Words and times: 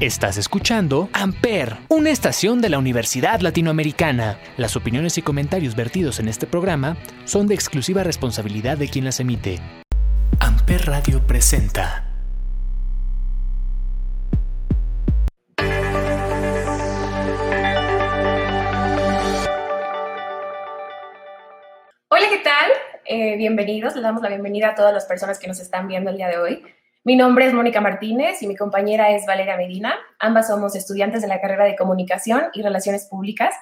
Estás 0.00 0.38
escuchando 0.38 1.10
Amper, 1.12 1.76
una 1.90 2.08
estación 2.08 2.62
de 2.62 2.70
la 2.70 2.78
Universidad 2.78 3.40
Latinoamericana. 3.40 4.38
Las 4.56 4.74
opiniones 4.74 5.18
y 5.18 5.22
comentarios 5.22 5.76
vertidos 5.76 6.20
en 6.20 6.28
este 6.28 6.46
programa 6.46 6.96
son 7.26 7.46
de 7.46 7.54
exclusiva 7.54 8.02
responsabilidad 8.02 8.78
de 8.78 8.88
quien 8.88 9.04
las 9.04 9.20
emite. 9.20 9.58
Amper 10.40 10.86
Radio 10.86 11.26
presenta. 11.26 12.06
Hola, 22.08 22.26
¿qué 22.30 22.38
tal? 22.42 22.70
Eh, 23.04 23.36
bienvenidos. 23.36 23.94
Les 23.96 24.02
damos 24.02 24.22
la 24.22 24.30
bienvenida 24.30 24.70
a 24.70 24.74
todas 24.74 24.94
las 24.94 25.04
personas 25.04 25.38
que 25.38 25.46
nos 25.46 25.60
están 25.60 25.88
viendo 25.88 26.08
el 26.08 26.16
día 26.16 26.28
de 26.28 26.38
hoy. 26.38 26.62
Mi 27.02 27.16
nombre 27.16 27.46
es 27.46 27.54
Mónica 27.54 27.80
Martínez 27.80 28.42
y 28.42 28.46
mi 28.46 28.54
compañera 28.54 29.10
es 29.12 29.24
Valeria 29.24 29.56
Medina. 29.56 29.94
Ambas 30.18 30.48
somos 30.48 30.76
estudiantes 30.76 31.22
de 31.22 31.28
la 31.28 31.40
carrera 31.40 31.64
de 31.64 31.74
Comunicación 31.74 32.48
y 32.52 32.60
Relaciones 32.60 33.06
Públicas. 33.06 33.54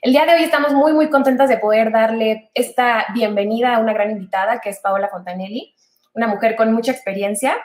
El 0.00 0.12
día 0.12 0.24
de 0.24 0.32
hoy 0.32 0.44
estamos 0.44 0.72
muy, 0.72 0.94
muy 0.94 1.10
contentas 1.10 1.50
de 1.50 1.58
poder 1.58 1.92
darle 1.92 2.50
esta 2.54 3.04
bienvenida 3.12 3.74
a 3.74 3.80
una 3.80 3.92
gran 3.92 4.10
invitada 4.10 4.62
que 4.62 4.70
es 4.70 4.80
Paola 4.80 5.10
Fontanelli, 5.10 5.74
una 6.14 6.26
mujer 6.26 6.56
con 6.56 6.72
mucha 6.72 6.90
experiencia. 6.90 7.58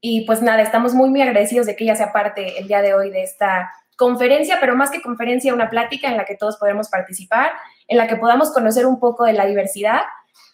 Y 0.00 0.24
pues 0.26 0.42
nada, 0.42 0.62
estamos 0.62 0.94
muy, 0.94 1.10
muy 1.10 1.22
agradecidos 1.22 1.66
de 1.66 1.74
que 1.74 1.82
ella 1.82 1.96
sea 1.96 2.12
parte 2.12 2.60
el 2.60 2.68
día 2.68 2.80
de 2.80 2.94
hoy 2.94 3.10
de 3.10 3.24
esta 3.24 3.72
conferencia, 3.96 4.58
pero 4.60 4.76
más 4.76 4.92
que 4.92 5.02
conferencia, 5.02 5.54
una 5.54 5.70
plática 5.70 6.08
en 6.08 6.16
la 6.16 6.24
que 6.24 6.36
todos 6.36 6.56
podremos 6.56 6.88
participar, 6.88 7.50
en 7.88 7.98
la 7.98 8.06
que 8.06 8.14
podamos 8.14 8.52
conocer 8.52 8.86
un 8.86 9.00
poco 9.00 9.24
de 9.24 9.32
la 9.32 9.44
diversidad. 9.44 10.02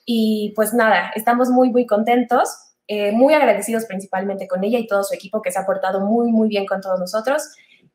Y 0.06 0.54
pues 0.56 0.72
nada, 0.72 1.12
estamos 1.14 1.50
muy, 1.50 1.68
muy 1.68 1.84
contentos. 1.84 2.73
Eh, 2.86 3.12
muy 3.12 3.32
agradecidos 3.32 3.86
principalmente 3.86 4.46
con 4.46 4.62
ella 4.62 4.78
y 4.78 4.86
todo 4.86 5.02
su 5.04 5.14
equipo 5.14 5.40
que 5.40 5.50
se 5.50 5.58
ha 5.58 5.64
portado 5.64 6.00
muy, 6.00 6.30
muy 6.30 6.48
bien 6.48 6.66
con 6.66 6.80
todos 6.80 7.00
nosotros. 7.00 7.42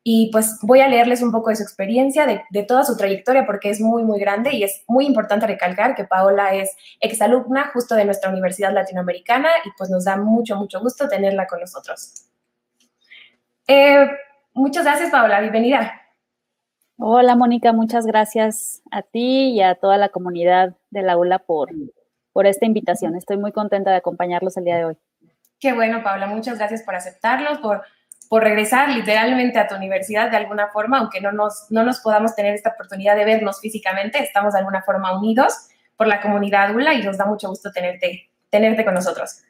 Y 0.02 0.30
pues 0.32 0.58
voy 0.62 0.80
a 0.80 0.88
leerles 0.88 1.20
un 1.22 1.30
poco 1.30 1.50
de 1.50 1.56
su 1.56 1.62
experiencia, 1.62 2.26
de, 2.26 2.62
toda 2.62 2.84
su 2.84 2.96
trayectoria, 2.96 3.44
porque 3.44 3.68
es 3.68 3.80
muy, 3.80 4.02
muy 4.02 4.18
grande 4.18 4.54
y 4.54 4.64
es 4.64 4.82
muy 4.88 5.04
importante 5.04 5.46
recalcar 5.46 5.94
que 5.94 6.04
Paola 6.04 6.54
es 6.54 6.74
exalumna 7.00 7.70
justo 7.72 7.94
de 7.94 8.06
nuestra 8.06 8.30
Universidad 8.30 8.72
Latinoamericana 8.72 9.50
y 9.64 9.70
pues 9.76 9.90
nos 9.90 10.06
da 10.06 10.16
mucho, 10.16 10.56
mucho 10.56 10.80
gusto 10.80 11.06
tenerla 11.06 11.46
con 11.46 11.60
nosotros. 11.60 12.26
Eh, 13.68 14.10
muchas 14.54 14.84
gracias, 14.84 15.10
Paola. 15.10 15.40
Bienvenida. 15.40 16.00
Hola, 16.96 17.36
Mónica. 17.36 17.72
Muchas 17.72 18.06
gracias 18.06 18.82
a 18.90 19.02
ti 19.02 19.50
y 19.50 19.62
a 19.62 19.74
toda 19.74 19.98
la 19.98 20.08
comunidad 20.08 20.76
de 20.90 21.02
la 21.02 21.18
ULA 21.18 21.40
por, 21.40 21.70
por 22.32 22.46
esta 22.46 22.66
invitación. 22.66 23.16
Estoy 23.16 23.36
muy 23.36 23.52
contenta 23.52 23.90
de 23.90 23.96
acompañarlos 23.96 24.56
el 24.56 24.64
día 24.64 24.76
de 24.76 24.84
hoy. 24.84 24.96
Qué 25.58 25.72
bueno, 25.72 26.02
Paula. 26.02 26.26
Muchas 26.26 26.58
gracias 26.58 26.82
por 26.82 26.94
aceptarlos, 26.94 27.58
por, 27.58 27.82
por 28.28 28.42
regresar 28.42 28.88
literalmente 28.88 29.58
a 29.58 29.66
tu 29.66 29.74
universidad 29.74 30.30
de 30.30 30.36
alguna 30.36 30.68
forma, 30.68 30.98
aunque 30.98 31.20
no 31.20 31.32
nos, 31.32 31.66
no 31.70 31.82
nos 31.84 32.00
podamos 32.00 32.34
tener 32.34 32.54
esta 32.54 32.70
oportunidad 32.70 33.16
de 33.16 33.24
vernos 33.24 33.60
físicamente, 33.60 34.22
estamos 34.22 34.54
de 34.54 34.60
alguna 34.60 34.82
forma 34.82 35.18
unidos 35.18 35.68
por 35.96 36.06
la 36.06 36.20
comunidad 36.20 36.74
ULA 36.74 36.94
y 36.94 37.02
nos 37.02 37.18
da 37.18 37.26
mucho 37.26 37.48
gusto 37.48 37.70
tenerte, 37.72 38.30
tenerte 38.48 38.84
con 38.84 38.94
nosotros. 38.94 39.42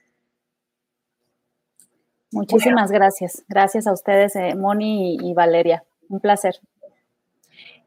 Muchísimas 2.33 2.91
gracias. 2.91 3.45
Gracias 3.49 3.87
a 3.87 3.93
ustedes, 3.93 4.35
eh, 4.37 4.55
Moni 4.55 5.17
y 5.21 5.35
Valeria. 5.35 5.85
Un 6.09 6.21
placer. 6.21 6.55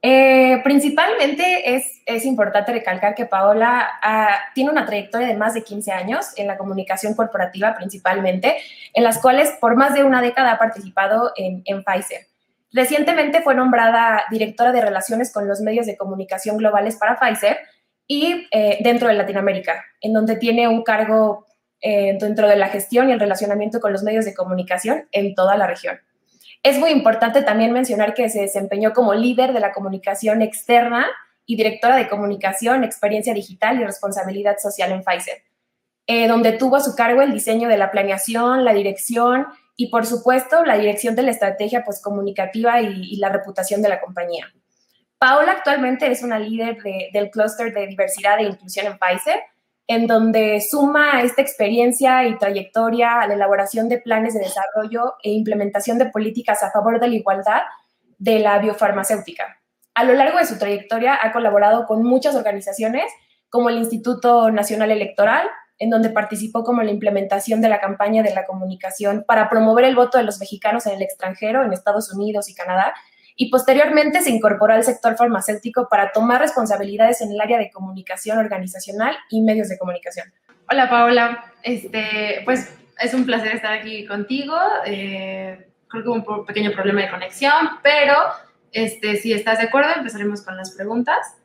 Eh, 0.05 0.59
principalmente 0.65 1.75
es, 1.75 2.25
importante 2.25 2.73
recalcar 2.73 3.15
que 3.15 3.25
Paola 3.25 3.87
ah, 4.01 4.35
tiene 4.53 4.69
una 4.69 4.85
trayectoria 4.85 5.29
de 5.29 5.37
más 5.37 5.53
de 5.53 5.63
15 5.63 5.93
años 5.93 6.27
en 6.35 6.47
la 6.47 6.57
comunicación 6.57 7.13
corporativa 7.13 7.73
principalmente, 7.73 8.57
en 8.93 9.03
las 9.05 9.19
cuales 9.19 9.51
por 9.61 9.77
más 9.77 9.93
de 9.93 10.03
una 10.03 10.21
década 10.21 10.51
ha 10.51 10.59
participado 10.59 11.31
en, 11.37 11.61
en 11.63 11.85
Pfizer. 11.85 12.27
Recientemente 12.73 13.41
fue 13.41 13.55
nombrada 13.55 14.23
directora 14.29 14.73
de 14.73 14.81
relaciones 14.81 15.31
con 15.31 15.47
los 15.47 15.61
medios 15.61 15.85
de 15.85 15.95
comunicación 15.95 16.57
globales 16.57 16.97
para 16.97 17.17
Pfizer 17.17 17.59
y 18.05 18.47
eh, 18.51 18.79
dentro 18.81 19.07
de 19.07 19.13
Latinoamérica, 19.13 19.85
en 20.01 20.11
donde 20.11 20.35
tiene 20.35 20.67
un 20.67 20.83
cargo 20.83 21.45
eh, 21.79 22.17
dentro 22.19 22.47
de 22.47 22.57
la 22.57 22.67
gestión 22.67 23.09
y 23.09 23.13
el 23.13 23.19
relacionamiento 23.19 23.79
con 23.79 23.93
los 23.93 24.03
medios 24.03 24.25
de 24.25 24.33
comunicación 24.33 25.07
en 25.11 25.33
toda 25.33 25.55
la 25.55 25.67
región. 25.67 25.97
Es 26.63 26.79
muy 26.79 26.91
importante 26.91 27.41
también 27.41 27.73
mencionar 27.73 28.13
que 28.13 28.29
se 28.29 28.39
desempeñó 28.39 28.93
como 28.93 29.13
líder 29.13 29.51
de 29.51 29.59
la 29.59 29.73
comunicación 29.73 30.41
externa 30.41 31.07
y 31.45 31.57
directora 31.57 31.97
de 31.97 32.07
comunicación, 32.07 32.85
experiencia 32.85 33.33
digital 33.33 33.79
y 33.79 33.83
responsabilidad 33.83 34.57
social 34.57 34.93
en 34.93 35.03
Pfizer, 35.03 35.43
eh, 36.07 36.29
donde 36.29 36.53
tuvo 36.53 36.77
a 36.77 36.79
su 36.79 36.95
cargo 36.95 37.21
el 37.21 37.33
diseño 37.33 37.67
de 37.67 37.77
la 37.77 37.91
planeación, 37.91 38.63
la 38.63 38.73
dirección 38.73 39.47
y, 39.75 39.89
por 39.89 40.05
supuesto, 40.05 40.63
la 40.63 40.77
dirección 40.77 41.15
de 41.15 41.23
la 41.23 41.31
estrategia 41.31 41.83
pues, 41.83 42.01
comunicativa 42.01 42.79
y, 42.79 43.17
la 43.17 43.27
reputación 43.27 43.81
de 43.81 43.89
la 43.89 43.99
compañía. 43.99 44.47
Paola 45.17 45.51
actualmente 45.53 46.09
es 46.09 46.23
una 46.23 46.39
líder 46.39 46.77
del 47.11 47.29
clúster 47.29 47.73
de 47.73 47.87
diversidad 47.87 48.39
e 48.39 48.43
inclusión 48.43 48.87
en 48.87 48.97
Pfizer 48.97 49.41
en 49.87 50.07
donde 50.07 50.61
suma 50.61 51.21
esta 51.21 51.41
experiencia 51.41 52.25
y 52.27 52.37
trayectoria 52.37 53.19
a 53.19 53.27
la 53.27 53.33
elaboración 53.33 53.89
de 53.89 53.99
planes 53.99 54.33
de 54.33 54.39
desarrollo 54.39 55.15
e 55.21 55.31
implementación 55.31 55.97
de 55.97 56.05
políticas 56.05 56.63
a 56.63 56.71
favor 56.71 56.99
de 56.99 57.07
la 57.09 57.15
igualdad 57.15 57.61
de 58.17 58.39
la 58.39 58.59
biofarmacéutica. 58.59 59.59
A 59.93 60.05
lo 60.05 60.13
largo 60.13 60.37
de 60.37 60.45
su 60.45 60.57
trayectoria 60.57 61.19
ha 61.21 61.31
colaborado 61.31 61.85
con 61.85 62.03
muchas 62.03 62.35
organizaciones 62.35 63.11
como 63.49 63.69
el 63.69 63.77
Instituto 63.77 64.49
Nacional 64.49 64.91
Electoral, 64.91 65.47
en 65.77 65.89
donde 65.89 66.09
participó 66.09 66.63
como 66.63 66.81
la 66.81 66.91
implementación 66.91 67.61
de 67.61 67.69
la 67.69 67.79
campaña 67.79 68.23
de 68.23 68.33
la 68.33 68.45
comunicación 68.45 69.25
para 69.27 69.49
promover 69.49 69.85
el 69.85 69.95
voto 69.95 70.17
de 70.17 70.23
los 70.23 70.39
mexicanos 70.39 70.87
en 70.87 70.93
el 70.93 71.01
extranjero, 71.01 71.63
en 71.63 71.73
Estados 71.73 72.11
Unidos 72.11 72.49
y 72.49 72.55
Canadá, 72.55 72.93
y 73.35 73.49
posteriormente 73.49 74.21
se 74.21 74.31
incorporó 74.31 74.73
al 74.73 74.83
sector 74.83 75.15
farmacéutico 75.15 75.87
para 75.89 76.11
tomar 76.11 76.41
responsabilidades 76.41 77.21
en 77.21 77.31
el 77.31 77.41
área 77.41 77.57
de 77.57 77.71
comunicación 77.71 78.37
organizacional 78.37 79.15
y 79.29 79.41
medios 79.41 79.69
de 79.69 79.77
comunicación. 79.77 80.31
Hola 80.71 80.89
Paola, 80.89 81.45
este, 81.63 82.41
pues 82.45 82.73
es 82.99 83.13
un 83.13 83.25
placer 83.25 83.55
estar 83.55 83.73
aquí 83.73 84.05
contigo. 84.05 84.55
Eh, 84.85 85.67
creo 85.87 86.03
que 86.03 86.09
hubo 86.09 86.35
un 86.37 86.45
pequeño 86.45 86.71
problema 86.71 87.01
de 87.01 87.09
conexión, 87.09 87.53
pero 87.81 88.15
este, 88.71 89.17
si 89.17 89.33
estás 89.33 89.59
de 89.59 89.65
acuerdo 89.65 89.91
empezaremos 89.95 90.41
con 90.41 90.57
las 90.57 90.71
preguntas. 90.71 91.37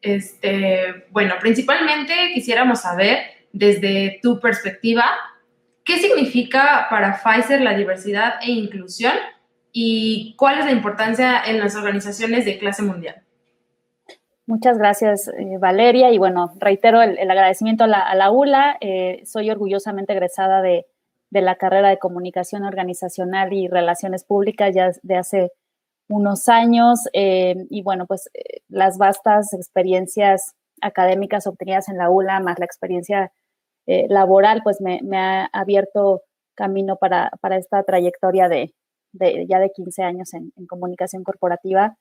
Este, 0.00 1.06
bueno, 1.10 1.34
principalmente 1.40 2.32
quisiéramos 2.34 2.80
saber 2.80 3.18
desde 3.52 4.18
tu 4.22 4.40
perspectiva, 4.40 5.04
¿qué 5.84 5.98
significa 5.98 6.86
para 6.90 7.20
Pfizer 7.22 7.60
la 7.60 7.74
diversidad 7.74 8.34
e 8.42 8.50
inclusión 8.50 9.14
y 9.72 10.36
cuál 10.36 10.58
es 10.58 10.66
la 10.66 10.72
importancia 10.72 11.42
en 11.44 11.58
las 11.58 11.74
organizaciones 11.74 12.44
de 12.44 12.58
clase 12.58 12.82
mundial. 12.82 13.22
Muchas 14.46 14.76
gracias, 14.76 15.28
eh, 15.28 15.56
Valeria. 15.58 16.10
Y 16.10 16.18
bueno, 16.18 16.52
reitero 16.58 17.00
el, 17.00 17.18
agradecimiento 17.30 17.84
a 17.84 17.86
la, 17.86 18.30
ULA. 18.30 18.76
Eh, 18.80 19.22
soy 19.24 19.50
orgullosamente 19.50 20.12
egresada 20.12 20.60
de, 20.60 20.86
la 21.30 21.56
carrera 21.56 21.88
de 21.88 21.98
Comunicación 21.98 22.64
Organizacional 22.64 23.54
y 23.54 23.68
Relaciones 23.68 24.24
Públicas 24.24 24.74
ya 24.74 24.90
de 25.02 25.16
hace 25.16 25.52
unos 26.08 26.48
años. 26.50 27.08
Eh, 27.14 27.54
y 27.70 27.82
bueno, 27.82 28.06
pues 28.06 28.28
las 28.68 28.98
vastas 28.98 29.54
experiencias 29.54 30.54
académicas 30.82 31.46
obtenidas 31.46 31.88
en 31.88 31.96
la 31.96 32.10
ULA, 32.10 32.40
más 32.40 32.58
la 32.58 32.66
experiencia 32.66 33.32
laboral, 33.86 34.60
pues 34.62 34.80
me, 34.80 35.00
ha 35.18 35.48
abierto 35.52 36.22
camino 36.54 36.96
para 36.96 37.56
esta 37.56 37.82
trayectoria 37.84 38.48
de, 38.48 38.74
ya 39.12 39.58
de 39.58 39.70
15 39.70 40.02
años 40.02 40.34
en, 40.34 40.52
comunicación 40.66 41.24
corporativa, 41.24 41.96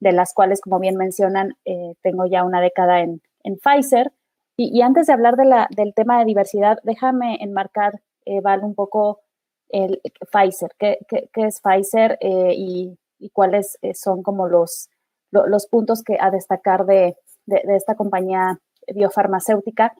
de 0.00 0.12
las 0.12 0.34
cuales, 0.34 0.60
como 0.60 0.80
bien 0.80 0.96
mencionan, 0.96 1.56
eh, 1.64 1.94
tengo 2.02 2.26
ya 2.26 2.44
una 2.44 2.60
década 2.60 3.00
en, 3.00 3.20
Pfizer. 3.62 4.12
Y, 4.56 4.80
antes 4.80 5.06
de 5.06 5.12
hablar 5.12 5.36
de 5.36 5.44
la, 5.44 5.68
del 5.76 5.92
tema 5.94 6.18
de 6.18 6.24
diversidad, 6.24 6.78
déjame 6.82 7.36
enmarcar, 7.40 8.00
eh, 8.24 8.40
un 8.62 8.74
poco 8.74 9.20
el 9.68 10.00
Pfizer. 10.32 10.70
¿Qué, 10.78 10.98
es 11.34 11.60
Pfizer 11.60 12.18
eh, 12.20 12.54
y, 12.56 12.98
cuáles 13.32 13.78
son 13.94 14.22
como 14.22 14.48
los, 14.48 14.90
los 15.30 15.66
puntos 15.66 16.02
que 16.02 16.18
a 16.20 16.30
destacar 16.30 16.84
de, 16.84 17.16
esta 17.46 17.94
compañía 17.94 18.58
biofarmacéutica? 18.94 19.94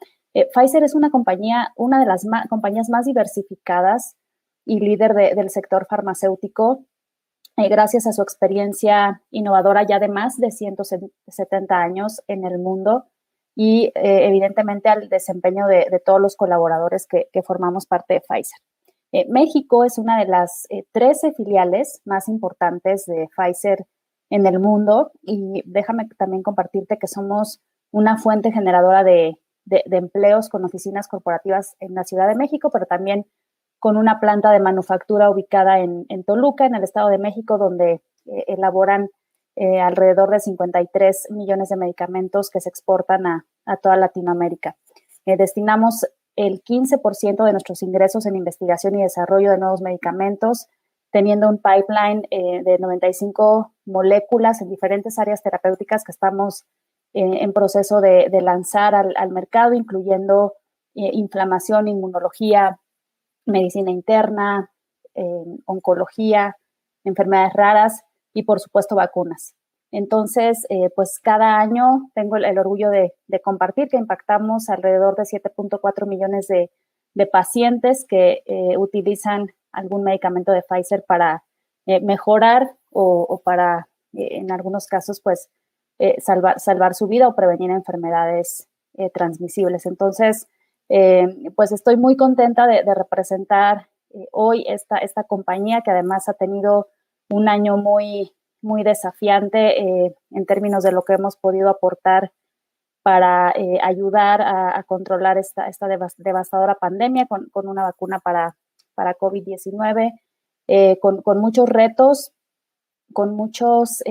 Pfizer 0.52 0.82
es 0.82 0.94
una 0.94 1.10
compañía, 1.10 1.68
una 1.76 2.00
de 2.00 2.06
las 2.06 2.26
compañías 2.50 2.88
más 2.90 3.06
diversificadas 3.06 4.16
y 4.66 4.80
líder 4.80 5.14
del 5.14 5.50
sector 5.50 5.86
farmacéutico, 5.88 6.84
eh, 7.56 7.68
gracias 7.68 8.06
a 8.06 8.12
su 8.12 8.20
experiencia 8.20 9.22
innovadora 9.30 9.84
ya 9.86 10.00
de 10.00 10.08
más 10.08 10.38
de 10.38 10.50
170 10.50 11.76
años 11.76 12.20
en 12.26 12.44
el 12.44 12.58
mundo 12.58 13.06
y 13.54 13.92
eh, 13.94 14.26
evidentemente 14.26 14.88
al 14.88 15.08
desempeño 15.08 15.68
de, 15.68 16.02
todos 16.04 16.20
los 16.20 16.34
colaboradores 16.34 17.06
que, 17.06 17.28
formamos 17.42 17.86
parte 17.86 18.14
de 18.14 18.20
Pfizer. 18.20 18.58
Eh, 19.12 19.26
México 19.28 19.84
es 19.84 19.98
una 19.98 20.18
de 20.18 20.26
las 20.26 20.66
13 20.90 21.34
filiales 21.34 22.00
más 22.04 22.28
importantes 22.28 23.06
de 23.06 23.28
Pfizer 23.36 23.86
en 24.30 24.46
el 24.46 24.58
mundo 24.58 25.12
y 25.22 25.62
déjame 25.64 26.08
también 26.18 26.42
compartirte 26.42 26.98
que 26.98 27.06
somos 27.06 27.60
una 27.92 28.16
fuente 28.18 28.50
generadora 28.50 29.04
de 29.04 29.38
empleos 29.66 30.48
con 30.48 30.64
oficinas 30.64 31.06
corporativas 31.06 31.76
en 31.78 31.94
la 31.94 32.02
Ciudad 32.02 32.26
de 32.26 32.34
México, 32.34 32.70
pero 32.72 32.86
también 32.86 33.26
con 33.84 33.98
una 33.98 34.18
planta 34.18 34.50
de 34.50 34.60
manufactura 34.60 35.28
ubicada 35.28 35.78
en, 35.78 36.24
Toluca, 36.24 36.64
en 36.64 36.74
el 36.74 36.84
Estado 36.84 37.10
de 37.10 37.18
México, 37.18 37.58
donde 37.58 38.00
eh, 38.24 38.44
elaboran 38.46 39.10
eh, 39.56 39.78
alrededor 39.78 40.30
de 40.30 40.40
53 40.40 41.26
millones 41.32 41.68
de 41.68 41.76
medicamentos 41.76 42.48
que 42.48 42.62
se 42.62 42.70
exportan 42.70 43.26
a, 43.26 43.44
toda 43.82 43.98
Latinoamérica. 43.98 44.74
destinamos 45.26 46.06
el 46.34 46.62
15% 46.64 47.44
de 47.44 47.52
nuestros 47.52 47.82
ingresos 47.82 48.24
en 48.24 48.36
investigación 48.36 48.98
y 48.98 49.02
desarrollo 49.02 49.50
de 49.50 49.58
nuevos 49.58 49.82
medicamentos, 49.82 50.66
teniendo 51.12 51.46
un 51.50 51.58
pipeline 51.58 52.22
de 52.30 52.78
95 52.80 53.70
moléculas 53.84 54.62
en 54.62 54.70
diferentes 54.70 55.18
áreas 55.18 55.42
terapéuticas 55.42 56.04
que 56.04 56.12
estamos 56.12 56.64
en 57.12 57.52
proceso 57.52 58.00
de, 58.00 58.30
lanzar 58.40 58.94
al, 58.94 59.30
mercado, 59.30 59.74
incluyendo 59.74 60.54
inflamación, 60.94 61.88
inmunología, 61.88 62.80
medicina 63.46 63.90
interna, 63.90 64.70
oncología, 65.66 66.56
enfermedades 67.04 67.52
raras 67.52 68.04
y 68.32 68.42
por 68.42 68.60
supuesto 68.60 68.96
vacunas. 68.96 69.54
Entonces, 69.94 70.66
eh, 70.70 70.90
pues 70.96 71.20
cada 71.22 71.60
año 71.60 72.10
tengo 72.14 72.36
el, 72.36 72.58
orgullo 72.58 72.90
de, 72.90 73.12
compartir 73.44 73.88
que 73.88 73.96
impactamos 73.96 74.68
alrededor 74.68 75.14
de 75.14 75.22
7.4 75.22 76.08
millones 76.08 76.48
de, 76.48 76.70
pacientes 77.30 78.04
que 78.08 78.42
eh, 78.46 78.76
utilizan 78.76 79.46
algún 79.70 80.02
medicamento 80.02 80.50
de 80.50 80.62
Pfizer 80.62 81.04
para 81.06 81.44
eh, 81.86 82.00
mejorar 82.00 82.74
o, 82.90 83.40
para, 83.44 83.86
en 84.12 84.50
algunos 84.50 84.88
casos, 84.88 85.20
pues 85.20 85.48
salvar, 86.18 86.58
salvar 86.58 86.94
su 86.94 87.06
vida 87.06 87.28
o 87.28 87.36
prevenir 87.36 87.70
enfermedades 87.70 88.68
transmisibles. 89.12 89.86
Entonces, 89.86 90.48
eh, 90.88 91.50
pues 91.56 91.72
estoy 91.72 91.96
muy 91.96 92.16
contenta 92.16 92.66
de, 92.66 92.82
representar 92.94 93.88
eh, 94.10 94.26
hoy 94.32 94.64
esta, 94.68 94.98
esta 94.98 95.24
compañía 95.24 95.80
que 95.82 95.90
además 95.90 96.28
ha 96.28 96.34
tenido 96.34 96.88
un 97.30 97.48
año 97.48 97.76
muy, 97.76 98.34
muy 98.62 98.82
desafiante 98.82 99.80
eh, 99.80 100.14
en 100.30 100.46
términos 100.46 100.82
de 100.84 100.92
lo 100.92 101.02
que 101.02 101.14
hemos 101.14 101.36
podido 101.36 101.70
aportar 101.70 102.32
para 103.02 103.52
ayudar 103.82 104.40
a, 104.40 104.82
controlar 104.84 105.36
esta, 105.36 105.68
esta 105.68 105.86
devastadora 106.16 106.74
pandemia 106.76 107.26
con, 107.26 107.50
una 107.68 107.82
vacuna 107.82 108.18
para, 108.18 108.56
para 108.94 109.14
COVID-19, 109.14 110.18
con, 111.02 111.20
con, 111.20 111.38
muchos 111.38 111.68
retos, 111.68 112.32
con 113.12 113.36
muchos 113.36 114.02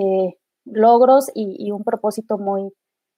logros 0.66 1.32
y, 1.34 1.72
un 1.72 1.84
propósito 1.84 2.38
muy, 2.38 2.72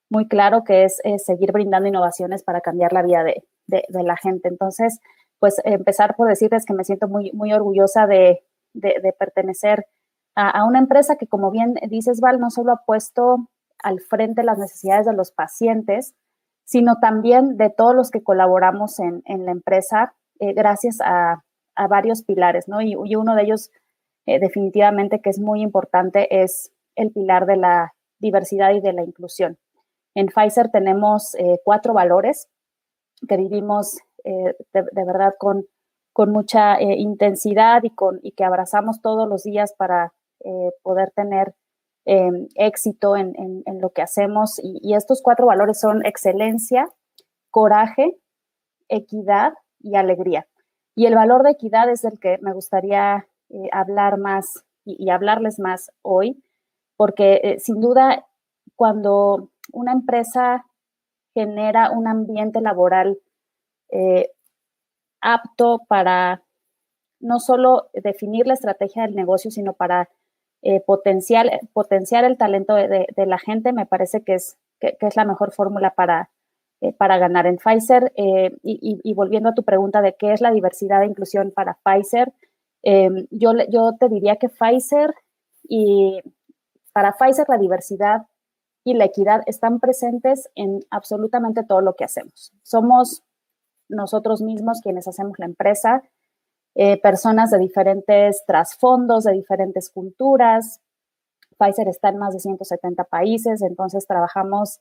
muy 0.10 0.28
claro 0.28 0.64
que 0.64 0.84
es, 0.84 1.02
seguir 1.18 1.52
brindando 1.52 1.88
innovaciones 1.88 2.44
para 2.44 2.62
cambiar 2.62 2.94
la 2.94 3.04
vida 3.04 3.24
de, 3.24 3.84
la 3.90 4.18
gente. 4.18 4.48
Entonces, 4.48 5.00
pues 5.40 5.56
empezar 5.64 6.16
por 6.16 6.28
decirles 6.28 6.66
que 6.66 6.74
me 6.74 6.84
siento 6.84 7.08
muy, 7.08 7.32
muy 7.34 7.54
orgullosa 7.54 8.08
de, 8.08 8.44
pertenecer 9.18 9.86
a, 10.36 10.66
una 10.66 10.80
empresa 10.80 11.16
que, 11.16 11.28
como 11.28 11.50
bien 11.52 11.76
dices, 11.90 12.20
Val, 12.20 12.40
no 12.40 12.50
solo 12.50 12.74
ha 12.74 12.84
puesto 12.86 13.48
al 13.82 14.00
frente 14.00 14.44
las 14.44 14.58
necesidades 14.58 15.06
de 15.06 15.14
los 15.14 15.32
pacientes, 15.32 16.14
sino 16.66 16.96
también 17.00 17.58
de 17.58 17.70
todos 17.70 17.96
los 17.96 18.10
que 18.10 18.24
colaboramos 18.24 19.00
en, 19.00 19.46
la 19.46 19.52
empresa, 19.52 20.14
eh, 20.40 20.54
gracias 20.54 20.98
a, 21.02 21.42
varios 21.90 22.24
pilares, 22.24 22.68
¿no? 22.68 22.82
Y, 22.82 22.96
uno 22.96 23.36
de 23.36 23.44
ellos, 23.44 23.70
eh, 24.26 24.40
definitivamente, 24.40 25.20
que 25.20 25.30
es 25.30 25.40
muy 25.40 25.62
importante, 25.62 26.42
es 26.44 26.72
el 26.96 27.12
pilar 27.12 27.46
de 27.46 27.58
la 27.58 27.94
diversidad 28.20 28.72
y 28.72 28.82
de 28.82 28.94
la 28.94 29.04
inclusión. 29.04 29.58
En 30.16 30.28
Pfizer 30.28 30.70
tenemos 30.72 31.36
eh, 31.36 31.60
cuatro 31.64 31.94
valores 31.94 32.48
que 33.28 33.38
vivimos 33.38 33.98
eh, 34.24 34.56
de, 34.74 35.06
verdad 35.06 35.34
con, 35.38 35.66
con 36.14 36.32
mucha 36.32 36.76
eh, 36.78 36.96
intensidad 36.98 37.84
y, 37.84 37.90
con, 37.90 38.20
y 38.24 38.32
que 38.32 38.46
abrazamos 38.46 39.02
todos 39.02 39.28
los 39.28 39.44
días 39.44 39.74
para 39.78 40.14
poder 40.84 41.10
tener 41.16 41.56
em, 42.06 42.48
éxito 42.54 43.16
en, 43.16 43.34
lo 43.82 43.90
que 43.90 44.04
hacemos. 44.04 44.60
Y, 44.62 44.94
estos 44.94 45.24
cuatro 45.24 45.48
valores 45.48 45.80
son 45.80 46.06
excelencia, 46.06 46.88
coraje, 47.50 48.16
equidad 48.88 49.54
y 49.80 49.96
alegría. 49.96 50.46
Y 50.94 51.08
el 51.08 51.16
valor 51.16 51.42
de 51.42 51.52
equidad 51.52 51.90
es 51.90 52.04
el 52.04 52.20
que 52.20 52.38
me 52.42 52.54
gustaría 52.54 53.28
hablar 53.72 54.20
más 54.20 54.66
y, 54.84 55.10
hablarles 55.10 55.58
más 55.58 55.90
hoy, 56.04 56.44
porque 56.96 57.58
sin 57.60 57.82
duda 57.82 58.28
cuando 58.76 59.50
una 59.72 59.92
empresa 59.92 60.66
genera 61.34 61.92
un 61.92 62.08
ambiente 62.08 62.62
laboral 62.62 63.20
eh, 63.90 64.32
apto 65.22 65.82
para 65.88 66.44
no 67.20 67.40
solo 67.40 67.90
definir 67.94 68.48
la 68.48 68.54
estrategia 68.54 69.04
del 69.04 69.16
negocio, 69.16 69.52
sino 69.52 69.74
para 69.74 70.10
eh, 70.62 70.82
potenciar, 70.82 71.48
el 72.26 72.38
talento 72.38 72.76
de, 72.76 73.08
la 73.18 73.38
gente, 73.38 73.74
me 73.74 73.86
parece 73.86 74.24
que 74.24 74.36
es, 74.36 74.58
que, 74.80 74.98
es 75.00 75.16
la 75.16 75.26
mejor 75.26 75.52
fórmula 75.52 75.92
para, 75.92 76.30
eh, 76.82 76.94
para 76.94 77.18
ganar 77.18 77.48
en 77.48 77.58
Pfizer. 77.58 78.12
Y, 78.16 79.14
volviendo 79.14 79.50
a 79.50 79.54
tu 79.54 79.64
pregunta 79.64 80.02
de 80.02 80.16
qué 80.16 80.34
es 80.34 80.42
la 80.42 80.52
diversidad 80.52 81.04
e 81.04 81.08
inclusión 81.08 81.52
para 81.52 81.78
Pfizer, 81.84 82.34
yo, 83.32 83.52
yo 83.70 83.94
te 84.00 84.10
diría 84.10 84.36
que 84.36 84.50
Pfizer 84.50 85.16
y 85.64 86.20
para 86.94 87.14
Pfizer 87.14 87.48
la 87.50 87.58
diversidad 87.58 88.28
y 88.86 88.94
la 88.94 89.06
equidad 89.06 89.42
están 89.48 89.80
presentes 89.80 90.48
en 90.54 90.86
absolutamente 90.92 91.64
todo 91.64 91.82
lo 91.82 91.96
que 91.96 92.06
hacemos. 92.06 92.54
Somos 92.62 93.24
nosotros 93.90 94.44
mismos 94.44 94.80
quienes 94.82 95.08
hacemos 95.08 95.40
la 95.40 95.48
empresa, 95.48 96.04
eh, 96.76 97.02
personas 97.02 97.50
de 97.50 97.58
diferentes 97.58 98.46
trasfondos, 98.46 99.24
de 99.24 99.34
diferentes 99.34 99.90
culturas. 99.90 100.82
Pfizer 101.58 101.88
está 101.88 102.10
en 102.10 102.20
más 102.20 102.34
de 102.36 102.40
170 102.40 103.06
países, 103.06 103.64
entonces 103.64 104.06
trabajamos 104.06 104.80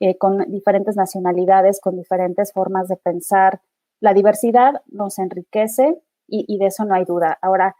eh, 0.00 0.16
con 0.16 0.50
diferentes 0.50 0.96
nacionalidades, 0.96 1.78
con 1.78 1.96
diferentes 1.96 2.54
formas 2.54 2.88
de 2.88 2.96
pensar. 2.96 3.60
La 4.00 4.14
diversidad 4.14 4.80
nos 4.86 5.18
enriquece 5.18 6.00
y, 6.26 6.46
y 6.48 6.58
de 6.58 6.66
eso 6.66 6.86
no 6.86 6.94
hay 6.94 7.04
duda. 7.04 7.38
Ahora, 7.42 7.76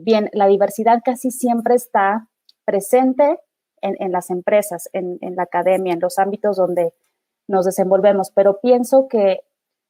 bien, 0.00 0.30
la 0.32 0.48
diversidad 0.48 1.00
casi 1.04 1.30
siempre 1.30 1.76
está 1.76 2.28
presente 2.64 3.38
en, 3.82 4.12
las 4.12 4.30
empresas, 4.30 4.88
en, 4.92 5.18
la 5.36 5.44
academia, 5.44 5.92
en 5.92 6.00
los 6.00 6.18
ámbitos 6.18 6.56
donde 6.56 6.92
nos 7.48 7.66
desenvolvemos, 7.66 8.30
pero 8.30 8.60
pienso 8.60 9.06
que 9.08 9.40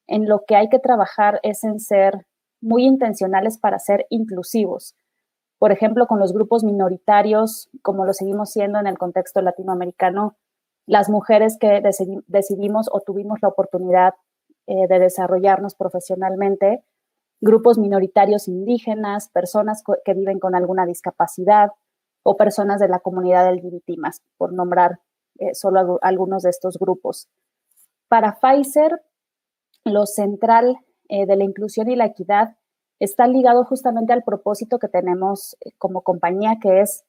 en 0.06 0.28
lo 0.28 0.44
que 0.46 0.56
hay 0.56 0.68
que 0.68 0.78
trabajar 0.78 1.40
es 1.42 1.64
en 1.64 1.80
ser 1.80 2.26
muy 2.60 2.84
intencionales 2.84 3.58
para 3.58 3.78
ser 3.78 4.06
inclusivos. 4.10 4.94
Por 5.58 5.72
ejemplo, 5.72 6.06
con 6.06 6.18
los 6.18 6.32
grupos 6.32 6.64
minoritarios, 6.64 7.70
como 7.82 8.04
lo 8.04 8.12
seguimos 8.12 8.50
siendo 8.50 8.78
en 8.78 8.86
el 8.86 8.98
contexto 8.98 9.40
latinoamericano, 9.40 10.36
las 10.86 11.08
mujeres 11.08 11.56
que 11.58 11.82
decidimos 12.26 12.88
o 12.92 13.00
tuvimos 13.00 13.38
la 13.42 13.48
oportunidad 13.48 14.14
eh, 14.66 14.86
de 14.88 14.98
desarrollarnos 14.98 15.74
profesionalmente, 15.74 16.84
grupos 17.40 17.78
minoritarios 17.78 18.48
indígenas, 18.48 19.28
personas 19.28 19.82
que 20.04 20.14
viven 20.14 20.38
con 20.38 20.54
alguna 20.54 20.86
discapacidad, 20.86 21.70
o 22.26 22.36
personas 22.36 22.80
de 22.80 22.88
la 22.88 22.98
comunidad 22.98 23.48
LGBT 23.54 24.00
por 24.36 24.52
nombrar 24.52 24.98
eh, 25.38 25.54
solo 25.54 26.00
algunos 26.02 26.42
de 26.42 26.50
estos 26.50 26.76
grupos. 26.76 27.28
Para 28.08 28.40
Pfizer, 28.40 29.00
lo 29.84 30.06
central 30.06 30.76
eh, 31.08 31.24
de 31.24 31.36
la 31.36 31.44
inclusión 31.44 31.88
y 31.88 31.94
la 31.94 32.06
equidad 32.06 32.56
está 32.98 33.28
ligado 33.28 33.64
justamente 33.64 34.12
al 34.12 34.24
propósito 34.24 34.80
que 34.80 34.88
tenemos 34.88 35.56
eh, 35.64 35.70
como 35.78 36.02
compañía, 36.02 36.58
que 36.60 36.80
es 36.80 37.04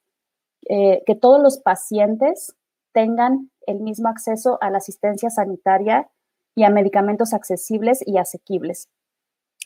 que 0.70 1.16
todos 1.16 1.42
los 1.42 1.60
pacientes 1.60 2.58
tengan 2.92 3.52
el 3.68 3.80
mismo 3.80 4.10
acceso 4.10 4.58
a 4.60 4.70
la 4.70 4.80
asistencia 4.80 5.30
sanitaria 5.30 6.10
y 6.56 6.66
a 6.66 6.70
medicamentos 6.70 7.34
accesibles 7.34 8.04
y 8.06 8.18
asequibles. 8.18 8.90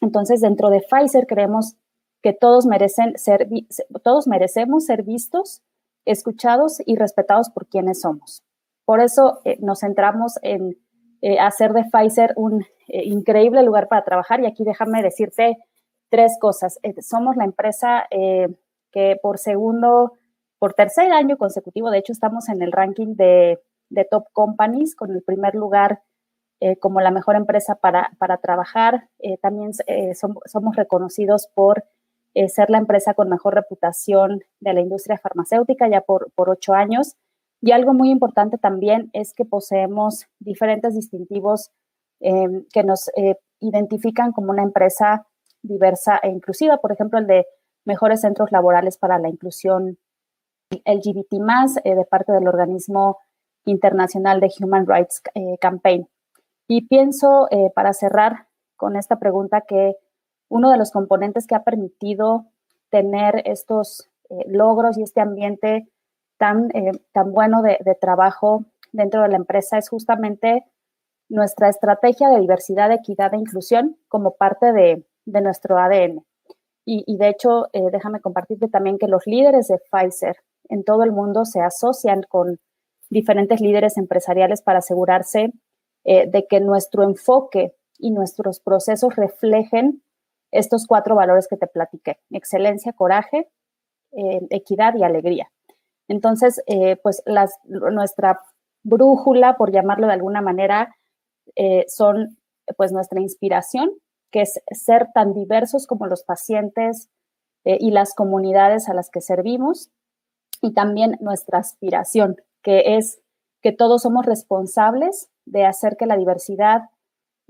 Entonces, 0.01 0.41
dentro 0.41 0.69
de 0.69 0.81
Pfizer 0.81 1.25
creemos 1.25 1.75
que 2.21 2.33
todos, 2.33 2.65
merecen 2.65 3.17
ser, 3.17 3.47
todos 4.03 4.27
merecemos 4.27 4.85
ser 4.85 5.03
vistos, 5.03 5.61
escuchados 6.05 6.81
y 6.85 6.95
respetados 6.95 7.49
por 7.49 7.67
quienes 7.67 8.01
somos. 8.01 8.43
Por 8.85 8.99
eso 8.99 9.39
eh, 9.45 9.57
nos 9.59 9.79
centramos 9.79 10.37
en 10.41 10.77
eh, 11.21 11.39
hacer 11.39 11.73
de 11.73 11.85
Pfizer 11.85 12.33
un 12.35 12.63
eh, 12.87 13.03
increíble 13.05 13.63
lugar 13.63 13.87
para 13.87 14.03
trabajar 14.03 14.41
y 14.41 14.47
aquí 14.47 14.63
déjame 14.63 15.01
decirte 15.01 15.57
tres 16.09 16.37
cosas. 16.39 16.77
somos 16.99 17.37
la 17.37 17.45
empresa 17.45 18.05
que 18.91 19.17
por 19.21 19.37
segundo, 19.37 20.17
por 20.59 20.73
tercer 20.73 21.09
año 21.13 21.37
consecutivo, 21.37 21.89
de 21.89 21.99
hecho 21.99 22.11
estamos 22.11 22.49
en 22.49 22.61
el 22.61 22.73
ranking 22.73 23.15
de, 23.15 23.59
top 24.09 24.25
companies 24.33 24.93
con 24.93 25.11
el 25.11 25.23
primer 25.23 25.55
lugar 25.55 26.01
como 26.81 26.99
la 26.99 27.11
mejor 27.11 27.37
empresa 27.37 27.75
para, 27.75 28.11
para 28.19 28.39
trabajar. 28.39 29.07
también 29.41 29.71
somos 30.13 30.75
reconocidos 30.75 31.47
por 31.55 31.85
eh, 32.33 32.47
ser 32.47 32.69
la 32.69 32.77
empresa 32.77 33.13
con 33.13 33.29
mejor 33.29 33.55
reputación 33.55 34.41
de 34.59 34.73
la 34.73 34.81
industria 34.81 35.17
farmacéutica 35.17 35.89
ya 35.89 36.01
por, 36.01 36.31
por 36.33 36.49
ocho 36.49 36.73
años. 36.73 37.15
Y 37.61 37.71
algo 37.71 37.93
muy 37.93 38.09
importante 38.09 38.57
también 38.57 39.09
es 39.13 39.33
que 39.33 39.45
poseemos 39.45 40.25
diferentes 40.39 40.95
distintivos 40.95 41.69
em, 42.19 42.65
que 42.73 42.83
nos 42.83 43.09
eh, 43.15 43.35
identifican 43.59 44.31
como 44.31 44.51
una 44.51 44.63
empresa 44.63 45.27
diversa 45.61 46.19
e 46.23 46.29
inclusiva, 46.29 46.77
por 46.77 46.91
ejemplo, 46.91 47.19
el 47.19 47.27
de 47.27 47.45
mejores 47.85 48.21
centros 48.21 48.51
laborales 48.51 48.97
para 48.97 49.19
la 49.19 49.29
inclusión 49.29 49.99
LGBT 50.85 51.33
eh, 51.83 51.95
de 51.95 52.05
parte 52.05 52.31
del 52.31 52.47
organismo 52.47 53.19
internacional 53.65 54.39
de 54.39 54.49
Human 54.59 54.87
Rights 54.87 55.21
eh, 55.35 55.57
Campaign. 55.59 56.07
Y 56.67 56.87
pienso, 56.87 57.49
para 57.75 57.91
cerrar 57.91 58.47
con 58.77 58.95
esta 58.95 59.19
pregunta, 59.19 59.61
que 59.61 59.97
uno 60.51 60.69
de 60.69 60.77
los 60.77 60.91
componentes 60.91 61.47
que 61.47 61.55
ha 61.55 61.63
permitido 61.63 62.47
tener 62.89 63.41
estos 63.45 64.09
logros 64.47 64.97
y 64.97 65.03
este 65.03 65.21
ambiente 65.21 65.87
tan, 66.37 66.69
tan 67.13 67.31
bueno 67.31 67.61
de, 67.61 67.77
trabajo 67.99 68.65
dentro 68.91 69.21
de 69.21 69.29
la 69.29 69.37
empresa 69.37 69.77
es 69.77 69.89
justamente 69.89 70.65
nuestra 71.29 71.69
estrategia 71.69 72.29
de 72.29 72.39
diversidad, 72.39 72.91
equidad 72.91 73.33
e 73.33 73.37
inclusión 73.37 73.97
como 74.09 74.35
parte 74.35 74.73
de, 74.73 75.05
nuestro 75.25 75.77
ADN. 75.77 76.25
Y, 76.83 77.17
de 77.17 77.29
hecho, 77.29 77.67
déjame 77.91 78.19
compartirte 78.19 78.67
también 78.67 78.97
que 78.97 79.07
los 79.07 79.25
líderes 79.25 79.67
de 79.67 79.77
Pfizer 79.77 80.35
en 80.67 80.83
todo 80.83 81.03
el 81.03 81.11
mundo 81.11 81.45
se 81.45 81.61
asocian 81.61 82.23
con 82.27 82.59
diferentes 83.09 83.61
líderes 83.61 83.97
empresariales 83.97 84.61
para 84.61 84.79
asegurarse 84.79 85.53
eh, 86.03 86.27
de 86.29 86.47
que 86.47 86.59
nuestro 86.59 87.03
enfoque 87.03 87.75
y 87.99 88.11
nuestros 88.11 88.59
procesos 88.59 89.15
reflejen 89.15 90.01
estos 90.51 90.85
cuatro 90.87 91.15
valores 91.15 91.47
que 91.47 91.57
te 91.57 91.67
platiqué, 91.67 92.19
excelencia, 92.29 92.93
coraje, 92.93 93.49
eh, 94.11 94.41
equidad 94.49 94.95
y 94.95 95.03
alegría. 95.03 95.51
Entonces, 96.07 96.61
eh, 96.67 96.97
pues 97.01 97.23
nuestra 97.65 98.39
brújula, 98.83 99.55
por 99.57 99.71
llamarlo 99.71 100.07
de 100.07 100.13
alguna 100.13 100.41
manera, 100.41 100.95
son 101.87 102.37
pues 102.77 102.91
nuestra 102.91 103.19
inspiración, 103.19 103.91
que 104.31 104.41
es 104.41 104.61
ser 104.71 105.09
tan 105.13 105.33
diversos 105.33 105.87
como 105.87 106.07
los 106.07 106.23
pacientes 106.23 107.09
y 107.63 107.91
las 107.91 108.13
comunidades 108.13 108.89
a 108.89 108.93
las 108.93 109.09
que 109.09 109.21
servimos, 109.21 109.91
y 110.61 110.73
también 110.73 111.17
nuestra 111.19 111.59
aspiración, 111.59 112.37
que 112.61 112.97
es 112.97 113.21
que 113.61 113.71
todos 113.71 114.03
somos 114.03 114.25
responsables 114.25 115.29
de 115.45 115.65
hacer 115.65 115.97
que 115.97 116.05
la 116.05 116.17
diversidad 116.17 116.83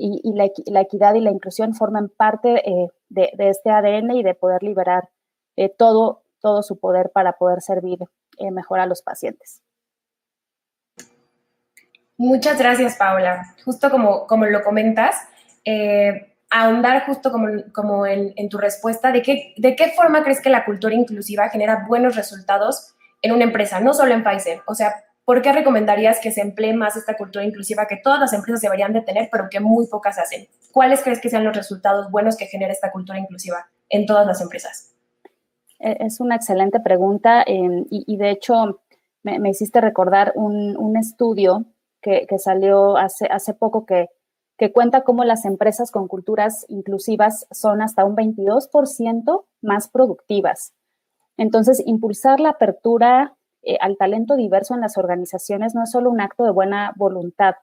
y, 0.03 0.33
la, 0.33 0.81
equidad 0.81 1.13
y 1.13 1.21
la 1.21 1.31
inclusión 1.31 1.75
formen 1.75 2.09
parte 2.09 2.67
eh, 2.69 2.87
de, 3.09 3.31
este 3.37 3.69
ADN 3.69 4.11
y 4.11 4.23
de 4.23 4.33
poder 4.33 4.63
liberar 4.63 5.09
eh, 5.55 5.69
todo, 5.69 6.23
todo 6.39 6.63
su 6.63 6.79
poder 6.79 7.11
para 7.13 7.33
poder 7.33 7.61
servir 7.61 7.99
eh, 8.37 8.51
mejor 8.51 8.79
a 8.79 8.85
los 8.85 9.01
pacientes. 9.01 9.61
Muchas 12.17 12.57
gracias, 12.57 12.95
Paula. 12.97 13.55
Justo 13.63 13.89
como, 13.89 14.27
como 14.27 14.45
lo 14.45 14.63
comentas, 14.63 15.15
ahondar 16.49 17.05
justo 17.05 17.31
como, 17.31 17.47
como 17.73 18.05
en, 18.05 18.33
en, 18.35 18.49
tu 18.49 18.57
respuesta, 18.57 19.11
¿de 19.11 19.21
qué, 19.21 19.53
¿de 19.57 19.75
qué 19.75 19.89
forma 19.91 20.23
crees 20.23 20.41
que 20.41 20.49
la 20.49 20.65
cultura 20.65 20.93
inclusiva 20.93 21.49
genera 21.49 21.85
buenos 21.87 22.15
resultados 22.15 22.95
en 23.21 23.31
una 23.31 23.43
empresa, 23.43 23.79
no 23.79 23.93
solo 23.93 24.13
en 24.13 24.23
Pfizer. 24.23 24.61
O 24.65 24.75
sea, 24.75 25.03
¿por 25.25 25.41
qué 25.41 25.51
recomendarías 25.51 26.19
que 26.19 26.31
se 26.31 26.41
emplee 26.41 26.73
más 26.73 26.95
esta 26.95 27.15
cultura 27.15 27.45
inclusiva 27.45 27.87
que 27.87 27.97
todas 27.97 28.19
las 28.19 28.33
empresas 28.33 28.61
deberían 28.61 28.93
de 28.93 29.01
tener, 29.01 29.29
pero 29.31 29.47
que 29.49 29.59
muy 29.59 29.87
pocas 29.87 30.17
hacen? 30.19 30.47
¿Cuáles 30.71 31.03
crees 31.03 31.21
que 31.21 31.29
sean 31.29 31.43
los 31.43 31.55
resultados 31.55 32.09
buenos 32.11 32.37
que 32.37 32.45
genera 32.45 32.73
esta 32.73 32.91
cultura 32.91 33.19
inclusiva 33.19 33.67
en 33.89 34.05
todas 34.05 34.25
las 34.25 34.41
empresas? 34.41 34.93
E, 35.79 35.97
es 36.05 36.19
una 36.19 36.35
excelente 36.35 36.79
pregunta 36.79 37.43
em, 37.45 37.85
y, 37.89 38.17
de 38.17 38.31
hecho 38.31 38.81
me, 39.23 39.49
hiciste 39.49 39.81
recordar 39.81 40.33
un, 40.35 40.97
estudio 40.97 41.65
que, 42.01 42.25
salió 42.37 42.97
hace, 42.97 43.27
hace 43.27 43.53
poco 43.53 43.85
que, 43.85 44.07
que 44.57 44.71
cuenta 44.71 45.03
cómo 45.03 45.23
las 45.23 45.45
empresas 45.45 45.91
con 45.91 46.07
culturas 46.07 46.65
inclusivas 46.69 47.47
son 47.51 47.81
hasta 47.81 48.05
un 48.05 48.15
22% 48.15 49.45
más 49.61 49.87
productivas. 49.89 50.73
Entonces, 51.37 51.81
impulsar 51.85 52.39
la 52.39 52.49
apertura 52.49 53.35
eh, 53.63 53.77
al 53.79 53.97
talento 53.97 54.35
diverso 54.35 54.73
en 54.73 54.81
las 54.81 54.97
organizaciones 54.97 55.75
no 55.75 55.83
es 55.83 55.91
solo 55.91 56.09
un 56.09 56.21
acto 56.21 56.43
de 56.43 56.51
buena 56.51 56.93
voluntad, 56.95 57.55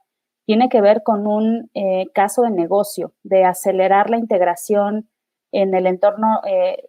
tiene 0.47 0.69
que 0.69 0.81
ver 0.81 1.03
con 1.03 1.27
un 1.27 1.71
eh, 1.75 2.07
caso 2.15 2.43
de 2.43 2.51
negocio, 2.51 3.13
de 3.23 3.45
acelerar 3.45 4.09
la 4.09 4.19
integración 4.19 5.09
en 5.53 5.75
el 5.75 5.87
entorno 5.87 6.41
eh, 6.47 6.89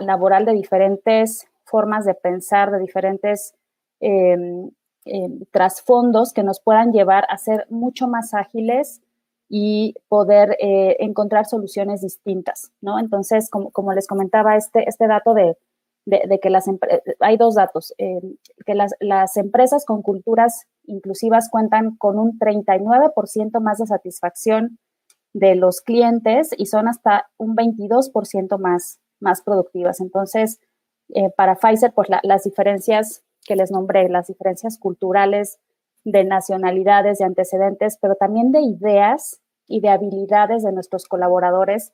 laboral 0.00 0.44
de 0.44 0.52
diferentes 0.52 1.46
formas 1.64 2.04
de 2.04 2.14
pensar, 2.14 2.70
de 2.70 2.78
diferentes 2.78 3.54
em, 4.00 4.70
em, 5.04 5.40
trasfondos 5.50 6.32
que 6.32 6.44
nos 6.44 6.60
puedan 6.60 6.92
llevar 6.92 7.26
a 7.28 7.38
ser 7.38 7.66
mucho 7.70 8.06
más 8.06 8.34
ágiles 8.34 9.00
y 9.48 9.94
poder 10.08 10.56
encontrar 10.58 11.46
soluciones 11.46 12.02
distintas, 12.02 12.72
¿no? 12.80 12.98
Entonces, 12.98 13.48
como, 13.48 13.70
como 13.70 13.92
les 13.92 14.08
comentaba, 14.08 14.56
este, 14.56 14.88
este 14.88 15.06
dato 15.06 15.34
de 15.34 15.56
de, 16.06 16.38
que 16.40 16.50
las 16.50 16.66
hay 17.20 17.36
dos 17.36 17.56
datos, 17.56 17.92
eh, 17.98 18.20
que 18.64 18.74
las, 18.74 18.94
las, 19.00 19.36
empresas 19.36 19.84
con 19.84 20.02
culturas 20.02 20.66
inclusivas 20.84 21.50
cuentan 21.50 21.96
con 21.96 22.18
un 22.18 22.38
39% 22.38 23.60
más 23.60 23.78
de 23.78 23.86
satisfacción 23.86 24.78
de 25.32 25.56
los 25.56 25.80
clientes 25.80 26.50
y 26.56 26.66
son 26.66 26.88
hasta 26.88 27.28
un 27.36 27.56
22% 27.56 28.58
más, 28.58 29.00
más 29.20 29.42
productivas. 29.42 30.00
Entonces, 30.00 30.60
eh, 31.14 31.30
para 31.36 31.56
Pfizer, 31.56 31.92
pues 31.92 32.08
las 32.22 32.44
diferencias 32.44 33.22
que 33.44 33.56
les 33.56 33.70
nombré, 33.70 34.08
las 34.08 34.28
diferencias 34.28 34.78
culturales, 34.78 35.58
de 36.04 36.24
nacionalidades, 36.24 37.18
de 37.18 37.24
antecedentes, 37.24 37.98
pero 38.00 38.14
también 38.14 38.52
de 38.52 38.60
ideas 38.60 39.40
y 39.66 39.80
de 39.80 39.88
habilidades 39.88 40.62
de 40.62 40.70
nuestros 40.70 41.04
colaboradores, 41.06 41.92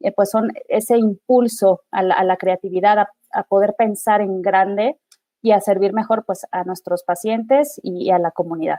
eh, 0.00 0.12
pues 0.14 0.30
son 0.30 0.52
ese 0.68 0.96
impulso 0.96 1.82
a 1.90 2.02
la, 2.02 2.36
creatividad, 2.36 3.08
a, 3.32 3.42
poder 3.44 3.74
pensar 3.76 4.20
en 4.20 4.42
grande 4.42 4.96
y 5.42 5.52
a 5.52 5.60
servir 5.60 5.92
mejor 5.92 6.24
pues 6.24 6.46
a 6.50 6.64
nuestros 6.64 7.02
pacientes 7.02 7.80
y, 7.82 8.10
a 8.10 8.18
la 8.18 8.30
comunidad. 8.30 8.78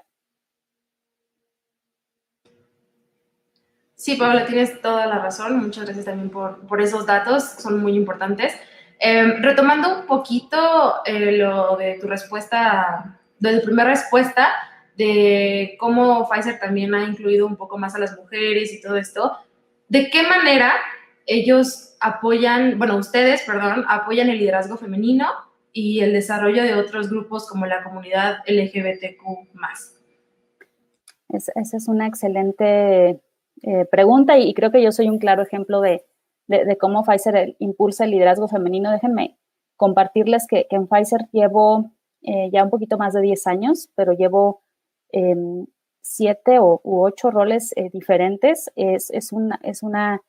Sí, 3.95 4.15
Paula, 4.15 4.45
tienes 4.45 4.81
toda 4.81 5.07
la 5.07 5.19
razón. 5.19 5.59
Muchas 5.59 5.83
gracias 5.83 6.05
también 6.05 6.29
por, 6.29 6.65
por 6.67 6.81
esos 6.81 7.05
datos, 7.05 7.43
son 7.43 7.81
muy 7.81 7.95
importantes. 7.95 8.53
Em, 9.01 9.41
retomando 9.41 9.99
un 9.99 10.05
poquito 10.05 11.01
eh, 11.05 11.37
lo 11.37 11.77
de 11.77 11.97
tu 12.01 12.07
respuesta, 12.07 13.17
de 13.39 13.59
tu 13.59 13.65
primera 13.65 13.89
respuesta, 13.89 14.49
de 14.97 15.77
cómo 15.79 16.27
Pfizer 16.27 16.59
también 16.59 16.93
ha 16.93 17.05
incluido 17.05 17.47
un 17.47 17.55
poco 17.55 17.77
más 17.77 17.95
a 17.95 17.99
las 17.99 18.17
mujeres 18.17 18.73
y 18.73 18.81
todo 18.81 18.97
esto, 18.97 19.37
¿de 19.87 20.09
qué 20.09 20.23
manera 20.23 20.73
ellos 21.29 21.95
apoyan, 22.01 22.79
bueno, 22.79 22.97
ustedes, 22.97 23.43
perdón, 23.43 23.85
apoyan 23.87 24.29
el 24.29 24.39
liderazgo 24.39 24.77
femenino 24.77 25.27
y 25.71 25.99
el 25.99 26.11
desarrollo 26.11 26.63
de 26.63 26.73
otros 26.73 27.09
grupos 27.09 27.47
como 27.47 27.67
la 27.67 27.83
comunidad 27.83 28.39
LGBTQ. 28.47 29.47
esa 31.29 31.77
es 31.77 31.87
una 31.87 32.07
excelente 32.07 33.21
eh, 33.61 33.85
pregunta 33.91 34.39
y, 34.39 34.55
creo 34.55 34.71
que 34.71 34.81
yo 34.81 34.91
soy 34.91 35.07
un 35.07 35.19
claro 35.19 35.43
ejemplo 35.43 35.81
de, 35.81 36.03
cómo 36.79 37.03
Pfizer 37.03 37.55
impulsa 37.59 38.05
el 38.05 38.11
liderazgo 38.11 38.47
femenino. 38.47 38.91
Déjenme 38.91 39.37
compartirles 39.77 40.47
que, 40.47 40.65
en 40.71 40.87
Pfizer 40.87 41.27
llevo 41.31 41.91
eh, 42.23 42.49
ya 42.51 42.63
un 42.63 42.71
poquito 42.71 42.97
más 42.97 43.13
de 43.13 43.21
10 43.21 43.45
años, 43.45 43.89
pero 43.93 44.13
llevo 44.13 44.63
em, 45.11 45.67
siete 46.01 46.59
u 46.59 46.79
ocho 46.83 47.29
roles 47.29 47.71
eh, 47.75 47.91
diferentes. 47.93 48.71
Es, 48.75 49.11
es, 49.11 49.31
una, 49.31 49.59
es 49.61 49.83
una 49.83 50.23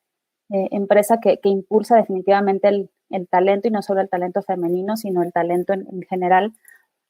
eh, 0.53 0.69
empresa 0.73 1.21
que, 1.21 1.39
impulsa 1.45 1.97
definitivamente 1.97 2.69
el, 2.69 2.91
talento 3.29 3.69
y 3.69 3.71
no 3.71 3.83
solo 3.83 4.01
el 4.01 4.09
talento 4.09 4.43
femenino, 4.43 4.97
sino 4.97 5.23
el 5.23 5.33
talento 5.33 5.73
en, 5.73 6.03
general. 6.09 6.53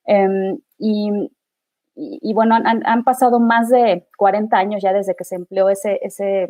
Em, 0.04 0.58
y, 0.78 2.32
bueno, 2.34 2.56
han, 2.62 3.04
pasado 3.04 3.40
más 3.40 3.70
de 3.70 4.06
40 4.18 4.56
años 4.56 4.82
ya 4.82 4.92
desde 4.92 5.14
que 5.14 5.24
se 5.24 5.36
empleó 5.36 5.70
ese, 5.70 5.98
ese, 6.02 6.48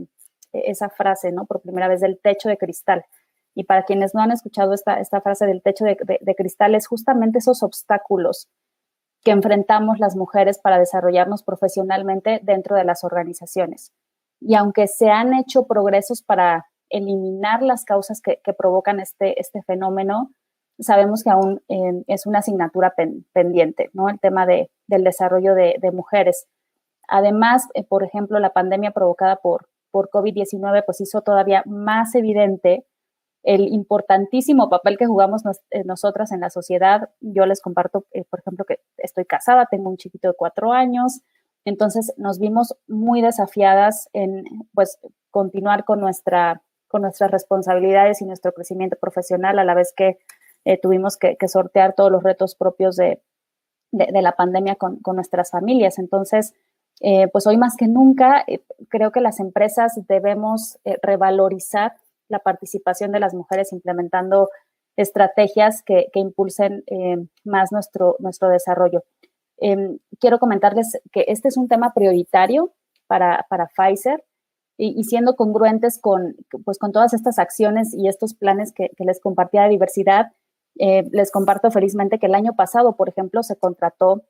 esa 0.52 0.88
frase, 0.88 1.30
¿no? 1.32 1.46
Por 1.46 1.60
primera 1.62 1.88
vez 1.88 2.00
del 2.00 2.18
techo 2.18 2.48
de 2.48 2.58
cristal. 2.58 3.04
Y 3.54 3.64
para 3.64 3.84
quienes 3.84 4.14
no 4.14 4.22
han 4.22 4.32
escuchado 4.32 4.74
esta, 4.74 5.00
esta 5.00 5.20
frase 5.20 5.46
del 5.46 5.62
techo 5.62 5.84
de, 5.84 5.96
de 6.20 6.34
cristal, 6.34 6.74
es 6.74 6.86
justamente 6.88 7.38
esos 7.38 7.62
obstáculos 7.62 8.48
que 9.22 9.30
enfrentamos 9.30 9.98
las 10.00 10.16
mujeres 10.16 10.58
para 10.58 10.78
desarrollarnos 10.78 11.42
profesionalmente 11.44 12.40
dentro 12.42 12.76
de 12.76 12.84
las 12.84 13.04
organizaciones. 13.04 13.92
Y 14.40 14.54
aunque 14.54 14.88
se 14.88 15.10
han 15.10 15.34
hecho 15.34 15.66
progresos 15.66 16.22
para 16.22 16.66
eliminar 16.90 17.62
las 17.62 17.84
causas 17.84 18.20
que, 18.20 18.40
provocan 18.52 19.00
este, 19.00 19.40
este 19.40 19.62
fenómeno, 19.62 20.30
sabemos 20.78 21.22
que 21.22 21.30
aún 21.30 21.62
eh, 21.68 22.04
es 22.06 22.26
una 22.26 22.40
asignatura 22.40 22.94
pendiente, 23.32 23.90
¿no? 23.92 24.08
El 24.08 24.18
tema 24.18 24.46
de, 24.46 24.70
del 24.86 25.04
desarrollo 25.04 25.54
de, 25.54 25.78
mujeres. 25.92 26.46
Además, 27.08 27.66
eh, 27.74 27.84
por 27.84 28.04
ejemplo, 28.04 28.38
la 28.38 28.52
pandemia 28.52 28.92
provocada 28.92 29.36
por, 29.36 29.68
por 29.90 30.10
COVID-19 30.10 30.84
pues 30.84 31.00
hizo 31.00 31.22
todavía 31.22 31.62
más 31.66 32.14
evidente 32.14 32.86
el 33.42 33.68
importantísimo 33.72 34.68
papel 34.68 34.98
que 34.98 35.06
jugamos 35.06 35.42
eh, 35.70 35.84
nosotras 35.84 36.32
en 36.32 36.40
la 36.40 36.50
sociedad. 36.50 37.10
Yo 37.20 37.46
les 37.46 37.60
comparto, 37.60 38.06
por 38.28 38.40
ejemplo, 38.40 38.64
que 38.64 38.80
estoy 38.98 39.24
casada, 39.24 39.66
tengo 39.70 39.88
un 39.88 39.96
chiquito 39.96 40.28
de 40.28 40.34
cuatro 40.34 40.72
años, 40.72 41.22
entonces 41.64 42.12
nos 42.16 42.38
vimos 42.38 42.76
muy 42.86 43.22
desafiadas 43.22 44.08
en 44.12 44.44
pues 44.74 44.98
continuar 45.30 45.84
con 45.84 46.00
nuestra 46.00 46.62
con 46.90 47.02
nuestras 47.02 47.30
responsabilidades 47.30 48.20
y 48.20 48.26
nuestro 48.26 48.52
crecimiento 48.52 48.96
profesional 48.96 49.60
a 49.60 49.64
la 49.64 49.74
vez 49.74 49.92
que 49.96 50.18
eh, 50.64 50.76
tuvimos 50.76 51.16
que, 51.16 51.36
sortear 51.46 51.94
todos 51.94 52.10
los 52.10 52.24
retos 52.24 52.56
propios 52.56 52.96
de, 52.96 53.22
la 53.92 54.32
pandemia 54.32 54.74
con, 54.74 55.00
nuestras 55.14 55.50
familias. 55.50 56.00
Entonces, 56.00 56.52
eh, 57.00 57.28
pues 57.28 57.46
hoy 57.46 57.56
más 57.56 57.76
que 57.76 57.86
nunca, 57.86 58.42
eh, 58.46 58.60
creo 58.88 59.12
que 59.12 59.20
las 59.20 59.38
empresas 59.38 60.00
debemos 60.08 60.78
revalorizar 61.00 61.94
la 62.28 62.40
participación 62.40 63.12
de 63.12 63.20
las 63.20 63.34
mujeres 63.34 63.72
implementando 63.72 64.50
estrategias 64.96 65.82
que, 65.84 66.10
impulsen 66.14 66.84
más 67.44 67.70
nuestro, 67.70 68.16
desarrollo. 68.50 69.04
Em, 69.58 69.98
quiero 70.18 70.40
comentarles 70.40 71.00
que 71.12 71.24
este 71.28 71.48
es 71.48 71.56
un 71.56 71.68
tema 71.68 71.94
prioritario 71.94 72.72
para 73.06 73.46
Pfizer 73.76 74.24
y, 74.82 75.04
siendo 75.04 75.36
congruentes 75.36 76.00
con, 76.00 76.36
pues, 76.64 76.78
con 76.78 76.90
todas 76.90 77.12
estas 77.12 77.38
acciones 77.38 77.92
y 77.92 78.08
estos 78.08 78.32
planes 78.32 78.72
que, 78.72 78.90
les 78.98 79.20
compartía 79.20 79.64
de 79.64 79.68
diversidad, 79.68 80.32
eh, 80.78 81.04
les 81.12 81.30
comparto 81.30 81.70
felizmente 81.70 82.18
que 82.18 82.26
el 82.26 82.34
año 82.34 82.54
pasado, 82.56 82.96
por 82.96 83.10
ejemplo, 83.10 83.42
se 83.42 83.56
contrató 83.56 84.22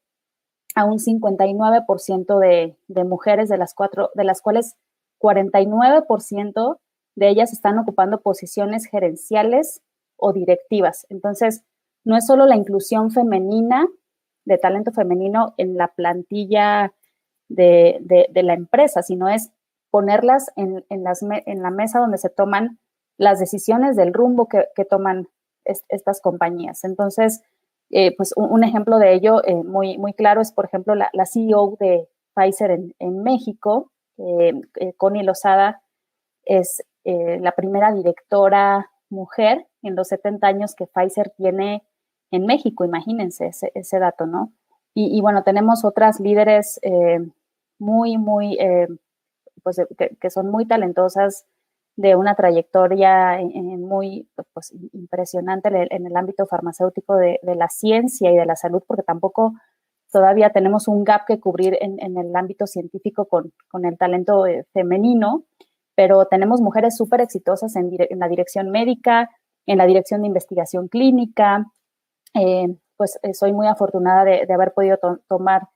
a 0.75 0.85
un 0.85 0.99
59% 0.99 2.39
de, 2.41 2.77
de 2.89 3.05
mujeres, 3.05 3.49
de 3.49 3.59
las, 3.59 3.75
cuatro, 3.75 4.11
de 4.17 4.25
las 4.25 4.43
cuales 4.43 4.77
49% 5.21 6.79
de 7.15 7.29
ellas 7.29 7.53
están 7.53 7.79
ocupando 7.79 8.21
posiciones 8.21 8.87
gerenciales 8.87 9.83
o 10.17 10.33
directivas. 10.33 11.07
Entonces, 11.11 11.63
no 12.05 12.17
es 12.17 12.27
solo 12.27 12.47
la 12.47 12.57
inclusión 12.57 13.13
femenina, 13.13 13.87
de 14.45 14.59
talento 14.59 14.91
femenino 14.91 15.55
en 15.59 15.77
la 15.77 15.89
plantilla 15.89 16.93
de, 17.49 17.99
de, 18.01 18.43
la 18.43 18.55
empresa, 18.55 19.03
sino 19.03 19.29
es 19.29 19.53
ponerlas 19.91 20.51
en, 20.57 20.85
en, 20.89 21.05
en, 21.47 21.63
la 21.63 21.71
mesa 21.71 21.99
donde 21.99 22.19
se 22.19 22.31
toman 22.31 22.79
las 23.17 23.39
decisiones 23.39 23.97
del 23.97 24.15
rumbo 24.15 24.49
que, 24.49 24.67
que 24.75 24.85
toman 24.85 25.29
estas 25.65 26.21
compañías. 26.21 26.85
Entonces, 26.85 27.43
eh, 27.91 28.15
pues 28.17 28.33
un, 28.37 28.63
ejemplo 28.63 28.99
de 28.99 29.15
ello 29.15 29.45
eh, 29.45 29.65
muy, 29.65 29.99
muy 29.99 30.13
claro 30.13 30.41
es, 30.41 30.53
por 30.53 30.65
ejemplo, 30.65 30.95
la, 30.95 31.11
CEO 31.27 31.77
de 31.81 32.09
Pfizer 32.35 32.71
en, 32.99 33.23
México, 33.23 33.91
eh, 34.17 34.53
Connie 34.97 35.25
Lozada, 35.25 35.83
es 36.45 36.85
la 37.05 37.53
primera 37.53 37.93
directora 37.93 38.91
mujer 39.09 39.67
en 39.83 39.97
los 39.97 40.09
70 40.09 40.47
años 40.47 40.75
que 40.75 40.87
Pfizer 40.87 41.31
tiene 41.31 41.83
en 42.31 42.47
México, 42.47 42.85
imagínense 42.85 43.51
ese, 43.75 43.99
dato, 43.99 44.27
¿no? 44.27 44.53
Y, 44.95 45.21
bueno, 45.21 45.43
tenemos 45.43 45.85
otras 45.85 46.21
líderes 46.21 46.79
muy, 47.79 48.19
muy, 48.19 48.59
pues 49.63 49.81
que, 49.97 50.31
son 50.31 50.51
muy 50.51 50.67
talentosas 50.67 51.47
de 51.97 52.17
una 52.17 52.35
trayectoria 52.35 53.39
muy 53.79 54.29
pues, 54.53 54.73
impresionante 54.93 55.69
en 55.91 56.07
el 56.07 56.17
ámbito 56.17 56.47
farmacéutico 56.47 57.17
de, 57.17 57.39
la 57.43 57.69
ciencia 57.69 58.33
y 58.33 58.37
de 58.37 58.47
la 58.47 58.57
salud, 58.57 58.83
porque 58.87 59.03
tampoco 59.03 59.55
todavía 60.11 60.51
tenemos 60.51 60.89
un 60.89 61.05
gap 61.05 61.27
que 61.27 61.41
cubrir 61.41 61.77
en, 61.81 61.99
el 62.17 62.35
ámbito 62.35 62.67
científico 62.67 63.27
con, 63.27 63.53
el 63.85 63.99
talento 63.99 64.47
eh, 64.47 64.67
femenino, 64.73 65.45
pero 65.95 66.27
tenemos 66.27 66.61
mujeres 66.61 66.97
súper 66.97 67.21
exitosas 67.21 67.77
en, 67.77 67.91
la 68.19 68.29
dirección 68.29 68.71
médica, 68.71 69.29
en 69.67 69.79
la 69.79 69.87
dirección 69.87 70.23
de 70.23 70.29
investigación 70.29 70.89
clínica. 70.89 71.67
Eh, 72.35 72.69
pues 72.97 73.19
eh, 73.23 73.35
soy 73.35 73.53
muy 73.53 73.67
afortunada 73.67 74.25
de, 74.25 74.53
haber 74.53 74.73
podido 74.73 74.99
tomar 75.29 75.69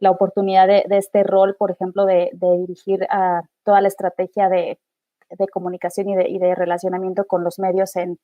la 0.00 0.10
oportunidad 0.10 0.66
de, 0.66 0.84
este 0.90 1.24
rol, 1.24 1.56
por 1.58 1.70
ejemplo, 1.70 2.06
de, 2.06 2.30
dirigir 2.32 3.06
a 3.10 3.42
toda 3.64 3.80
la 3.80 3.88
estrategia 3.88 4.48
de 4.48 4.78
comunicación 5.52 6.08
y 6.08 6.38
de, 6.38 6.54
relacionamiento 6.54 7.24
con 7.26 7.44
los 7.44 7.58
medios 7.58 7.96
en, 7.96 8.18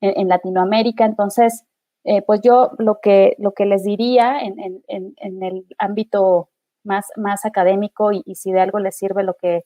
Latinoamérica. 0.00 1.04
Entonces, 1.04 1.64
eh, 2.04 2.22
pues 2.22 2.40
yo 2.42 2.72
lo 2.78 3.00
que, 3.00 3.36
les 3.58 3.82
diría 3.82 4.38
en, 4.38 5.42
el 5.42 5.66
ámbito 5.78 6.50
más, 6.84 7.44
académico 7.44 8.12
y, 8.12 8.22
si 8.34 8.52
de 8.52 8.60
algo 8.60 8.78
les 8.78 8.96
sirve 8.96 9.22
lo 9.22 9.34
que, 9.34 9.64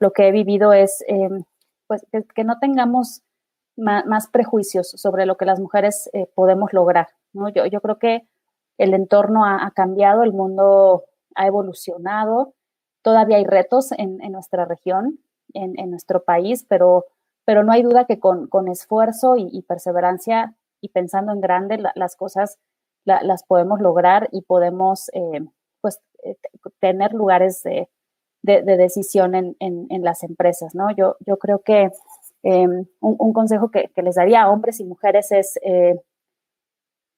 he 0.00 0.30
vivido 0.30 0.72
es 0.72 1.02
em, 1.08 1.42
pues 1.86 2.06
que, 2.34 2.44
no 2.44 2.58
tengamos 2.60 3.22
más, 3.76 4.28
prejuicios 4.28 4.90
sobre 4.90 5.26
lo 5.26 5.36
que 5.36 5.46
las 5.46 5.58
mujeres 5.58 6.10
eh, 6.12 6.26
podemos 6.34 6.72
lograr. 6.72 7.08
yo 7.32 7.80
creo 7.80 7.98
que 7.98 8.28
el 8.78 8.94
entorno 8.94 9.44
ha, 9.44 9.70
cambiado, 9.74 10.22
el 10.22 10.32
mundo 10.32 11.04
ha 11.34 11.46
evolucionado, 11.46 12.54
todavía 13.02 13.36
hay 13.36 13.44
retos 13.44 13.92
en, 13.92 14.22
en 14.22 14.32
nuestra 14.32 14.64
región, 14.64 15.18
en, 15.54 15.90
nuestro 15.90 16.24
país, 16.24 16.64
pero, 16.68 17.04
pero 17.44 17.64
no 17.64 17.72
hay 17.72 17.82
duda 17.82 18.06
que 18.06 18.18
con, 18.18 18.48
esfuerzo 18.68 19.36
y, 19.36 19.62
perseverancia 19.62 20.54
y 20.80 20.88
pensando 20.88 21.32
en 21.32 21.40
grande 21.40 21.82
las 21.94 22.16
cosas 22.16 22.58
las 23.04 23.44
podemos 23.44 23.80
lograr 23.80 24.28
y 24.32 24.42
podemos 24.42 25.10
eh, 25.12 25.44
pues 25.80 26.00
eh, 26.22 26.36
tener 26.80 27.12
lugares 27.12 27.62
de, 27.62 27.88
decisión 28.42 29.34
en, 29.34 30.02
las 30.02 30.22
empresas, 30.22 30.74
¿no? 30.74 30.90
Yo, 30.96 31.16
yo 31.20 31.36
creo 31.36 31.60
que 31.60 31.90
em, 32.42 32.86
un, 33.00 33.32
consejo 33.32 33.70
que, 33.70 33.90
les 33.96 34.16
daría 34.16 34.42
a 34.42 34.50
hombres 34.50 34.80
y 34.80 34.84
mujeres 34.84 35.30
es 35.30 35.58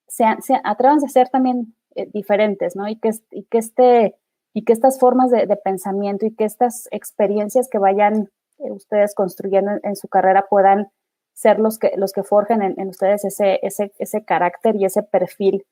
eh, 0.08 0.36
sean, 0.40 0.60
atrévanse 0.64 1.06
a 1.06 1.08
ser 1.08 1.28
también 1.28 1.74
diferentes, 2.12 2.74
¿no? 2.76 2.88
Y 2.88 2.96
que, 2.96 3.10
este 3.52 4.16
y 4.52 4.64
que 4.64 4.72
estas 4.72 4.98
formas 5.00 5.30
de, 5.30 5.46
pensamiento 5.56 6.26
y 6.26 6.34
que 6.34 6.44
estas 6.44 6.88
experiencias 6.92 7.68
que 7.68 7.78
vayan 7.78 8.30
eh, 8.58 8.70
ustedes 8.70 9.14
construyendo 9.14 9.72
en, 9.82 9.96
su 9.96 10.08
carrera 10.08 10.46
puedan 10.48 10.88
ser 11.34 11.58
los 11.58 11.78
que, 11.78 11.92
los 11.96 12.12
que 12.12 12.22
forjen 12.22 12.62
en, 12.62 12.88
ustedes 12.88 13.24
ese, 13.24 13.58
ese, 13.62 13.92
ese, 13.98 14.24
carácter 14.24 14.76
y 14.76 14.84
ese 14.84 15.02
perfil 15.02 15.66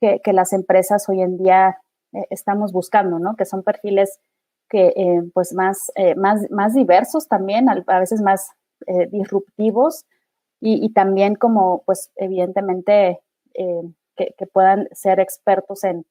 que, 0.00 0.20
que 0.20 0.32
las 0.32 0.54
empresas 0.54 1.06
hoy 1.10 1.20
en 1.20 1.36
día 1.36 1.78
eh, 2.14 2.26
estamos 2.30 2.72
buscando, 2.72 3.18
¿no? 3.18 3.36
Que 3.36 3.44
son 3.44 3.62
perfiles 3.62 4.18
que, 4.70 4.94
eh, 4.96 5.22
pues, 5.34 5.52
más, 5.52 5.92
más, 6.16 6.50
más 6.50 6.72
diversos 6.72 7.28
también, 7.28 7.68
a, 7.68 8.00
veces 8.00 8.22
más 8.22 8.50
disruptivos 9.10 10.06
y, 10.60 10.84
y, 10.84 10.92
también 10.94 11.34
como, 11.34 11.82
pues, 11.84 12.10
evidentemente, 12.16 13.20
que, 13.54 14.34
que, 14.36 14.46
puedan 14.46 14.88
ser 14.92 15.20
expertos 15.20 15.84
en, 15.84 16.06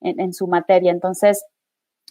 en, 0.00 0.20
en 0.20 0.32
su 0.32 0.46
materia. 0.46 0.90
Entonces, 0.90 1.44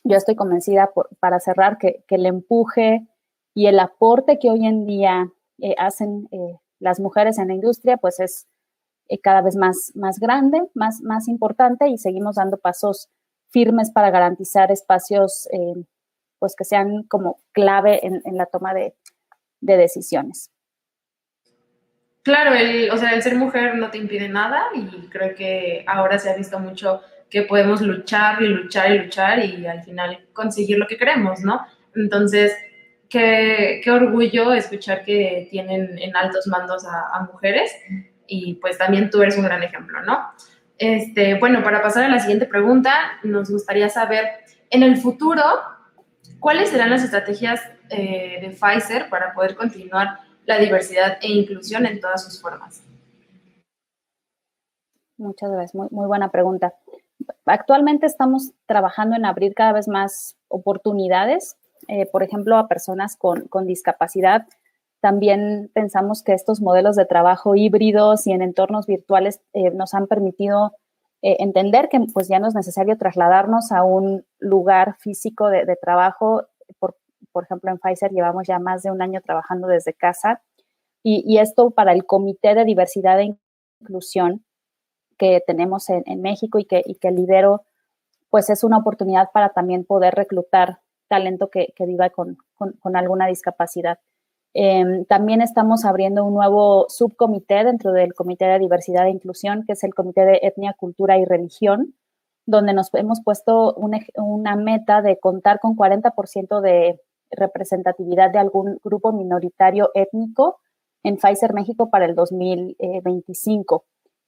yo 0.04 0.18
estoy 0.18 0.36
convencida, 0.36 0.92
para 1.20 1.40
cerrar, 1.40 1.78
que, 1.78 2.04
el 2.10 2.26
empuje 2.26 3.08
y 3.54 3.68
el 3.68 3.80
aporte 3.80 4.40
que 4.40 4.50
hoy 4.50 4.66
en 4.66 4.86
día 4.86 5.32
eh, 5.60 5.76
hacen 5.78 6.28
eh, 6.32 6.58
las 6.80 7.00
mujeres 7.00 7.38
en 7.38 7.50
la 7.50 7.54
industria, 7.54 7.98
pues 7.98 8.20
es 8.20 8.48
eh, 9.10 9.20
cada 9.20 9.42
vez 9.42 9.56
más, 9.56 9.92
más 9.96 10.20
grande, 10.20 10.62
más, 10.74 11.02
más 11.02 11.28
importante 11.28 11.88
y 11.88 11.98
seguimos 11.98 12.36
dando 12.36 12.58
pasos 12.58 13.10
firmes 13.50 13.92
para 13.92 14.12
garantizar 14.12 14.72
espacios 14.72 15.48
pues 16.40 16.56
que 16.56 16.64
sean 16.64 17.04
como 17.04 17.42
clave 17.52 18.00
en, 18.08 18.22
la 18.38 18.46
toma 18.46 18.74
de, 18.74 18.96
decisiones. 19.60 20.50
Claro, 22.24 22.54
el, 22.54 22.92
o 22.92 22.98
sea, 22.98 23.14
el 23.14 23.24
ser 23.24 23.36
mujer 23.36 23.76
no 23.76 23.90
te 23.90 23.98
impide 23.98 24.30
nada 24.30 24.66
y 24.76 25.08
creo 25.08 25.34
que 25.36 25.84
ahora 25.88 26.20
se 26.20 26.30
ha 26.30 26.36
visto 26.36 26.60
mucho 26.60 27.02
que 27.32 27.44
podemos 27.44 27.82
luchar 27.82 28.42
y 28.44 28.48
luchar 28.48 28.92
y 28.92 29.00
luchar 29.00 29.40
y 29.44 29.66
al 29.66 29.84
final 29.84 30.28
conseguir 30.34 30.78
lo 30.78 30.86
que 30.86 30.98
queremos, 30.98 31.40
¿no? 31.40 31.66
Entonces, 31.96 32.56
qué, 33.10 33.82
qué 33.84 33.92
orgullo 33.92 34.54
escuchar 34.54 35.04
que 35.04 35.48
tienen 35.50 35.98
en 35.98 36.16
altos 36.16 36.46
mandos 36.48 36.86
a, 36.86 37.28
mujeres 37.32 37.72
y 38.28 38.56
pues 38.56 38.78
también 38.78 39.10
tú 39.10 39.22
eres 39.22 39.38
un 39.38 39.44
gran 39.44 39.64
ejemplo, 39.64 40.02
¿no? 40.04 40.32
Este, 40.78 41.36
bueno, 41.36 41.64
para 41.64 41.82
pasar 41.82 42.04
a 42.04 42.10
la 42.10 42.20
siguiente 42.20 42.46
pregunta, 42.46 43.20
nos 43.24 43.50
gustaría 43.50 43.90
saber, 43.90 44.26
en 44.70 44.84
el 44.84 44.98
futuro, 44.98 45.44
¿cuáles 46.40 46.70
serán 46.70 46.90
las 46.90 47.04
estrategias 47.04 47.62
eh, 47.90 48.40
de 48.42 48.50
Pfizer 48.50 49.10
para 49.10 49.34
poder 49.34 49.56
continuar 49.56 50.20
la 50.46 50.58
diversidad 50.58 51.18
e 51.22 51.28
inclusión 51.28 51.86
en 51.86 52.00
todas 52.00 52.24
sus 52.24 52.42
formas? 52.42 52.84
Muchas 55.18 55.52
gracias, 55.52 55.76
muy, 55.76 55.88
muy 55.92 56.08
buena 56.08 56.32
pregunta 56.32 56.74
actualmente 57.46 58.06
estamos 58.06 58.52
trabajando 58.66 59.16
en 59.16 59.26
abrir 59.26 59.54
cada 59.54 59.74
vez 59.74 59.88
más 59.88 60.38
oportunidades, 60.48 61.58
eh, 61.88 62.06
por 62.06 62.24
ejemplo, 62.24 62.58
a 62.58 62.68
personas 62.68 63.18
con, 63.18 63.48
discapacidad. 63.66 64.48
También 65.02 65.72
pensamos 65.74 66.24
que 66.24 66.34
estos 66.34 66.62
modelos 66.62 66.96
de 66.96 67.06
trabajo 67.06 67.56
híbridos 67.56 68.28
y 68.28 68.32
en 68.32 68.42
entornos 68.42 68.86
virtuales 68.86 69.42
eh, 69.54 69.72
nos 69.72 69.94
han 69.94 70.08
permitido 70.08 70.74
eh, 71.24 71.38
entender 71.40 71.90
que 71.90 72.00
pues 72.14 72.28
ya 72.28 72.40
no 72.40 72.48
es 72.48 72.56
necesario 72.56 72.98
trasladarnos 72.98 73.72
a 73.72 73.84
un 73.84 74.26
lugar 74.40 74.98
físico 75.00 75.48
de, 75.50 75.76
trabajo. 75.82 76.48
Por, 76.80 76.96
por, 77.32 77.44
ejemplo, 77.44 77.72
en 77.72 77.78
Pfizer 77.78 78.12
llevamos 78.12 78.48
ya 78.48 78.60
más 78.60 78.84
de 78.84 78.92
un 78.92 79.02
año 79.02 79.22
trabajando 79.22 79.68
desde 79.68 79.94
casa 79.94 80.42
y, 81.04 81.24
y 81.26 81.40
esto 81.40 81.72
para 81.72 81.94
el 81.94 82.06
Comité 82.06 82.56
de 82.56 82.66
Diversidad 82.66 83.20
e 83.20 83.36
Inclusión 83.82 84.46
que 85.22 85.40
tenemos 85.46 85.88
en, 85.92 86.22
México 86.24 86.58
y 86.58 86.66
que, 86.66 86.82
y 86.84 86.96
que 86.96 87.12
lidero, 87.12 87.62
pues 88.32 88.50
es 88.50 88.64
una 88.64 88.80
oportunidad 88.80 89.30
para 89.32 89.50
también 89.50 89.86
poder 89.86 90.16
reclutar 90.16 90.80
talento 91.08 91.52
que, 91.52 91.76
viva 91.78 92.10
con, 92.10 92.38
alguna 92.96 93.28
discapacidad. 93.28 94.00
Em, 94.56 95.06
también 95.06 95.42
estamos 95.42 95.86
abriendo 95.86 96.26
un 96.26 96.34
nuevo 96.34 96.88
subcomité 96.90 97.64
dentro 97.64 97.92
del 97.92 98.16
Comité 98.16 98.46
de 98.46 98.58
Diversidad 98.58 99.06
e 99.06 99.12
Inclusión, 99.12 99.64
que 99.68 99.74
es 99.74 99.84
el 99.84 99.94
Comité 99.94 100.26
de 100.26 100.40
Etnia, 100.42 100.74
Cultura 100.74 101.20
y 101.20 101.26
Religión, 101.26 101.94
donde 102.48 102.74
nos 102.74 102.92
hemos 102.96 103.22
puesto 103.22 103.76
una 103.76 104.56
meta 104.56 105.04
de 105.04 105.20
contar 105.20 105.60
con 105.60 105.76
40% 105.76 106.62
de 106.62 107.00
representatividad 107.32 108.32
de 108.32 108.40
algún 108.40 108.80
grupo 108.84 109.12
minoritario 109.12 109.90
étnico 109.94 110.60
en 111.04 111.18
Pfizer 111.18 111.54
México 111.54 111.90
para 111.90 112.06
el 112.06 112.16
2025. 112.16 113.86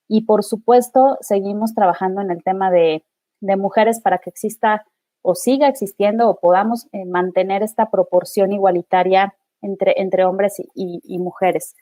Y 0.07 0.25
por 0.25 0.43
supuesto, 0.43 1.17
seguimos 1.21 1.73
trabajando 1.73 2.21
en 2.21 2.31
el 2.31 2.43
tema 2.43 2.71
de, 2.71 3.03
mujeres 3.41 3.99
para 3.99 4.19
que 4.19 4.29
exista 4.29 4.85
o 5.21 5.35
siga 5.35 5.67
existiendo 5.67 6.29
o 6.29 6.39
podamos 6.39 6.87
eh, 6.93 7.03
mantener 7.03 7.61
esta 7.61 7.89
proporción 7.89 8.53
igualitaria 8.53 9.35
entre, 9.61 9.95
entre 9.97 10.23
hombres 10.23 10.61
y, 10.73 11.19
mujeres. 11.19 11.75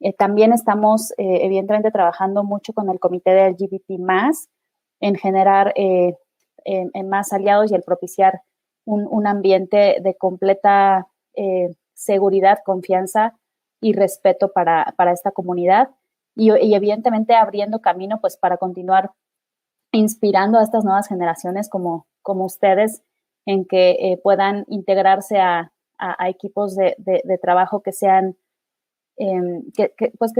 Eh, 0.00 0.12
también 0.12 0.52
estamos, 0.52 1.12
eh, 1.12 1.38
evidentemente, 1.42 1.92
trabajando 1.92 2.42
mucho 2.42 2.72
con 2.72 2.90
el 2.90 2.98
comité 2.98 3.30
de 3.30 3.50
LGBT 3.50 3.90
en 5.00 5.14
generar 5.14 5.72
en, 5.76 7.08
más 7.08 7.32
aliados 7.32 7.70
y 7.70 7.76
el 7.76 7.82
propiciar 7.82 8.42
un, 8.84 9.26
ambiente 9.26 9.98
de 10.00 10.14
completa 10.16 11.06
seguridad, 11.94 12.58
confianza 12.64 13.34
y 13.80 13.92
respeto 13.92 14.52
para, 14.52 14.94
esta 15.12 15.30
comunidad 15.30 15.90
y, 16.34 16.50
evidentemente 16.74 17.34
abriendo 17.34 17.80
camino 17.80 18.20
pues 18.20 18.36
para 18.36 18.56
continuar 18.56 19.12
inspirando 19.92 20.58
a 20.58 20.62
estas 20.62 20.84
nuevas 20.84 21.06
generaciones 21.06 21.68
como, 21.68 22.06
como 22.22 22.44
ustedes 22.44 23.02
en 23.46 23.64
que 23.66 23.90
eh, 23.90 24.20
puedan 24.22 24.64
integrarse 24.68 25.38
a, 25.38 25.70
equipos 26.28 26.74
de, 26.76 27.38
trabajo 27.40 27.80
que 27.80 27.92
sean 27.92 28.36
em, 29.16 29.62
que, 29.72 30.12
pues 30.18 30.32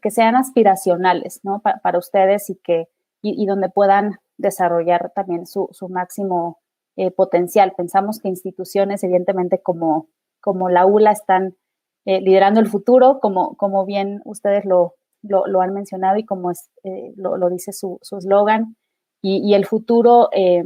que, 0.00 0.10
sean 0.10 0.34
aspiracionales 0.34 1.40
¿no? 1.44 1.60
para 1.60 1.98
ustedes 1.98 2.50
y 2.50 2.56
que 2.56 2.88
y, 3.20 3.46
donde 3.46 3.68
puedan 3.68 4.18
desarrollar 4.36 5.12
también 5.14 5.46
su, 5.46 5.68
máximo 5.88 6.60
eh, 6.96 7.10
potencial. 7.10 7.72
Pensamos 7.76 8.18
que 8.18 8.28
instituciones, 8.28 9.02
evidentemente, 9.04 9.60
como, 9.62 10.08
como 10.40 10.68
la 10.68 10.86
ULA, 10.86 11.12
están 11.12 11.56
eh, 12.04 12.20
liderando 12.20 12.58
el 12.58 12.66
futuro, 12.66 13.20
como, 13.20 13.56
como 13.56 13.86
bien 13.86 14.22
ustedes 14.24 14.64
lo, 14.64 14.96
lo, 15.22 15.60
han 15.60 15.72
mencionado 15.72 16.16
y 16.16 16.24
como 16.24 16.50
eh, 16.50 17.12
lo, 17.14 17.48
dice 17.48 17.72
su 17.72 18.00
eslogan. 18.18 18.76
y, 19.22 19.54
el 19.54 19.66
futuro, 19.66 20.28
eh, 20.32 20.64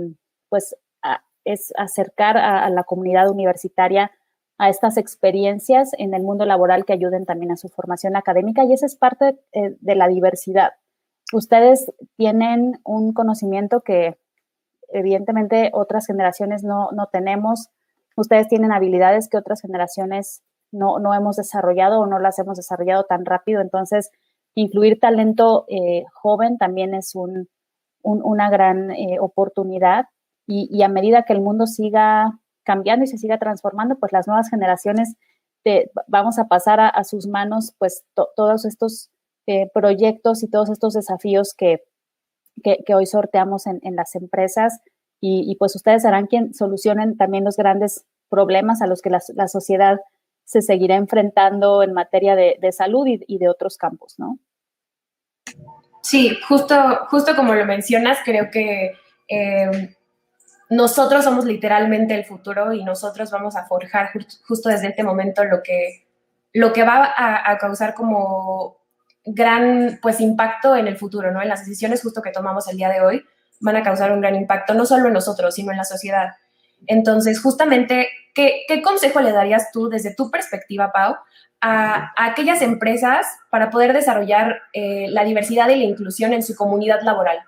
pues, 0.48 0.76
es 1.44 1.72
acercar 1.76 2.38
a, 2.38 2.68
la 2.70 2.84
comunidad 2.84 3.30
universitaria 3.30 4.10
a 4.58 4.70
estas 4.70 4.96
experiencias 4.96 5.90
en 5.98 6.14
el 6.14 6.22
mundo 6.22 6.46
laboral 6.46 6.84
que 6.84 6.94
ayuden 6.94 7.26
también 7.26 7.52
a 7.52 7.56
su 7.56 7.68
formación 7.68 8.16
académica 8.16 8.64
y 8.64 8.72
esa 8.72 8.86
es 8.86 8.96
parte 8.96 9.38
de 9.52 9.94
la 9.94 10.08
diversidad. 10.08 10.72
Ustedes 11.32 11.92
tienen 12.16 12.80
un 12.84 13.12
conocimiento 13.12 13.82
que 13.82 14.18
evidentemente 14.88 15.70
otras 15.72 16.06
generaciones 16.06 16.62
no, 16.64 16.90
no 16.92 17.06
tenemos. 17.12 17.68
Ustedes 18.16 18.48
tienen 18.48 18.72
habilidades 18.72 19.28
que 19.28 19.38
otras 19.38 19.60
generaciones 19.60 20.42
no, 20.72 20.98
no 20.98 21.14
hemos 21.14 21.36
desarrollado 21.36 22.00
o 22.00 22.06
no 22.06 22.18
las 22.18 22.38
hemos 22.38 22.56
desarrollado 22.56 23.04
tan 23.04 23.24
rápido. 23.24 23.60
Entonces, 23.60 24.10
incluir 24.54 24.98
talento 25.00 25.66
eh, 25.68 26.04
joven 26.12 26.58
también 26.58 26.94
es 26.94 27.14
un, 27.14 27.48
una 28.02 28.50
gran 28.50 28.90
eh, 28.90 29.18
oportunidad 29.20 30.06
y, 30.48 30.82
a 30.82 30.88
medida 30.88 31.24
que 31.24 31.32
el 31.32 31.40
mundo 31.40 31.66
siga 31.66 32.38
cambiando 32.62 33.04
y 33.04 33.08
se 33.08 33.18
siga 33.18 33.38
transformando, 33.38 33.96
pues 33.98 34.12
las 34.12 34.28
nuevas 34.28 34.48
generaciones 34.48 35.16
vamos 36.06 36.38
a 36.38 36.46
pasar 36.46 36.78
a, 36.78 37.02
sus 37.02 37.26
manos 37.26 37.74
pues 37.78 38.04
todos 38.14 38.64
estos 38.64 39.10
eh, 39.48 39.68
proyectos 39.74 40.44
y 40.44 40.48
todos 40.48 40.70
estos 40.70 40.94
desafíos 40.94 41.52
que, 41.56 41.82
que, 42.62 42.94
hoy 42.94 43.06
sorteamos 43.06 43.66
en, 43.66 43.96
las 43.96 44.14
empresas 44.14 44.80
y, 45.20 45.54
pues 45.56 45.74
ustedes 45.76 46.02
serán 46.02 46.26
quien 46.26 46.54
solucionen 46.54 47.16
también 47.16 47.44
los 47.44 47.56
grandes 47.56 48.04
problemas 48.28 48.82
a 48.82 48.86
los 48.86 49.02
que 49.02 49.10
la, 49.10 49.20
la 49.34 49.48
sociedad 49.48 49.98
se 50.46 50.62
seguirá 50.62 50.94
enfrentando 50.94 51.82
en 51.82 51.92
materia 51.92 52.36
de, 52.36 52.72
salud 52.72 53.06
y, 53.06 53.38
de 53.38 53.48
otros 53.48 53.76
campos, 53.76 54.14
¿no? 54.16 54.38
Sí, 56.02 56.38
justo, 56.48 56.74
justo 57.10 57.34
como 57.34 57.52
lo 57.54 57.64
mencionas, 57.66 58.18
creo 58.24 58.48
que 58.52 58.92
eh, 59.28 59.96
nosotros 60.70 61.24
somos 61.24 61.44
literalmente 61.44 62.14
el 62.14 62.24
futuro 62.24 62.72
y 62.72 62.84
nosotros 62.84 63.30
vamos 63.32 63.56
a 63.56 63.66
forjar 63.66 64.10
justo 64.46 64.68
desde 64.68 64.88
este 64.88 65.02
momento 65.02 65.44
lo 65.44 65.62
que, 65.64 66.06
lo 66.52 66.72
que 66.72 66.84
va 66.84 67.12
a, 67.16 67.58
causar 67.58 67.94
como 67.94 68.75
gran 69.26 69.98
pues 70.00 70.20
impacto 70.20 70.76
en 70.76 70.86
el 70.86 70.96
futuro, 70.96 71.30
¿no? 71.32 71.42
En 71.42 71.48
las 71.48 71.60
decisiones 71.60 72.02
justo 72.02 72.22
que 72.22 72.30
tomamos 72.30 72.68
el 72.68 72.76
día 72.76 72.88
de 72.88 73.00
hoy 73.00 73.24
van 73.60 73.76
a 73.76 73.82
causar 73.82 74.12
un 74.12 74.20
gran 74.20 74.34
impacto, 74.34 74.74
no 74.74 74.86
solo 74.86 75.08
en 75.08 75.12
nosotros, 75.12 75.54
sino 75.54 75.72
en 75.72 75.78
la 75.78 75.84
sociedad. 75.84 76.34
Entonces, 76.86 77.40
justamente, 77.40 78.08
¿qué, 78.34 78.64
consejo 78.82 79.20
le 79.20 79.32
darías 79.32 79.70
tú 79.72 79.88
desde 79.88 80.14
tu 80.14 80.30
perspectiva, 80.30 80.92
Pau, 80.92 81.16
a, 81.60 82.12
aquellas 82.16 82.62
empresas 82.62 83.26
para 83.50 83.70
poder 83.70 83.92
desarrollar 83.92 84.60
eh, 84.72 85.06
la 85.08 85.24
diversidad 85.24 85.68
y 85.70 85.76
la 85.76 85.84
inclusión 85.84 86.32
en 86.32 86.42
su 86.42 86.54
comunidad 86.54 87.02
laboral? 87.02 87.38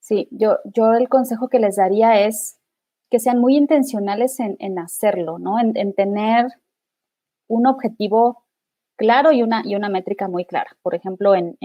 Sí, 0.00 0.28
yo, 0.30 0.58
yo 0.64 0.92
el 0.92 1.08
consejo 1.08 1.48
que 1.48 1.58
les 1.58 1.76
daría 1.76 2.20
es 2.20 2.58
que 3.10 3.20
sean 3.20 3.38
muy 3.38 3.56
intencionales 3.56 4.38
en, 4.40 4.78
hacerlo, 4.78 5.38
¿no? 5.38 5.58
En, 5.60 5.94
tener 5.94 6.46
un 7.46 7.66
objetivo 7.66 8.43
claro 8.96 9.32
y 9.32 9.42
una, 9.42 9.62
y 9.64 9.74
una 9.74 9.88
métrica 9.88 10.28
muy 10.28 10.44
clara. 10.44 10.76
Por 10.82 10.94
ejemplo, 10.94 11.34
en, 11.34 11.56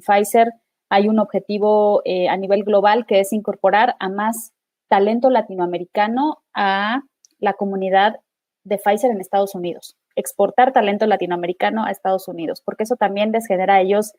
Pfizer 0.00 0.52
hay 0.88 1.08
un 1.08 1.18
objetivo 1.18 2.02
eh, 2.04 2.28
a 2.28 2.36
nivel 2.36 2.64
global 2.64 3.06
que 3.06 3.20
es 3.20 3.32
incorporar 3.32 3.96
a 4.00 4.08
más 4.08 4.52
talento 4.88 5.30
latinoamericano 5.30 6.38
a 6.54 7.02
la 7.38 7.52
comunidad 7.52 8.20
de 8.64 8.78
Pfizer 8.78 9.10
en 9.10 9.20
Estados 9.20 9.54
Unidos, 9.54 9.96
exportar 10.16 10.72
talento 10.72 11.06
latinoamericano 11.06 11.84
a 11.84 11.90
Estados 11.90 12.28
Unidos, 12.28 12.62
porque 12.64 12.84
eso 12.84 12.96
también 12.96 13.32
les 13.32 13.46
genera 13.46 13.76
a 13.76 13.80
ellos 13.80 14.12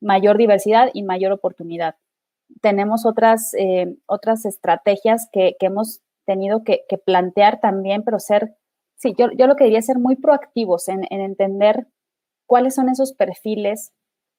mayor 0.00 0.38
diversidad 0.38 0.90
y 0.92 1.02
mayor 1.02 1.32
oportunidad. 1.32 1.96
Tenemos 2.60 3.06
otras, 3.06 3.54
eh, 3.54 3.96
otras 4.06 4.44
estrategias 4.44 5.28
que, 5.32 5.56
hemos 5.60 6.00
tenido 6.26 6.62
que, 6.64 6.84
plantear 7.04 7.60
también, 7.60 8.02
pero 8.04 8.18
ser, 8.18 8.54
sí, 8.96 9.14
yo, 9.18 9.30
yo, 9.36 9.46
lo 9.46 9.56
que 9.56 9.64
diría 9.64 9.80
es 9.80 9.86
ser 9.86 9.98
muy 9.98 10.16
proactivos 10.16 10.88
en, 10.88 11.04
en 11.10 11.20
entender 11.20 11.86
cuáles 12.46 12.74
son 12.74 12.88
esos 12.88 13.12
perfiles 13.14 13.92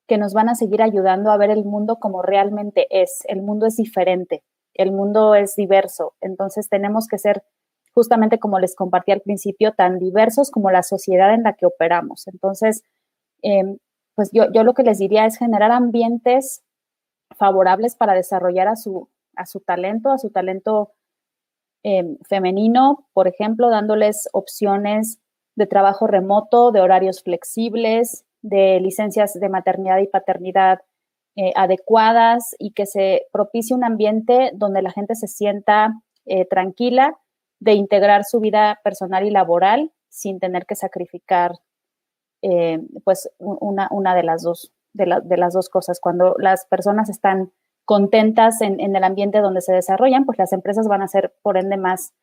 que 0.07 0.17
nos 0.17 0.33
van 0.33 0.49
a 0.49 0.55
seguir 0.55 0.81
ayudando 0.81 1.31
a 1.31 1.37
ver 1.37 1.51
el 1.51 1.65
mundo 1.65 1.97
como 1.99 2.21
realmente 2.21 2.87
es. 2.89 3.23
El 3.27 3.41
mundo 3.41 3.65
es 3.65 3.75
diferente 3.75 4.43
el 4.75 4.91
mundo 4.91 5.35
es 5.35 5.55
diverso, 5.55 6.13
entonces 6.21 6.69
tenemos 6.69 7.07
que 7.07 7.17
ser 7.17 7.43
justamente 7.93 8.39
como 8.39 8.59
les 8.59 8.75
compartí 8.75 9.11
al 9.13 9.21
principio, 9.21 9.71
tan 9.71 9.99
diversos 9.99 10.51
como 10.51 10.69
la 10.69 10.83
sociedad 10.83 11.33
en 11.33 11.43
la 11.43 11.53
que 11.53 11.65
operamos. 11.65 12.27
Entonces, 12.27 12.83
em, 13.41 13.77
pues 14.15 14.31
yo, 14.33 14.51
yo, 14.53 14.63
lo 14.63 14.73
que 14.73 14.83
les 14.83 14.99
diría 14.99 15.25
es 15.25 15.37
generar 15.37 15.71
ambientes 15.71 16.61
favorables 17.37 17.95
para 17.95 18.13
desarrollar 18.13 18.67
a 18.67 18.75
su, 18.75 19.09
a 19.37 19.45
su 19.45 19.61
talento, 19.61 20.11
a 20.11 20.17
su 20.17 20.29
talento 20.29 20.91
em, 21.83 22.17
femenino, 22.27 23.07
por 23.13 23.27
ejemplo, 23.29 23.69
dándoles 23.69 24.27
opciones 24.33 25.19
de 25.55 25.67
trabajo 25.67 26.07
remoto, 26.07 26.71
de 26.71 26.81
horarios 26.81 27.23
flexibles, 27.23 28.25
de 28.41 28.79
licencias 28.79 29.33
de 29.33 29.49
maternidad 29.49 29.99
y 29.99 30.07
paternidad 30.07 30.79
eh, 31.35 31.51
adecuadas 31.55 32.55
y 32.59 32.71
que 32.71 32.85
se 32.85 33.27
propicie 33.31 33.75
un 33.75 33.83
ambiente 33.83 34.51
donde 34.53 34.81
la 34.81 34.91
gente 34.91 35.15
se 35.15 35.27
sienta 35.27 36.01
eh, 36.25 36.45
tranquila 36.45 37.17
de 37.59 37.73
integrar 37.73 38.23
su 38.23 38.39
vida 38.39 38.79
personal 38.83 39.25
y 39.25 39.31
laboral 39.31 39.91
sin 40.09 40.39
tener 40.39 40.65
que 40.65 40.75
sacrificar 40.75 41.53
eh, 42.41 42.79
pues 43.03 43.29
una, 43.39 43.87
una, 43.91 44.15
de 44.15 44.23
las 44.23 44.43
dos 44.43 44.71
de, 44.95 45.37
las 45.37 45.53
dos 45.53 45.69
cosas. 45.69 45.99
Cuando 45.99 46.35
las 46.39 46.65
personas 46.65 47.09
están 47.09 47.51
contentas 47.85 48.61
en, 48.61 48.79
el 48.79 49.03
ambiente 49.03 49.39
donde 49.39 49.61
se 49.61 49.73
desarrollan, 49.73 50.25
pues 50.25 50.37
las 50.37 50.53
empresas 50.53 50.87
van 50.87 51.01
a 51.01 51.07
ser 51.07 51.35
por 51.41 51.57
ende 51.57 51.77
más, 51.77 52.13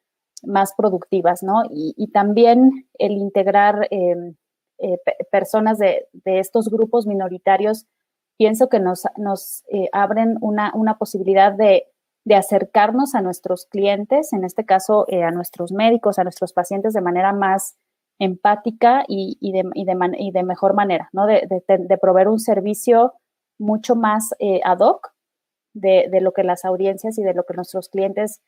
más 0.42 0.74
productivas, 0.76 1.42
¿no? 1.42 1.62
Y, 1.70 2.08
también 2.12 2.88
el 2.98 3.12
integrar 3.12 3.88
personas 5.30 5.78
de, 5.78 6.08
de, 6.12 6.40
estos 6.40 6.68
grupos 6.68 7.06
minoritarios 7.06 7.86
pienso 8.42 8.68
que 8.68 8.80
nos, 8.80 9.04
eh, 9.70 9.88
abren 9.92 10.36
una, 10.40 10.98
posibilidad 10.98 11.52
de, 11.52 11.86
acercarnos 12.34 13.14
a 13.14 13.20
nuestros 13.20 13.66
clientes, 13.66 14.32
en 14.32 14.44
este 14.44 14.64
caso 14.64 15.04
eh, 15.08 15.22
a 15.22 15.30
nuestros 15.30 15.70
médicos, 15.70 16.18
a 16.18 16.24
nuestros 16.24 16.52
pacientes 16.52 16.92
de 16.92 17.00
manera 17.00 17.32
más 17.32 17.76
empática 18.18 19.04
y, 19.06 19.52
de, 19.52 20.42
mejor 20.42 20.74
manera, 20.74 21.08
¿no? 21.12 21.26
De, 21.26 21.98
proveer 22.00 22.26
un 22.26 22.40
servicio 22.40 23.12
mucho 23.60 23.94
más 23.94 24.34
eh, 24.40 24.60
ad 24.64 24.80
hoc 24.80 25.12
de, 25.72 26.08
lo 26.20 26.32
que 26.32 26.42
las 26.42 26.64
audiencias 26.64 27.16
y 27.18 27.22
de 27.22 27.34
lo 27.34 27.44
que 27.44 27.54
nuestros 27.54 27.88
clientes 27.88 28.40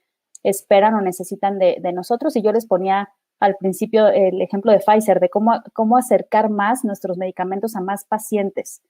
esperan 0.45 0.95
o 0.95 1.01
necesitan 1.01 1.59
de, 1.59 1.93
nosotros. 1.93 2.37
Y 2.37 2.43
yo 2.43 2.53
les 2.53 2.67
ponía 2.67 3.09
al 3.41 3.57
principio 3.57 4.07
el 4.07 4.41
ejemplo 4.41 4.71
de 4.71 4.79
Pfizer, 4.79 5.19
de 5.19 5.29
cómo, 5.29 5.61
cómo 5.73 5.97
acercar 5.97 6.51
más 6.51 6.85
nuestros 6.85 7.19
medicamentos 7.19 7.75
a 7.75 7.81
más 7.81 8.05
pacientes. 8.05 8.81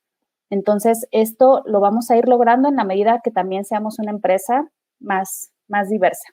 Entonces, 0.51 1.09
esto 1.11 1.63
lo 1.67 1.81
vamos 1.81 2.11
a 2.11 2.17
ir 2.17 2.29
logrando 2.29 2.69
en 2.69 2.77
la 2.77 2.85
medida 2.85 3.21
que 3.25 3.31
también 3.31 3.65
seamos 3.65 3.99
una 3.99 4.11
empresa 4.11 4.69
más, 5.01 5.53
más 5.69 5.89
diversa. 5.89 6.29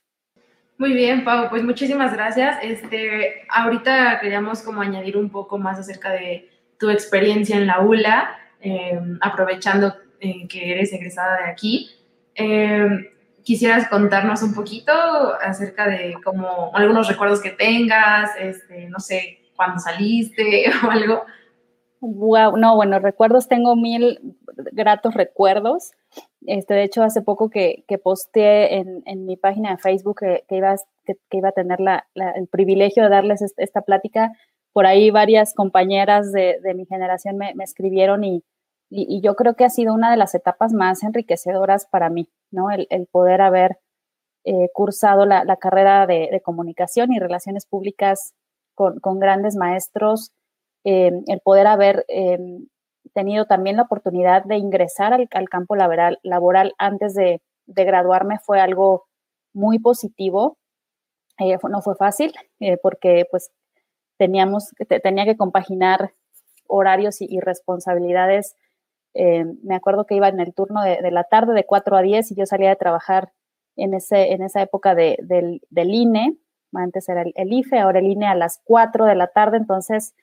Muy 0.78 0.94
bien, 0.94 1.24
Pau, 1.24 1.48
pues 1.50 1.64
muchísimas 1.64 2.12
gracias. 2.12 2.58
Este, 2.64 3.46
ahorita 3.50 4.20
queríamos 4.20 4.64
como 4.64 4.82
añadir 4.82 5.16
un 5.16 5.30
poco 5.30 5.60
más 5.60 5.78
acerca 5.78 6.12
de 6.12 6.50
tu 6.80 6.90
experiencia 6.90 7.56
en 7.56 7.68
la 7.68 7.82
ULA, 7.82 8.36
em, 8.60 9.20
aprovechando 9.22 9.94
eh, 10.20 10.48
que 10.48 10.72
eres 10.72 10.92
egresada 10.92 11.38
de 11.38 11.52
aquí. 11.52 11.92
Em, 12.34 13.06
quisieras 13.44 13.88
contarnos 13.88 14.44
un 14.44 14.54
poquito 14.54 14.92
acerca 15.42 15.88
de 15.88 16.16
como 16.24 16.72
algunos 16.76 17.08
recuerdos 17.08 17.42
que 17.42 17.52
tengas, 17.52 18.32
este, 18.40 18.88
no 18.90 19.00
sé, 19.00 19.52
cuándo 19.56 19.80
saliste 19.80 20.66
o 20.86 20.92
algo. 20.92 21.24
Wow, 22.00 22.58
no, 22.58 22.76
bueno, 22.76 22.98
recuerdos, 22.98 23.48
tengo 23.48 23.76
mil 23.76 24.36
gratos 24.72 25.14
recuerdos. 25.14 25.92
Este, 26.48 26.74
de 26.74 26.84
hecho, 26.84 27.04
hace 27.04 27.22
poco 27.22 27.52
que, 27.52 27.84
que 27.88 28.00
posteé 28.00 28.78
en, 28.78 29.04
en, 29.06 29.26
mi 29.26 29.38
página 29.38 29.72
de 29.72 29.78
Facebook 29.78 30.20
que, 30.20 30.56
iba, 30.56 30.76
que, 31.06 31.16
iba 31.32 31.50
a 31.50 31.52
tener 31.52 31.80
la, 31.80 32.08
el 32.16 32.48
privilegio 32.48 33.04
de 33.04 33.10
darles 33.10 33.44
esta, 33.56 33.82
plática, 33.82 34.32
por 34.74 34.88
ahí 34.88 35.12
varias 35.12 35.54
compañeras 35.54 36.32
de, 36.32 36.60
de 36.64 36.74
mi 36.74 36.88
generación 36.88 37.38
me, 37.38 37.54
me 37.54 37.64
escribieron 37.64 38.24
y, 38.24 38.44
y, 38.94 39.22
yo 39.22 39.36
creo 39.36 39.56
que 39.56 39.64
ha 39.64 39.70
sido 39.70 39.94
una 39.94 40.12
de 40.12 40.18
las 40.18 40.36
etapas 40.36 40.74
más 40.74 41.02
enriquecedoras 41.04 41.88
para 41.88 42.10
mí, 42.10 42.30
¿no? 42.52 42.70
El, 42.72 43.08
poder 43.08 43.42
haber 43.42 43.80
eh, 44.44 44.68
cursado 44.74 45.26
la, 45.26 45.56
carrera 45.58 46.06
de, 46.06 46.42
comunicación 46.44 47.14
y 47.14 47.20
relaciones 47.20 47.66
públicas 47.66 48.34
con, 48.76 49.20
grandes 49.20 49.56
maestros, 49.56 50.34
eh, 50.84 51.12
el 51.28 51.40
poder 51.40 51.68
haber 51.68 52.06
eh, 52.10 52.38
tenido 53.14 53.46
también 53.46 53.78
la 53.78 53.84
oportunidad 53.84 54.44
de 54.44 54.58
ingresar 54.58 55.14
al, 55.14 55.50
campo 55.50 55.76
laboral, 55.76 56.20
laboral 56.24 56.74
antes 56.78 57.14
de, 57.14 57.42
graduarme 57.68 58.40
fue 58.40 58.60
algo 58.60 59.06
muy 59.54 59.80
positivo. 59.80 60.58
No 61.40 61.82
fue 61.82 61.96
fácil 61.96 62.34
porque 62.84 63.26
pues 63.32 63.52
teníamos, 64.18 64.72
tenía 65.02 65.26
que 65.26 65.38
compaginar 65.38 66.14
horarios 66.68 67.22
y 67.22 67.40
responsabilidades 67.40 68.56
eh, 69.14 69.46
me 69.64 69.76
acuerdo 69.76 70.06
que 70.06 70.16
iba 70.16 70.28
en 70.30 70.40
el 70.40 70.54
turno 70.54 70.84
de, 70.84 71.12
la 71.12 71.26
tarde 71.26 71.54
de 71.54 71.66
4 71.66 71.98
a 71.98 72.02
10 72.02 72.32
y 72.32 72.36
yo 72.36 72.46
salía 72.46 72.70
de 72.70 72.76
trabajar 72.76 73.34
en, 73.76 73.94
ese, 73.94 74.32
en 74.34 74.42
esa 74.42 74.62
época 74.62 74.96
de, 74.96 75.18
del, 75.22 75.62
del, 75.70 75.94
INE, 75.94 76.38
antes 76.74 77.10
era 77.10 77.24
el, 77.24 77.54
IFE, 77.54 77.80
ahora 77.80 78.00
el 78.00 78.06
INE 78.06 78.28
a 78.28 78.36
las 78.36 78.62
4 78.64 79.06
de 79.06 79.16
la 79.16 79.28
tarde, 79.28 79.58
entonces, 79.58 80.16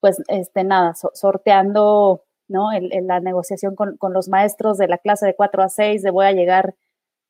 pues, 0.00 0.22
este, 0.28 0.64
nada, 0.64 0.94
so, 0.94 1.10
sorteando, 1.14 2.24
¿no? 2.48 2.72
El, 2.72 2.90
la 3.06 3.20
negociación 3.20 3.74
con, 3.74 3.96
con, 3.96 4.12
los 4.12 4.28
maestros 4.28 4.78
de 4.78 4.88
la 4.88 4.98
clase 4.98 5.26
de 5.26 5.34
4 5.34 5.62
a 5.62 5.68
6, 5.68 6.02
de 6.02 6.10
voy 6.10 6.26
a 6.26 6.32
llegar 6.32 6.74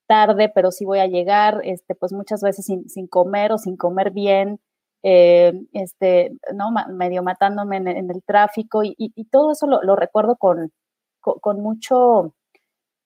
tarde, 0.06 0.50
pero 0.54 0.70
sí 0.72 0.84
voy 0.84 0.98
a 0.98 1.06
llegar, 1.06 1.60
este, 1.64 1.94
pues 1.94 2.12
muchas 2.12 2.42
veces 2.42 2.66
sin, 2.66 2.88
sin 2.88 3.06
comer 3.06 3.52
o 3.52 3.58
sin 3.58 3.76
comer 3.76 4.10
bien, 4.10 4.60
eh, 5.02 5.52
este, 5.72 6.32
¿no? 6.54 6.70
medio 6.90 7.22
matándome 7.22 7.78
en, 7.78 7.88
el 7.88 8.22
tráfico 8.24 8.84
y, 8.84 8.94
y, 8.96 9.24
todo 9.26 9.52
eso 9.52 9.66
lo, 9.66 9.82
lo 9.82 9.96
recuerdo 9.96 10.36
con, 10.36 10.72
con, 11.20 11.60
mucho, 11.60 12.34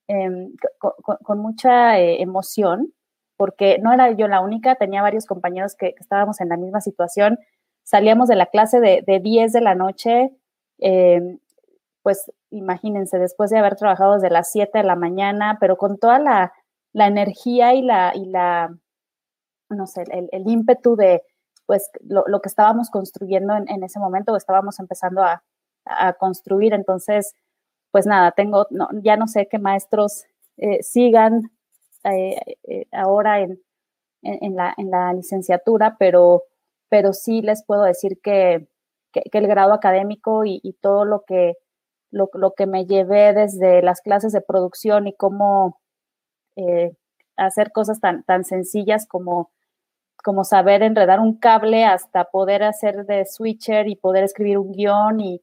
eh, 0.09 0.49
con, 0.79 1.39
mucha 1.39 1.99
eh, 1.99 2.23
emoción, 2.23 2.93
porque 3.37 3.79
no 3.79 3.93
era 3.93 4.11
yo 4.13 4.29
la 4.29 4.41
única, 4.41 4.75
tenía 4.77 5.03
varios 5.03 5.27
compañeros 5.27 5.75
que, 5.77 5.95
estábamos 5.99 6.41
en 6.41 6.49
la 6.49 6.57
misma 6.57 6.81
situación, 6.81 7.39
salíamos 7.85 8.29
de 8.29 8.37
la 8.37 8.47
clase 8.47 8.81
de, 8.81 9.03
de 9.07 9.21
10 9.21 9.53
de 9.53 9.61
la 9.61 9.75
noche, 9.75 10.31
eh, 10.81 11.39
pues 12.03 12.31
imagínense, 12.51 13.19
después 13.19 13.51
de 13.51 13.59
haber 13.59 13.77
trabajado 13.77 14.15
desde 14.15 14.31
las 14.31 14.51
7 14.53 14.79
de 14.79 14.85
la 14.85 14.97
mañana, 14.97 15.59
pero 15.61 15.77
con 15.77 15.99
toda 15.99 16.19
la, 16.19 16.53
la 16.93 17.07
energía 17.07 17.75
y 17.75 17.83
la, 17.83 18.13
y 18.15 18.27
la, 18.27 18.75
no 19.69 19.87
sé, 19.87 20.05
el, 20.11 20.29
el 20.33 20.49
ímpetu 20.49 20.97
de, 20.97 21.23
pues 21.67 21.91
lo, 22.01 22.25
lo 22.27 22.41
que 22.41 22.49
estábamos 22.49 22.91
construyendo 22.91 23.55
en, 23.57 23.69
en, 23.69 23.83
ese 23.83 23.99
momento, 23.99 24.37
estábamos 24.37 24.79
empezando 24.79 25.23
a, 25.23 25.43
a, 25.85 26.13
construir. 26.15 26.73
Entonces, 26.73 27.35
pues 27.91 28.07
nada, 28.07 28.33
tengo, 28.33 28.67
no, 28.71 28.89
ya 29.03 29.17
no 29.17 29.27
sé 29.27 29.49
qué 29.51 29.59
maestros 29.59 30.25
eh, 30.57 30.83
sigan 30.83 31.51
eh, 32.05 32.41
eh, 32.65 32.87
ahora 32.93 33.41
en, 33.41 33.61
en, 34.23 34.57
la, 34.57 34.75
en 34.77 34.91
la 34.91 35.13
licenciatura, 35.13 35.97
pero, 35.99 36.45
pero 36.89 37.13
sí 37.13 37.43
les 37.43 37.65
puedo 37.65 37.83
decir 37.83 38.21
que, 38.23 38.69
que, 39.13 39.23
el 39.33 39.49
grado 39.49 39.73
académico 39.73 40.45
y, 40.45 40.61
y 40.63 40.75
todo 40.75 41.05
lo 41.05 41.25
que, 41.27 41.55
lo, 42.11 42.31
lo, 42.35 42.53
que 42.53 42.67
me 42.67 42.87
llevé 42.87 43.33
desde 43.35 43.83
las 43.83 44.01
clases 44.01 44.33
de 44.33 44.41
producción 44.41 45.07
y 45.09 45.15
cómo 45.15 45.81
hacer 47.37 47.71
cosas 47.71 48.01
tan, 48.01 48.23
tan 48.25 48.45
sencillas 48.45 49.07
como 49.07 49.51
como 50.27 50.43
saber 50.43 50.83
enredar 50.83 51.21
un 51.21 51.39
cable 51.39 51.85
hasta 51.85 52.25
poder 52.25 52.65
hacer 52.65 53.07
de 53.07 53.25
switcher 53.27 53.87
y 53.87 53.95
poder 53.95 54.25
escribir 54.25 54.59
un 54.59 54.73
guion 54.73 55.21
y 55.21 55.41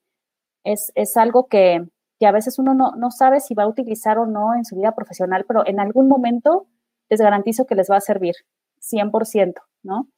es, 0.65 0.91
es 0.95 1.15
algo 1.15 1.47
que, 1.47 1.87
que, 2.19 2.27
a 2.27 2.33
veces 2.33 2.59
uno 2.59 2.73
no, 2.73 2.91
no, 2.97 3.09
sabe 3.09 3.39
si 3.39 3.53
va 3.53 3.63
a 3.63 3.69
utilizar 3.69 4.17
o 4.17 4.25
no 4.25 4.53
en 4.53 4.65
su 4.65 4.75
vida 4.75 4.93
profesional, 4.93 5.45
pero 5.47 5.65
en 5.65 5.79
algún 5.79 6.09
momento 6.09 6.67
les 7.09 7.21
garantizo 7.21 7.65
que 7.65 7.75
les 7.75 7.89
va 7.89 7.95
a 7.95 8.01
servir 8.01 8.35
100%, 8.81 9.53
¿no? 9.83 10.09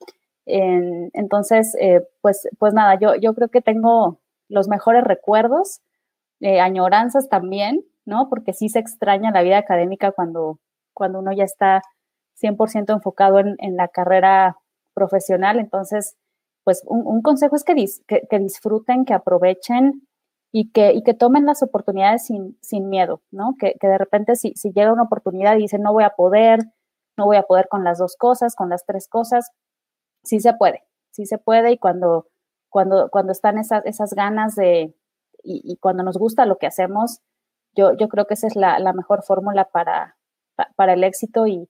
En, 0.47 1.11
entonces, 1.13 1.77
eh, 1.79 2.01
pues, 2.21 2.49
pues 2.57 2.73
nada, 2.73 2.97
yo, 2.99 3.13
yo 3.13 3.35
creo 3.35 3.49
que 3.49 3.61
tengo 3.61 4.17
los 4.49 4.67
mejores 4.67 5.03
recuerdos, 5.03 5.81
eh, 6.39 6.59
añoranzas 6.59 7.29
también, 7.29 7.85
¿no? 8.03 8.29
Porque 8.29 8.53
sí 8.53 8.69
se 8.69 8.79
extraña 8.79 9.29
la 9.29 9.43
vida 9.43 9.59
académica 9.59 10.11
cuando, 10.11 10.57
cuando 10.95 11.19
uno 11.19 11.31
ya 11.33 11.43
está 11.43 11.83
100% 12.41 12.93
enfocado 12.93 13.39
en, 13.39 13.55
en, 13.59 13.75
la 13.77 13.87
carrera 13.87 14.57
profesional. 14.93 15.59
Entonces, 15.59 16.17
pues 16.65 16.83
un, 16.87 17.21
consejo 17.21 17.55
es 17.55 17.63
que, 17.63 17.75
disfruten, 18.39 19.05
que 19.05 19.13
aprovechen 19.13 20.07
y 20.51 20.71
que, 20.71 20.93
y 20.93 21.03
que 21.03 21.13
tomen 21.13 21.45
las 21.45 21.61
oportunidades 21.61 22.25
sin, 22.25 22.57
sin 22.61 22.89
miedo, 22.89 23.21
¿no? 23.31 23.55
Que, 23.59 23.75
que 23.79 23.87
de 23.87 23.97
repente 23.97 24.35
si, 24.35 24.53
si, 24.55 24.71
llega 24.71 24.91
una 24.91 25.03
oportunidad 25.03 25.55
y 25.55 25.59
dicen, 25.63 25.83
no 25.83 25.93
voy 25.93 26.03
a 26.03 26.11
poder, 26.11 26.59
no 27.17 27.25
voy 27.25 27.37
a 27.37 27.43
poder 27.43 27.67
con 27.69 27.83
las 27.83 27.99
dos 27.99 28.15
cosas, 28.17 28.55
con 28.55 28.69
las 28.69 28.85
tres 28.85 29.07
cosas, 29.07 29.51
sí 30.23 30.39
se 30.39 30.53
puede, 30.53 30.83
sí 31.11 31.27
se 31.27 31.37
puede 31.37 31.71
y 31.73 31.77
cuando, 31.77 32.27
cuando, 32.69 33.09
cuando 33.11 33.31
están 33.31 33.59
esas, 33.59 33.85
esas 33.85 34.13
ganas 34.13 34.55
de, 34.55 34.95
y, 35.43 35.61
y 35.63 35.77
cuando 35.77 36.03
nos 36.03 36.17
gusta 36.17 36.47
lo 36.47 36.57
que 36.57 36.67
hacemos, 36.67 37.21
yo, 37.75 37.93
yo 37.93 38.07
creo 38.09 38.25
que 38.25 38.33
esa 38.33 38.47
es 38.47 38.55
la, 38.55 38.79
la 38.79 38.93
mejor 38.93 39.23
fórmula 39.23 39.65
para, 39.65 40.17
para 40.75 40.93
el 40.93 41.03
éxito 41.03 41.45
y, 41.45 41.69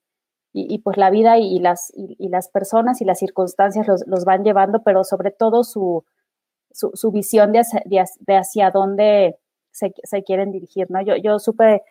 y, 0.58 0.80
pues 0.80 0.96
la 0.96 1.10
vida 1.10 1.38
y, 1.38 1.60
las, 1.60 1.91
y, 1.94 2.30
las 2.30 2.48
personas 2.48 3.02
y 3.02 3.06
las 3.06 3.20
circunstancias 3.20 3.86
los, 3.88 4.08
los 4.08 4.24
van 4.24 4.46
llevando, 4.46 4.84
pero 4.84 5.04
sobre 5.04 5.32
todo 5.32 5.65
su, 5.65 6.06
su, 6.72 7.12
visión 7.12 7.52
de 7.52 7.60
hacia, 7.60 7.84
de, 8.22 8.38
hacia 8.38 8.72
dónde 8.72 9.38
se, 9.72 9.94
se, 10.04 10.24
quieren 10.24 10.54
dirigir, 10.54 10.89
¿no? 10.89 11.02
Yo, 11.02 11.18
yo 11.18 11.39
supe 11.39 11.84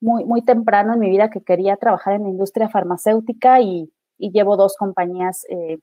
muy, 0.00 0.24
muy 0.24 0.42
temprano 0.42 0.94
en 0.94 0.98
mi 0.98 1.10
vida 1.10 1.30
que 1.30 1.42
quería 1.42 1.76
trabajar 1.76 2.14
en 2.14 2.24
la 2.24 2.30
industria 2.30 2.68
farmacéutica 2.68 3.60
y, 3.60 3.92
llevo 4.18 4.56
dos 4.56 4.76
compañías 4.76 5.46
eh, 5.48 5.78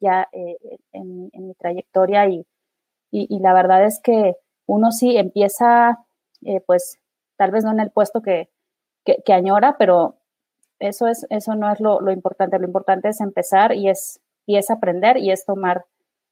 ya 0.00 0.28
eh, 0.32 0.56
en, 0.92 1.30
en, 1.32 1.48
mi 1.48 1.54
trayectoria 1.54 2.28
y, 2.28 2.46
y, 3.10 3.38
la 3.40 3.54
verdad 3.54 3.86
es 3.86 4.00
que 4.00 4.36
uno 4.66 4.92
sí 4.92 5.16
empieza, 5.16 5.98
eh, 6.42 6.60
pues 6.60 6.98
tal 7.36 7.52
vez 7.52 7.64
no 7.64 7.72
en 7.72 7.80
el 7.80 7.90
puesto 7.90 8.20
que, 8.20 8.50
que, 9.04 9.22
que 9.24 9.32
añora, 9.32 9.76
pero 9.78 10.21
eso, 10.82 11.06
es, 11.06 11.26
eso 11.30 11.54
no 11.54 11.72
es 11.72 11.80
lo, 11.80 12.00
lo, 12.00 12.12
importante, 12.12 12.58
lo 12.58 12.66
importante 12.66 13.08
es 13.08 13.20
empezar 13.20 13.74
y 13.74 13.88
es, 13.88 14.20
y 14.46 14.56
es 14.56 14.70
aprender 14.70 15.16
y 15.16 15.30
es 15.30 15.44
tomar 15.44 15.86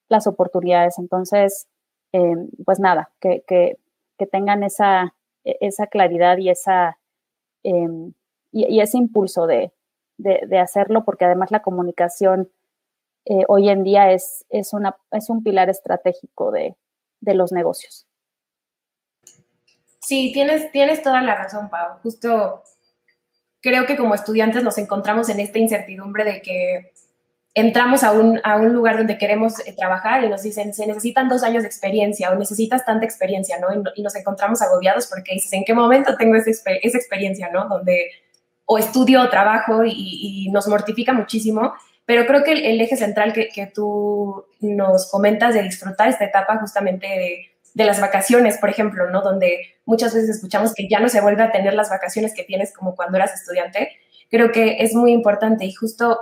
las 0.09 0.27
oportunidades. 0.27 0.99
Entonces, 0.99 1.69
eh, 2.13 2.37
pues 2.65 2.81
nada, 2.81 3.11
que, 3.21 3.43
que, 3.47 3.79
tengan 4.31 4.63
esa, 4.63 5.15
e, 5.45 5.57
esa 5.61 5.87
claridad 5.87 6.37
y, 6.37 6.51
esa, 6.51 6.99
eh, 7.65 8.13
y, 8.53 8.81
ese 8.81 8.99
impulso 8.99 9.47
de, 9.47 9.73
de, 10.19 10.43
de, 10.47 10.59
hacerlo, 10.59 11.05
porque 11.05 11.25
además 11.25 11.51
la 11.51 11.63
comunicación 11.63 12.51
eh, 13.25 13.45
hoy 13.49 13.71
en 13.71 13.83
día 13.83 14.13
es, 14.13 14.45
es, 14.51 14.75
una, 14.75 14.97
es 15.11 15.31
un 15.31 15.43
pilar 15.43 15.71
estratégico 15.71 16.51
de, 16.51 16.77
de 17.21 17.35
los 17.35 17.53
negocios. 17.53 18.07
Sí, 20.01 20.33
tienes, 20.33 20.71
tienes 20.73 21.03
toda 21.03 21.23
la 21.23 21.37
razón, 21.37 21.71
Pau. 21.71 21.99
Justo 22.03 22.63
creo 23.61 23.87
que 23.87 23.96
como 23.96 24.14
estudiantes 24.14 24.62
nos 24.62 24.79
encontramos 24.79 25.29
en 25.29 25.40
esta 25.40 25.59
incertidumbre 25.59 26.25
de 26.25 26.42
que 26.42 26.92
entramos 27.55 28.05
a 28.05 28.12
un, 28.12 28.40
a 28.44 28.57
un 28.57 28.73
lugar 28.73 28.96
donde 28.96 29.18
queremos 29.18 29.59
eh, 29.66 29.75
trabajar 29.77 30.25
y 30.25 30.29
nos 30.29 30.42
dicen, 30.42 30.73
se 30.73 30.87
necesitan 30.87 31.29
dos 31.29 31.42
años 31.42 31.62
de 31.62 31.68
experiencia 31.68 32.31
o 32.31 32.37
necesitas 32.37 32.85
tanta 32.85 33.05
experiencia, 33.05 33.59
¿no? 33.59 33.68
Y, 33.94 34.03
nos 34.03 34.14
encontramos 34.14 34.62
agobiados 34.62 35.07
porque 35.07 35.35
dices, 35.35 35.53
¿en 35.53 35.64
qué 35.64 35.75
momento 35.75 36.16
tengo 36.16 36.37
esa, 36.37 36.51
esa 36.51 36.99
experiencia, 36.99 37.51
¿no? 37.53 37.68
Donde 37.68 38.11
o 38.66 38.79
estudio 38.79 39.23
o 39.23 39.29
trabajo 39.29 39.85
y, 39.85 40.46
y, 40.46 40.51
nos 40.53 40.68
mortifica 40.68 41.12
muchísimo, 41.12 41.75
pero 42.07 42.25
creo 42.25 42.44
que 42.44 42.53
el, 42.53 42.81
eje 42.81 42.96
central 42.96 43.33
que, 43.33 43.49
que, 43.49 43.66
tú 43.66 44.44
nos 44.61 45.11
comentas 45.11 45.55
de 45.55 45.62
disfrutar 45.62 46.09
esta 46.09 46.25
etapa 46.25 46.57
justamente 46.59 47.07
de, 47.07 47.51
de, 47.75 47.85
las 47.85 48.01
vacaciones, 48.01 48.59
por 48.59 48.70
ejemplo, 48.70 49.11
¿no? 49.11 49.23
Donde 49.23 49.75
muchas 49.90 50.14
veces 50.14 50.31
escuchamos 50.31 50.72
que 50.72 50.88
ya 50.88 51.00
no 51.00 51.09
se 51.09 51.20
vuelve 51.20 51.42
a 51.42 51.50
tener 51.50 51.74
las 51.74 51.90
vacaciones 51.90 52.33
que 52.33 52.44
tienes 52.44 52.72
como 52.72 52.94
cuando 52.94 53.16
eras 53.16 53.35
estudiante, 53.35 53.90
creo 54.31 54.53
que 54.53 54.76
es 54.79 54.94
muy 54.94 55.11
importante 55.11 55.64
y 55.64 55.72
justo 55.72 56.20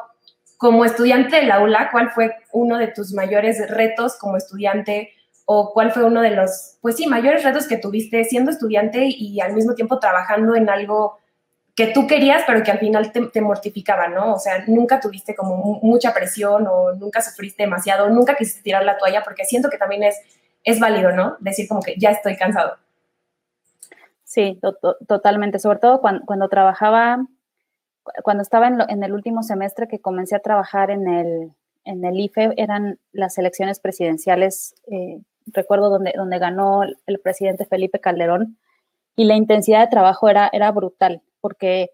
como 0.57 0.87
estudiante 0.87 1.37
del 1.37 1.51
aula, 1.51 1.91
¿cuál 1.93 2.11
fue 2.11 2.35
uno 2.53 2.79
de 2.79 2.89
tus 2.89 3.13
mayores 3.13 3.69
retos 3.69 4.17
como 4.17 4.39
estudiante 4.39 5.11
o 5.45 5.73
cuál 5.75 5.93
fue 5.93 6.05
uno 6.05 6.23
de 6.23 6.31
los, 6.31 6.79
pues 6.81 6.97
sí, 6.97 7.07
mayores 7.07 7.45
retos 7.45 7.69
que 7.69 7.77
tuviste 7.77 8.25
siendo 8.25 8.51
estudiante 8.51 9.05
y 9.07 9.39
al 9.41 9.53
mismo 9.53 9.75
tiempo 9.75 9.99
trabajando 9.99 10.57
en 10.57 10.71
algo 10.71 11.19
que 11.77 11.89
tú 11.89 12.07
querías, 12.07 12.45
pero 12.47 12.63
que 12.63 12.71
al 12.71 12.79
final 12.79 13.13
te, 13.13 13.41
mortificaba, 13.43 14.09
¿no? 14.09 14.35
O 14.35 14.39
sea, 14.39 14.65
nunca 14.67 14.99
tuviste 14.99 15.35
como 15.35 15.79
mucha 15.83 16.15
presión 16.15 16.67
o 16.67 16.95
nunca 16.95 17.21
sufriste 17.21 17.65
demasiado, 17.65 18.09
nunca 18.09 18.35
quisiste 18.35 18.63
tirar 18.63 18.85
la 18.85 18.97
toalla, 18.97 19.23
porque 19.23 19.45
siento 19.45 19.69
que 19.69 19.77
también 19.77 20.05
es, 20.05 20.17
es 20.65 20.81
válido, 20.81 21.13
¿no? 21.13 21.37
Decir 21.41 21.69
como 21.69 21.83
que 21.83 21.97
ya 21.99 22.11
estoy 22.11 22.37
cansado. 22.37 22.79
Sí, 24.29 24.61
totalmente, 25.07 25.59
sobre 25.59 25.79
todo 25.79 26.03
cuando, 26.03 26.27
cuando 26.27 26.51
trabajaba, 26.51 27.27
cuando 28.23 28.43
estaba 28.43 28.69
en, 28.69 28.79
en, 28.87 29.03
el 29.03 29.15
último 29.15 29.43
semestre 29.43 29.89
que 29.89 30.01
comencé 30.01 30.37
a 30.37 30.41
trabajar 30.41 30.91
en 30.91 31.09
el, 31.09 31.53
en 31.85 32.05
el 32.05 32.21
IFE, 32.21 32.53
eran 32.59 32.99
las 33.11 33.39
elecciones 33.39 33.81
presidenciales 33.81 34.75
eh, 34.91 35.23
recuerdo 35.47 35.89
donde, 35.89 36.13
donde 36.15 36.39
ganó 36.39 36.83
el 36.83 37.21
presidente 37.21 37.65
Felipe 37.65 38.01
Calderón, 38.01 38.59
y 39.17 39.25
la 39.25 39.35
intensidad 39.35 39.81
de 39.81 39.89
trabajo 39.89 40.29
era, 40.29 40.51
era 40.53 40.71
brutal, 40.73 41.23
porque 41.41 41.91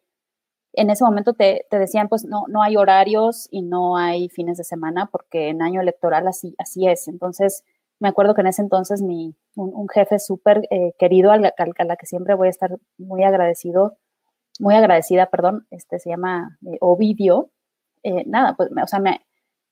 en 0.73 0.91
ese 0.91 1.05
momento 1.05 1.35
te, 1.35 1.67
te, 1.71 1.79
decían, 1.79 2.09
pues 2.09 2.25
no, 2.25 2.47
no 2.49 2.65
hay 2.65 2.77
horarios 2.77 3.47
y 3.53 3.63
no 3.63 3.97
hay 3.97 4.29
fines 4.29 4.59
de 4.59 4.65
semana, 4.65 5.07
porque 5.07 5.51
en 5.51 5.63
año 5.63 5.81
electoral 5.81 6.27
así, 6.27 6.57
así 6.59 6.89
es. 6.89 7.07
Entonces, 7.07 7.63
me 8.01 8.09
acuerdo 8.09 8.35
que 8.35 8.43
en 8.43 8.49
ese 8.49 8.63
entonces 8.63 9.03
mi, 9.03 9.35
un, 9.57 9.89
jefe 9.89 10.19
súper 10.19 10.67
eh, 10.71 10.93
querido, 10.99 11.33
a 11.33 11.39
que 11.39 12.07
siempre 12.07 12.35
voy 12.35 12.49
a 12.49 12.51
estar 12.51 12.77
muy 12.99 13.25
agradecido, 13.25 13.97
muy 14.59 14.75
agradecida, 14.75 15.27
perdón, 15.27 15.67
este 15.71 15.99
se 15.99 16.11
llama 16.11 16.59
eh, 16.67 16.79
Ovidio, 16.81 17.51
eh, 18.03 18.25
nada, 18.27 18.55
pues, 18.57 18.71
o 18.71 18.87
sea, 18.87 19.01
me, 19.01 19.21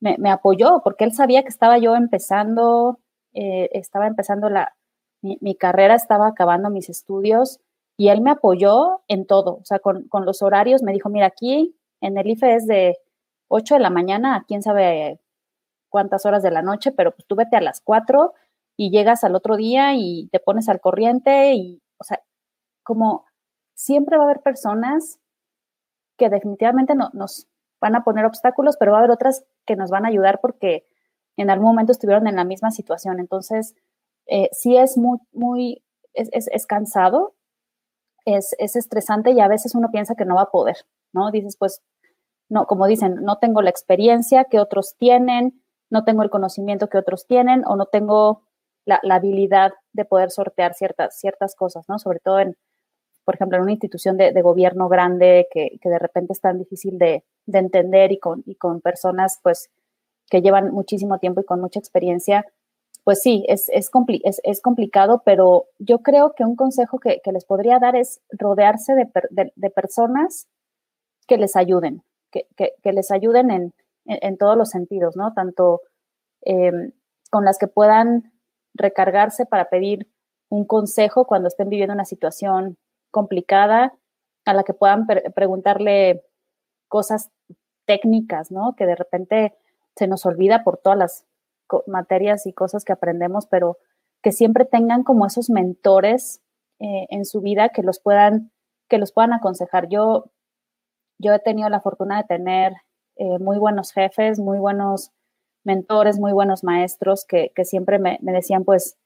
me, 0.00 0.16
me, 0.18 0.30
apoyó 0.30 0.80
porque 0.82 1.04
él 1.04 1.12
sabía 1.12 1.42
que 1.42 1.48
estaba 1.48 1.78
yo 1.78 1.94
empezando 1.96 2.98
eh, 3.35 3.70
estaba 3.72 4.06
empezando 4.06 4.50
la, 4.50 4.74
mi, 5.22 5.54
carrera, 5.56 5.94
estaba 5.94 6.28
acabando 6.28 6.70
mis 6.70 6.88
estudios 6.90 7.61
y 7.96 8.08
él 8.08 8.20
me 8.20 8.30
apoyó 8.30 9.02
en 9.08 9.26
todo, 9.26 9.56
o 9.56 9.64
sea, 9.64 9.78
con, 9.78 10.06
los 10.24 10.42
horarios, 10.42 10.82
me 10.82 10.92
dijo, 10.92 11.08
mira, 11.08 11.26
aquí 11.26 11.76
en 12.00 12.18
el 12.18 12.28
IFE 12.28 12.54
es 12.54 12.66
de 12.66 12.98
8 13.48 13.74
de 13.74 13.80
la 13.80 13.90
mañana 13.90 14.37
a 14.37 14.44
quién 14.44 14.62
sabe 14.62 15.20
cuántas 15.92 16.26
horas 16.26 16.42
de 16.42 16.50
la 16.50 16.62
noche, 16.62 16.90
pero 16.90 17.12
pues 17.12 17.26
tú 17.28 17.37
vete 17.37 17.57
a 17.57 17.61
las 17.61 17.81
4 17.83 18.33
y 18.76 18.90
llegas 18.90 19.22
al 19.22 19.37
otro 19.37 19.57
día 19.57 19.94
y 19.94 20.28
te 20.33 20.40
pones 20.40 20.68
al 20.68 20.81
corriente 20.81 21.55
y, 21.55 21.83
o 21.98 22.05
sea, 22.05 22.20
como 22.83 23.26
siempre 23.74 24.16
va 24.16 24.24
a 24.24 24.26
haber 24.26 24.40
personas 24.40 25.20
que 26.16 26.31
definitivamente 26.31 26.94
no, 26.94 27.11
nos 27.12 27.46
van 27.81 27.94
a 27.94 28.05
poner 28.05 28.24
obstáculos, 28.24 28.76
pero 28.78 28.92
va 28.92 28.98
a 28.98 29.00
haber 29.00 29.11
otras 29.11 29.44
que 29.66 29.76
nos 29.76 29.90
van 29.90 30.07
a 30.07 30.09
ayudar 30.09 30.40
porque 30.40 30.87
en 31.37 31.50
algún 31.50 31.68
momento 31.68 31.92
estuvieron 31.92 32.26
en 32.26 32.37
la 32.37 32.44
misma 32.44 32.70
situación. 32.70 33.20
Entonces, 33.20 33.74
eh, 34.26 34.48
sí 34.52 34.76
es 34.76 34.96
muy, 34.96 35.18
muy, 35.33 35.85
es, 36.14 36.48
es, 36.50 36.66
cansado, 36.66 37.35
es, 38.24 38.55
es, 38.59 38.76
estresante 38.76 39.33
y 39.33 39.40
a 39.40 39.48
veces 39.48 39.74
uno 39.74 39.90
piensa 39.90 40.14
que 40.14 40.24
no 40.24 40.37
va 40.37 40.42
a 40.42 40.50
poder, 40.50 40.76
¿no? 41.12 41.31
Dices, 41.31 41.57
pues, 41.59 41.83
no, 42.48 42.66
como 42.66 42.87
dicen, 42.87 43.16
no 43.22 43.38
tengo 43.38 43.62
la 43.62 43.70
experiencia 43.70 44.44
que 44.44 44.61
otros 44.61 44.96
tienen, 44.98 45.62
no 45.92 46.05
tengo 46.05 46.22
el 46.22 46.31
conocimiento 46.31 46.88
que 46.88 46.98
otros 46.98 47.26
tienen 47.26 47.64
o 47.66 47.76
no 47.76 47.87
tengo 47.87 48.42
la, 48.87 49.00
habilidad 49.11 49.72
de 49.92 50.07
poder 50.07 50.31
sortear 50.31 50.74
ciertas, 50.74 51.18
ciertas 51.18 51.55
cosas, 51.55 51.85
¿no? 51.88 51.98
Sobre 51.98 52.18
todo 52.18 52.40
en, 52.40 52.57
por 53.24 53.35
ejemplo, 53.35 53.59
en 53.59 53.64
una 53.64 53.72
institución 53.72 54.16
de, 54.16 54.33
de 54.33 54.42
gobierno 54.42 54.88
grande 54.88 55.46
que, 55.52 55.78
que, 55.81 55.88
de 55.90 55.98
repente 55.98 56.33
es 56.33 56.40
tan 56.40 56.59
difícil 56.59 56.98
de, 56.98 57.24
de 57.46 57.59
entender 57.59 58.11
y 58.11 58.18
con, 58.18 58.42
y 58.46 58.55
con 58.55 58.81
personas, 58.81 59.38
pues, 59.42 59.70
que 60.31 60.40
llevan 60.40 60.72
muchísimo 60.72 61.18
tiempo 61.18 61.42
y 61.42 61.44
con 61.44 61.61
mucha 61.61 61.78
experiencia, 61.78 62.46
pues 63.05 63.20
sí, 63.20 63.44
es, 63.48 63.68
es, 63.68 63.90
es, 64.44 64.61
complicado, 64.62 65.22
pero 65.26 65.66
yo 65.78 65.98
creo 65.98 66.33
que 66.35 66.44
un 66.44 66.57
consejo 66.57 66.98
que, 67.00 67.20
les 67.33 67.44
podría 67.44 67.78
dar 67.78 67.96
es 67.96 68.20
rodearse 68.31 68.94
de, 68.94 69.70
personas 69.70 70.48
que 71.26 71.37
les 71.37 71.55
ayuden, 71.57 72.02
que, 72.31 72.46
les 72.92 73.11
ayuden 73.11 73.50
en, 73.50 73.74
todos 74.38 74.56
los 74.56 74.70
sentidos, 74.70 75.16
¿no? 75.16 75.32
Tanto 75.32 75.80
em, 76.42 76.92
con 77.30 77.44
las 77.44 77.58
que 77.58 77.68
puedan 77.68 78.32
recargarse 78.74 79.46
para 79.46 79.70
pedir 79.70 80.08
un 80.48 80.66
consejo 80.66 81.26
cuando 81.26 81.48
estén 81.48 81.68
viviendo 81.68 81.94
una 81.94 82.04
situación 82.04 82.76
complicada, 83.10 83.94
a 84.44 84.54
la 84.54 84.64
que 84.64 84.74
puedan 84.74 85.06
preguntarle 85.06 86.24
cosas 86.88 87.30
técnicas, 87.86 88.50
¿no? 88.50 88.74
Que 88.76 88.86
de 88.86 88.96
repente 88.96 89.54
se 89.96 90.06
nos 90.06 90.26
olvida 90.26 90.64
por 90.64 90.78
todas 90.78 90.98
las 90.98 91.24
materias 91.86 92.46
y 92.46 92.52
cosas 92.52 92.84
que 92.84 92.92
aprendemos, 92.92 93.46
pero 93.46 93.78
que 94.22 94.32
siempre 94.32 94.64
tengan 94.64 95.04
como 95.04 95.26
esos 95.26 95.50
mentores 95.50 96.42
eh, 96.80 97.06
en 97.10 97.24
su 97.24 97.40
vida 97.40 97.70
que 97.70 97.82
los 97.82 98.00
puedan, 98.00 98.50
que 98.88 98.98
los 98.98 99.12
puedan 99.12 99.32
aconsejar. 99.32 99.88
Yo, 99.88 100.30
yo 101.18 101.32
he 101.32 101.38
tenido 101.38 101.68
la 101.68 101.80
fortuna 101.80 102.18
de 102.18 102.24
tener 102.24 102.74
eh, 103.16 103.38
muy 103.38 103.59
buenos 103.59 103.92
jefes, 103.92 104.38
muy 104.38 104.59
buenos 104.59 105.11
mentores, 105.64 106.18
muy 106.18 106.33
buenos 106.33 106.64
maestros 106.64 107.25
que, 107.25 107.53
siempre 107.64 107.98
me, 107.98 108.18
decían, 108.20 108.64
pues, 108.64 108.96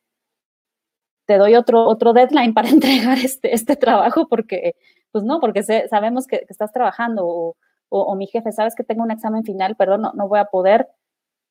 te 1.26 1.38
doy 1.38 1.54
otro, 1.56 1.84
otro 1.86 2.12
deadline 2.12 2.54
para 2.54 2.68
entregar 2.70 3.18
este, 3.18 3.54
este 3.54 3.76
trabajo 3.76 4.28
porque, 4.28 4.74
pues 5.12 5.24
no, 5.24 5.40
porque 5.40 5.62
sabemos 5.62 6.26
que, 6.26 6.40
que, 6.40 6.46
estás 6.50 6.72
trabajando 6.72 7.54
o, 7.88 8.14
mi 8.16 8.26
jefe, 8.26 8.52
sabes 8.52 8.74
que 8.74 8.84
tengo 8.84 9.02
un 9.02 9.10
examen 9.10 9.44
final, 9.44 9.76
perdón, 9.76 10.02
no, 10.02 10.12
no 10.14 10.28
voy 10.28 10.38
a 10.38 10.46
poder. 10.46 10.88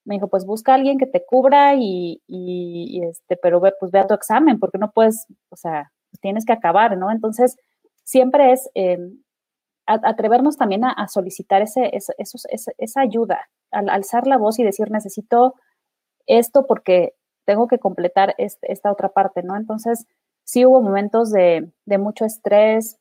Me 0.05 0.15
dijo, 0.15 0.27
pues 0.27 0.45
busca 0.45 0.73
a 0.73 0.75
alguien 0.75 0.99
que 0.99 1.07
te 1.07 1.25
cubra 1.25 1.75
y, 1.75 2.21
y, 2.27 3.01
este, 3.03 3.37
pero 3.37 3.59
ve, 3.59 3.73
pues 3.79 3.91
ve 3.91 3.99
a 3.99 4.07
tu 4.07 4.13
examen, 4.13 4.59
porque 4.59 4.77
no 4.77 4.91
puedes, 4.91 5.25
o 5.49 5.55
sea, 5.55 5.91
tienes 6.21 6.45
que 6.45 6.53
acabar, 6.53 6.97
¿no? 6.97 7.11
Entonces, 7.11 7.57
siempre 8.03 8.51
es 8.51 8.69
em, 8.75 9.19
atrevernos 9.85 10.57
también 10.57 10.83
a, 10.83 11.07
solicitar 11.07 11.61
ese, 11.61 11.91
esa, 11.93 13.01
ayuda, 13.01 13.49
al 13.71 13.89
alzar 13.89 14.27
la 14.27 14.37
voz 14.37 14.59
y 14.59 14.63
decir, 14.63 14.91
necesito 14.91 15.55
esto 16.25 16.65
porque 16.65 17.13
tengo 17.45 17.67
que 17.67 17.79
completar 17.79 18.33
este, 18.37 18.71
esta 18.71 18.91
otra 18.91 19.09
parte, 19.09 19.43
¿no? 19.43 19.55
Entonces, 19.55 20.07
sí 20.43 20.65
hubo 20.65 20.81
momentos 20.81 21.31
de, 21.31 21.71
mucho 21.99 22.25
estrés, 22.25 22.97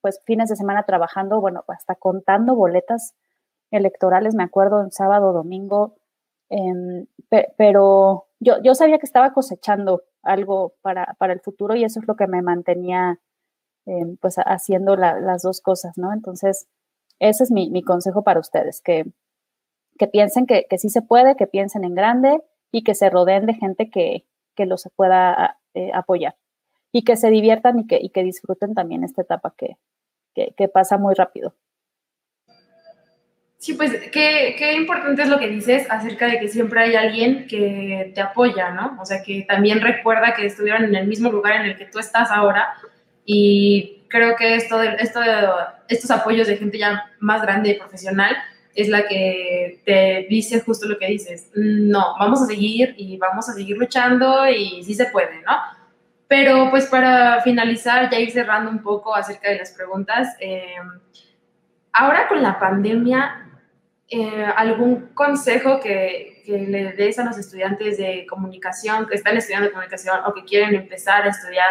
pues 0.00 0.20
fines 0.24 0.48
de 0.50 0.56
semana 0.56 0.84
trabajando, 0.84 1.40
bueno, 1.40 1.64
hasta 1.68 1.94
contando 1.94 2.54
boletas 2.54 3.14
electorales, 3.70 4.34
me 4.34 4.42
acuerdo, 4.42 4.82
en 4.82 4.90
sábado, 4.90 5.32
domingo, 5.32 5.96
em, 6.48 7.06
pero 7.56 8.26
yo, 8.40 8.74
sabía 8.74 8.98
que 8.98 9.06
estaba 9.06 9.32
cosechando 9.32 10.02
algo 10.22 10.74
para, 10.82 11.16
el 11.20 11.40
futuro 11.40 11.76
y 11.76 11.84
eso 11.84 12.00
es 12.00 12.08
lo 12.08 12.16
que 12.16 12.26
me 12.26 12.42
mantenía 12.42 13.20
em, 13.86 14.16
pues 14.16 14.36
haciendo 14.36 14.96
las 14.96 15.42
dos 15.42 15.60
cosas, 15.60 15.96
¿no? 15.96 16.12
Entonces, 16.12 16.68
ese 17.18 17.44
es 17.44 17.50
mi, 17.50 17.82
consejo 17.82 18.22
para 18.22 18.40
ustedes, 18.40 18.80
que, 18.80 19.04
que 19.98 20.06
piensen 20.06 20.46
que, 20.46 20.66
que, 20.68 20.78
sí 20.78 20.88
se 20.88 21.02
puede, 21.02 21.36
que 21.36 21.46
piensen 21.46 21.84
en 21.84 21.94
grande 21.94 22.40
y 22.72 22.82
que 22.82 22.94
se 22.94 23.10
rodeen 23.10 23.46
de 23.46 23.54
gente 23.54 23.90
que, 23.90 24.24
que 24.54 24.66
los 24.66 24.88
pueda 24.96 25.58
eh, 25.74 25.90
apoyar 25.94 26.36
y 26.92 27.04
que 27.04 27.16
se 27.16 27.30
diviertan 27.30 27.78
y 27.78 27.86
que, 27.86 27.98
y 28.00 28.10
que 28.10 28.24
disfruten 28.24 28.74
también 28.74 29.04
esta 29.04 29.22
etapa 29.22 29.54
que, 29.56 29.76
que, 30.34 30.68
pasa 30.68 30.98
muy 30.98 31.14
rápido. 31.14 31.54
Sí, 33.58 33.74
pues 33.74 33.92
qué, 34.10 34.54
qué, 34.58 34.72
importante 34.74 35.22
es 35.22 35.28
lo 35.28 35.38
que 35.38 35.48
dices 35.48 35.86
acerca 35.90 36.26
de 36.26 36.40
que 36.40 36.48
siempre 36.48 36.80
hay 36.80 36.94
alguien 36.96 37.46
que 37.46 38.10
te 38.14 38.20
apoya, 38.20 38.70
¿no? 38.70 38.96
O 39.00 39.04
sea, 39.04 39.22
que 39.22 39.42
también 39.42 39.82
recuerda 39.82 40.34
que 40.34 40.46
estuvieron 40.46 40.84
en 40.84 40.94
el 40.94 41.06
mismo 41.06 41.30
lugar 41.30 41.60
en 41.60 41.70
el 41.70 41.76
que 41.76 41.84
tú 41.84 41.98
estás 41.98 42.30
ahora 42.30 42.74
y 43.32 44.02
creo 44.08 44.34
que 44.34 44.56
esto 44.56 44.76
de, 44.76 44.96
esto 44.98 45.20
de, 45.20 45.48
estos 45.86 46.10
apoyos 46.10 46.48
de 46.48 46.56
gente 46.56 46.78
ya 46.78 47.12
más 47.20 47.40
grande 47.42 47.70
y 47.70 47.78
profesional 47.78 48.36
es 48.74 48.88
la 48.88 49.06
que 49.06 49.80
te 49.86 50.26
dice 50.28 50.60
justo 50.62 50.88
lo 50.88 50.98
que 50.98 51.06
dices. 51.06 51.48
No, 51.54 52.16
vamos 52.18 52.42
a 52.42 52.46
seguir 52.46 52.92
y 52.98 53.18
vamos 53.18 53.48
a 53.48 53.52
seguir 53.52 53.76
luchando 53.76 54.48
y 54.48 54.82
sí 54.82 54.94
se 54.94 55.06
puede, 55.06 55.42
¿no? 55.42 55.52
Pero 56.26 56.70
pues 56.70 56.86
para 56.86 57.40
finalizar, 57.42 58.10
ya 58.10 58.18
ir 58.18 58.32
cerrando 58.32 58.68
un 58.68 58.82
poco 58.82 59.14
acerca 59.14 59.48
de 59.48 59.58
las 59.58 59.70
preguntas, 59.70 60.34
eh, 60.40 60.74
ahora 61.92 62.26
con 62.26 62.42
la 62.42 62.58
pandemia, 62.58 63.46
eh, 64.08 64.44
¿algún 64.56 65.10
consejo 65.14 65.78
que, 65.78 66.42
que, 66.44 66.58
le 66.58 66.94
des 66.94 67.16
a 67.20 67.24
los 67.24 67.38
estudiantes 67.38 67.96
de 67.98 68.26
comunicación 68.28 69.06
que 69.06 69.14
están 69.14 69.36
estudiando 69.36 69.70
comunicación 69.70 70.18
o 70.26 70.34
que 70.34 70.42
quieren 70.42 70.74
empezar 70.74 71.22
a 71.22 71.28
estudiar, 71.28 71.70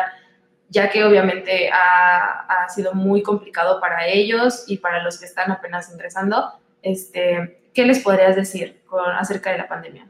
ya 0.69 0.89
que 0.89 1.03
obviamente 1.03 1.69
ha, 1.71 2.45
ha 2.47 2.69
sido 2.69 2.93
muy 2.93 3.21
complicado 3.23 3.79
para 3.79 4.07
ellos 4.07 4.65
y 4.67 4.77
para 4.77 5.03
los 5.03 5.19
que 5.19 5.25
están 5.25 5.51
apenas 5.51 5.91
ingresando? 5.91 6.53
Este, 6.81 7.61
¿qué 7.73 7.85
les 7.85 7.99
podrías 7.99 8.35
decir 8.35 8.81
acerca 9.17 9.51
de 9.51 9.57
la 9.57 9.67
pandemia? 9.67 10.09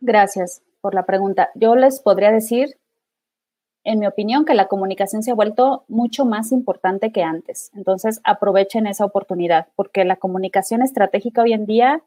Gracias 0.00 0.62
por 0.80 0.94
la 0.94 1.04
pregunta. 1.06 1.50
Yo 1.54 1.74
les 1.74 2.00
podría 2.00 2.30
decir, 2.30 2.78
en 3.84 3.98
mi 3.98 4.06
opinión, 4.06 4.44
que 4.44 4.54
la 4.54 4.68
comunicación 4.68 5.22
se 5.22 5.30
ha 5.30 5.34
vuelto 5.34 5.84
mucho 5.88 6.24
más 6.24 6.52
importante 6.52 7.10
que 7.12 7.22
antes. 7.22 7.70
Entonces, 7.74 8.20
aprovechen 8.24 8.86
esa 8.86 9.04
oportunidad, 9.04 9.68
porque 9.74 10.04
la 10.04 10.16
comunicación 10.16 10.82
estratégica 10.82 11.42
hoy 11.42 11.52
en 11.52 11.66
día 11.66 12.02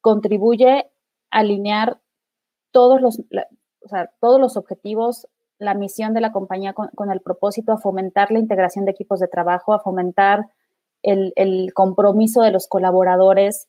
contribuye 0.00 0.90
a 1.30 1.38
alinear 1.38 1.98
todos 2.70 3.00
los, 3.00 3.22
todos 4.20 4.40
los 4.40 4.56
objetivos, 4.56 5.26
la 5.58 5.74
misión 5.74 6.14
de 6.14 6.20
la 6.20 6.32
compañía 6.32 6.74
con, 6.74 7.10
el 7.10 7.20
propósito, 7.20 7.72
a 7.72 7.78
fomentar 7.78 8.30
la 8.30 8.38
integración 8.38 8.84
de 8.84 8.92
equipos 8.92 9.20
de 9.20 9.28
trabajo, 9.28 9.72
a 9.72 9.80
fomentar 9.80 10.46
el, 11.02 11.32
el 11.36 11.72
compromiso 11.74 12.42
de 12.42 12.50
los 12.50 12.68
colaboradores, 12.68 13.68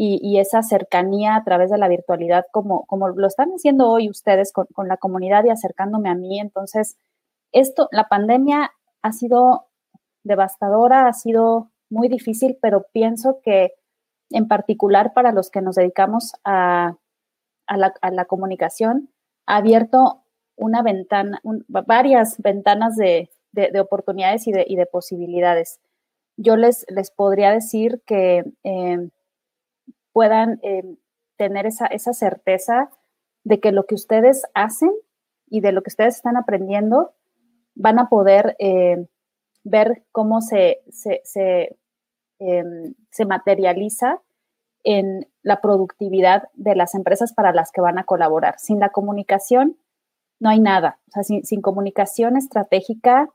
y, 0.00 0.38
esa 0.38 0.62
cercanía 0.62 1.34
a 1.34 1.42
través 1.42 1.70
de 1.70 1.78
la 1.78 1.88
virtualidad, 1.88 2.46
como, 2.52 2.86
como 2.86 3.08
lo 3.08 3.26
están 3.26 3.50
haciendo 3.50 3.90
hoy 3.90 4.08
ustedes 4.08 4.52
con, 4.52 4.66
la 4.86 4.96
comunidad 4.96 5.44
y 5.44 5.50
acercándome 5.50 6.08
a 6.08 6.14
mí. 6.14 6.38
Entonces, 6.38 6.96
esto, 7.50 7.88
la 7.90 8.08
pandemia 8.08 8.70
ha 9.02 9.12
sido 9.12 9.66
devastadora, 10.22 11.08
ha 11.08 11.12
sido 11.12 11.72
muy 11.90 12.08
difícil, 12.08 12.58
pero 12.62 12.86
pienso 12.92 13.40
que 13.42 13.72
en 14.30 14.46
particular 14.46 15.14
para 15.14 15.32
los 15.32 15.50
que 15.50 15.62
nos 15.62 15.74
dedicamos 15.74 16.34
a, 16.44 16.96
la, 17.66 18.24
comunicación, 18.26 19.10
ha 19.46 19.56
abierto 19.56 20.22
una 20.58 20.82
ventana, 20.82 21.40
varias 21.68 22.36
ventanas 22.38 22.96
de, 22.96 23.30
oportunidades 23.80 24.46
y 24.46 24.52
de, 24.52 24.86
posibilidades. 24.86 25.80
Yo 26.36 26.56
les, 26.56 26.84
les 26.88 27.10
podría 27.10 27.50
decir 27.50 28.02
que 28.06 28.44
eh, 28.62 29.08
puedan 30.12 30.60
eh, 30.62 30.96
tener 31.36 31.66
esa, 31.66 31.86
esa 31.86 32.12
certeza 32.12 32.90
de 33.44 33.60
que 33.60 33.72
lo 33.72 33.86
que 33.86 33.94
ustedes 33.94 34.42
hacen 34.54 34.92
y 35.46 35.60
de 35.60 35.72
lo 35.72 35.82
que 35.82 35.88
ustedes 35.88 36.16
están 36.16 36.36
aprendiendo 36.36 37.14
van 37.74 37.98
a 37.98 38.08
poder 38.08 38.56
eh, 38.58 39.06
ver 39.64 40.04
cómo 40.12 40.40
se, 40.40 40.82
se, 40.90 41.78
em, 42.38 42.94
se, 43.10 43.24
materializa 43.24 44.20
en 44.84 45.28
la 45.42 45.60
productividad 45.60 46.48
de 46.54 46.74
las 46.74 46.94
empresas 46.94 47.32
para 47.32 47.52
las 47.52 47.70
que 47.72 47.80
van 47.80 47.98
a 47.98 48.04
colaborar. 48.04 48.58
Sin 48.58 48.80
la 48.80 48.90
comunicación 48.90 49.76
no 50.40 50.50
hay 50.50 50.60
nada. 50.60 51.00
O 51.08 51.10
sea, 51.10 51.22
sin, 51.22 51.62
comunicación 51.62 52.36
estratégica 52.36 53.28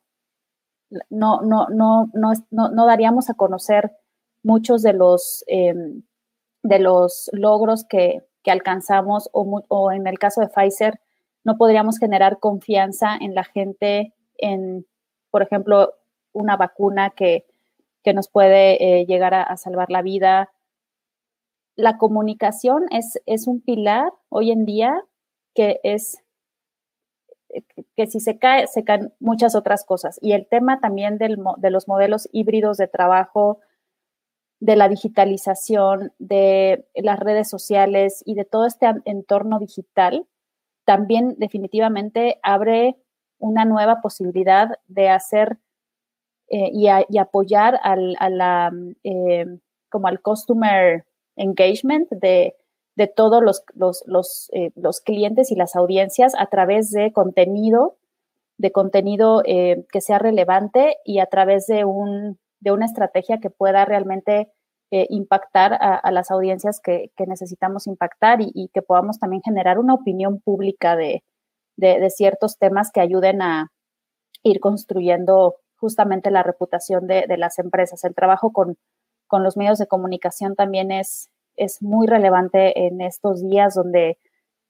no, 1.10 1.42
no, 1.42 1.68
no, 1.70 2.10
no, 2.14 2.86
daríamos 2.86 3.30
a 3.30 3.34
conocer 3.34 3.92
muchos 4.44 4.84
de 4.84 4.94
los 4.94 5.44
em, 5.48 6.04
de 6.64 6.80
los 6.80 7.30
logros 7.34 7.86
que, 7.86 8.24
alcanzamos 8.46 9.30
o, 9.32 9.92
en 9.94 10.06
el 10.06 10.20
caso 10.20 10.42
de 10.42 10.50
Pfizer, 10.50 11.00
no 11.46 11.56
podríamos 11.56 11.98
generar 11.98 12.40
confianza 12.40 13.16
en 13.16 13.36
la 13.36 13.46
gente 13.46 14.14
en, 14.38 14.86
por 15.32 15.42
ejemplo, 15.44 15.94
una 16.34 16.58
vacuna 16.58 17.12
que, 17.12 17.46
nos 18.14 18.28
puede 18.28 18.84
eh, 18.84 19.06
llegar 19.06 19.34
a, 19.34 19.56
salvar 19.56 19.90
la 19.90 20.02
vida. 20.02 20.52
La 21.78 21.98
comunicación 21.98 22.84
es, 22.92 23.22
es 23.26 23.48
un 23.48 23.62
pilar 23.62 24.12
hoy 24.28 24.52
en 24.52 24.66
día 24.66 24.94
que 25.56 25.80
es 25.84 26.23
que 27.96 28.08
si 28.08 28.20
se 28.20 28.38
cae, 28.38 28.68
se 28.68 28.84
caen 28.84 29.14
muchas 29.20 29.56
otras 29.56 29.86
cosas. 29.86 30.20
Y 30.22 30.34
el 30.34 30.48
tema 30.48 30.80
también 30.80 31.18
del, 31.18 31.38
de 31.58 31.70
los 31.70 31.88
modelos 31.88 32.28
híbridos 32.32 32.78
de 32.78 32.88
trabajo, 32.88 33.60
de 34.60 34.76
la 34.76 34.88
digitalización, 34.88 36.14
de 36.20 36.88
las 36.96 37.20
redes 37.20 37.50
sociales 37.50 38.24
y 38.26 38.36
de 38.36 38.46
todo 38.46 38.66
este 38.66 38.88
entorno 39.06 39.60
digital, 39.60 40.26
también 40.86 41.36
definitivamente 41.38 42.40
abre 42.44 42.98
una 43.40 43.66
nueva 43.66 44.02
posibilidad 44.02 44.80
de 44.88 45.10
hacer 45.10 45.58
eh, 46.50 46.70
y, 46.72 46.88
apoyar 47.18 47.80
al, 47.84 48.16
a 48.20 48.30
la, 48.30 48.72
eh, 49.04 49.46
como 49.90 50.08
al 50.08 50.22
customer 50.22 51.06
engagement 51.36 52.10
de, 52.10 52.56
todos 53.16 53.42
los, 53.44 53.64
los, 54.06 54.50
eh, 54.54 54.72
los, 54.76 55.02
clientes 55.02 55.52
y 55.52 55.56
las 55.56 55.76
audiencias 55.76 56.34
a 56.38 56.48
través 56.48 56.92
de 56.92 57.12
contenido, 57.12 57.98
de 58.58 58.72
contenido 58.72 59.42
que 59.44 60.02
sea 60.02 60.20
relevante 60.20 60.98
y 61.04 61.20
a 61.20 61.26
través 61.26 61.66
de 61.68 61.86
un 61.86 62.38
de 62.64 62.72
una 62.72 62.86
estrategia 62.86 63.40
que 63.40 63.50
pueda 63.50 63.84
realmente 63.84 64.50
eh, 64.92 65.08
impactar 65.10 65.74
a, 65.74 66.12
las 66.12 66.32
audiencias 66.32 66.80
que, 66.80 67.12
necesitamos 67.28 67.88
impactar 67.88 68.40
y, 68.42 68.70
que 68.74 68.82
podamos 68.82 69.20
también 69.20 69.42
generar 69.44 69.80
una 69.80 69.96
opinión 69.96 70.40
pública 70.40 70.96
de, 70.96 71.24
ciertos 72.12 72.58
temas 72.58 72.92
que 72.92 73.02
ayuden 73.02 73.42
a 73.42 73.72
ir 74.44 74.60
construyendo 74.60 75.56
justamente 75.78 76.32
la 76.32 76.44
reputación 76.44 77.08
de, 77.08 77.26
las 77.38 77.60
empresas. 77.60 78.04
El 78.06 78.16
trabajo 78.16 78.54
con, 78.54 78.78
con, 79.28 79.44
los 79.44 79.58
medios 79.58 79.80
de 79.80 79.88
comunicación 79.88 80.56
también 80.56 80.92
es, 80.92 81.30
es 81.56 81.82
muy 81.82 82.08
relevante 82.08 82.88
en 82.88 83.02
estos 83.02 83.42
días 83.42 83.76
donde 83.76 84.18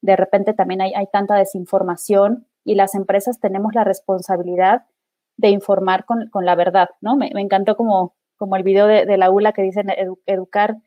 de 0.02 0.16
repente 0.16 0.54
también 0.54 0.82
hay, 0.82 0.94
hay 0.94 1.08
tanta 1.08 1.36
desinformación 1.36 2.48
y 2.64 2.76
las 2.76 2.96
empresas 2.96 3.40
tenemos 3.40 3.74
la 3.74 3.84
responsabilidad 3.84 4.84
de 5.38 5.50
informar 5.50 6.06
con, 6.06 6.30
con 6.30 6.46
la 6.46 6.56
verdad, 6.56 6.90
¿no? 7.02 7.16
Me, 7.16 7.32
encantó 7.36 7.76
como, 7.76 8.16
como 8.36 8.56
el 8.56 8.64
video 8.64 8.88
de, 8.88 9.18
la 9.18 9.32
ULA 9.32 9.54
que 9.54 9.64
dicen 9.64 9.88
educar 10.26 10.78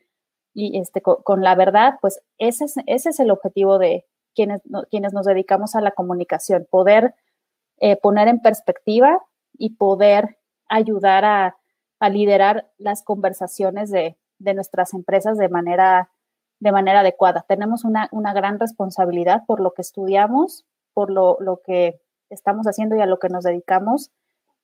y 0.53 0.79
este, 0.79 1.01
con, 1.01 1.41
la 1.41 1.55
verdad, 1.55 1.95
pues 2.01 2.21
ese 2.37 2.65
es, 2.65 2.75
ese 2.85 3.09
es 3.09 3.19
el 3.19 3.29
objetivo 3.29 3.77
de 3.77 4.05
quienes, 4.33 4.61
quienes 4.89 5.13
nos 5.13 5.25
dedicamos 5.25 5.75
a 5.75 5.81
la 5.81 5.91
comunicación, 5.91 6.67
poder 6.69 7.15
eh, 7.79 7.95
poner 7.95 8.27
en 8.27 8.41
perspectiva 8.41 9.21
y 9.53 9.75
poder 9.75 10.37
ayudar 10.67 11.25
a, 11.25 11.57
a 11.99 12.09
liderar 12.09 12.71
las 12.77 13.03
conversaciones 13.03 13.91
de, 13.91 14.17
de, 14.39 14.53
nuestras 14.53 14.93
empresas 14.93 15.37
de 15.37 15.49
manera, 15.49 16.09
de 16.59 16.71
manera 16.71 17.01
adecuada. 17.01 17.45
Tenemos 17.47 17.85
una, 17.85 18.09
una 18.11 18.33
gran 18.33 18.59
responsabilidad 18.59 19.43
por 19.45 19.59
lo 19.59 19.73
que 19.73 19.81
estudiamos, 19.81 20.65
por 20.93 21.11
lo, 21.11 21.37
lo 21.39 21.61
que 21.65 21.99
estamos 22.29 22.67
haciendo 22.67 22.95
y 22.95 23.01
a 23.01 23.05
lo 23.05 23.19
que 23.19 23.29
nos 23.29 23.43
dedicamos 23.43 24.11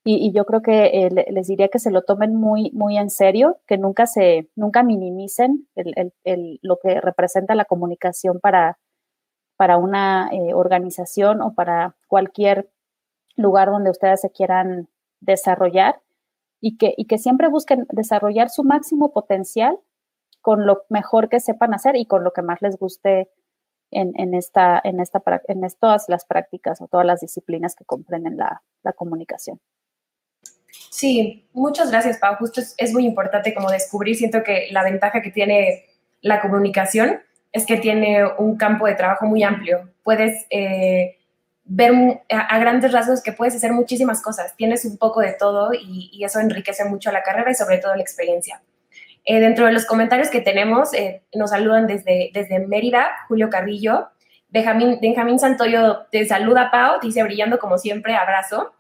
y, 0.06 0.34
yo 0.34 0.46
creo 0.46 0.62
que 0.62 1.06
eh, 1.06 1.10
les 1.32 1.48
diría 1.48 1.70
que 1.70 1.80
se 1.80 1.92
lo 1.92 2.02
tomen 2.02 2.36
muy, 2.36 2.72
muy 2.74 2.98
en 2.98 3.10
serio, 3.10 3.60
que 3.68 3.78
nunca 3.78 4.06
se, 4.06 4.50
nunca 4.56 4.84
minimicen 4.84 5.68
lo 6.62 6.78
que 6.78 7.00
representa 7.00 7.56
la 7.56 7.64
comunicación 7.66 8.40
para, 8.42 8.80
para 9.56 9.78
una 9.78 10.30
eh, 10.34 10.54
organización 10.54 11.42
o 11.42 11.54
para 11.54 11.96
cualquier 12.08 12.70
lugar 13.38 13.70
donde 13.70 13.92
ustedes 13.92 14.20
se 14.22 14.32
quieran 14.32 14.90
desarrollar 15.22 16.02
y 16.64 16.78
que, 16.78 16.94
y 16.96 17.06
que 17.08 17.18
siempre 17.18 17.50
busquen 17.50 17.86
desarrollar 17.92 18.50
su 18.50 18.64
máximo 18.64 19.12
potencial 19.12 19.78
con 20.40 20.66
lo 20.66 20.84
mejor 20.88 21.28
que 21.28 21.42
sepan 21.42 21.74
hacer 21.74 21.98
y 21.98 22.06
con 22.06 22.24
lo 22.24 22.32
que 22.32 22.42
más 22.42 22.62
les 22.62 22.78
guste 22.78 23.30
en, 23.92 24.14
en, 24.16 24.34
esta, 24.34 24.80
en, 24.82 25.02
esta, 25.02 25.22
en 25.50 25.62
todas 25.78 26.06
las 26.08 26.26
prácticas 26.26 26.82
o 26.82 26.88
todas 26.88 27.06
las 27.06 27.20
disciplinas 27.20 27.76
que 27.76 27.84
comprenden 27.84 28.38
la 28.38 28.94
comunicación. 28.94 29.60
Sí, 30.90 31.50
muchas 31.54 31.92
gracias, 31.92 32.18
Pau. 32.18 32.36
Justo 32.38 32.62
es, 32.62 32.94
muy 32.94 33.06
importante 33.06 33.54
como 33.54 33.70
descubrir, 33.70 34.16
siento 34.16 34.44
que 34.44 34.68
la 34.72 34.84
ventaja 34.84 35.22
que 35.22 35.32
tiene 35.32 35.86
la 36.22 36.40
comunicación 36.40 37.20
es 37.52 37.66
que 37.66 37.78
tiene 37.78 38.24
un 38.38 38.58
campo 38.58 38.88
de 38.88 38.96
trabajo 38.96 39.26
muy 39.26 39.44
amplio. 39.44 39.90
Puedes 40.04 40.46
eh, 40.50 41.18
ver 41.66 42.22
a, 42.30 42.60
grandes 42.60 42.92
rasgos 42.92 43.22
que 43.22 43.32
puedes 43.32 43.56
hacer 43.56 43.72
muchísimas 43.72 44.22
cosas. 44.22 44.56
Tienes 44.56 44.86
un 44.86 44.98
poco 44.98 45.22
de 45.22 45.34
todo 45.34 45.72
y, 45.74 46.24
eso 46.24 46.40
enriquece 46.40 46.86
mucho 46.86 47.12
la 47.12 47.24
carrera 47.24 47.52
y 47.52 47.56
sobre 47.56 47.78
todo 47.78 47.96
la 47.96 48.02
experiencia. 48.02 48.62
Eh, 49.26 49.40
dentro 49.40 49.66
de 49.66 49.72
los 49.72 49.86
comentarios 49.86 50.30
que 50.30 50.42
tenemos, 50.42 50.94
eh, 50.94 51.24
nos 51.34 51.52
saludan 51.52 51.88
desde, 51.88 52.32
desde 52.34 52.60
Mérida, 52.60 53.10
Julio 53.28 53.50
Carrillo. 53.50 54.10
Benjamín, 54.50 55.00
Benjamín 55.02 55.40
Santoyo 55.40 56.06
te 56.12 56.26
saluda, 56.26 56.70
Pau, 56.72 57.00
dice 57.02 57.24
brillando 57.24 57.58
como 57.58 57.78
siempre, 57.78 58.16
abrazo. 58.16 58.74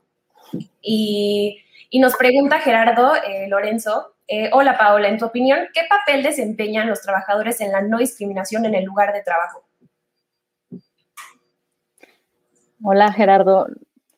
Y 0.81 1.63
y 1.93 1.99
nos 1.99 2.15
pregunta 2.15 2.57
Gerardo 2.57 3.13
eh, 3.17 3.47
Lorenzo, 3.47 4.15
eh, 4.27 4.49
hola 4.51 4.79
Paola, 4.79 5.09
en 5.09 5.19
tu 5.19 5.25
opinión, 5.25 5.59
¿qué 5.75 5.81
papel 5.87 6.23
desempeñan 6.23 6.89
los 6.89 7.03
trabajadores 7.03 7.61
en 7.61 7.71
la 7.71 7.83
no 7.83 7.99
discriminación 7.99 8.65
en 8.65 8.73
el 8.73 8.83
lugar 8.83 9.13
de 9.13 9.21
trabajo? 9.21 9.63
Hola 12.83 13.13
Gerardo 13.13 13.67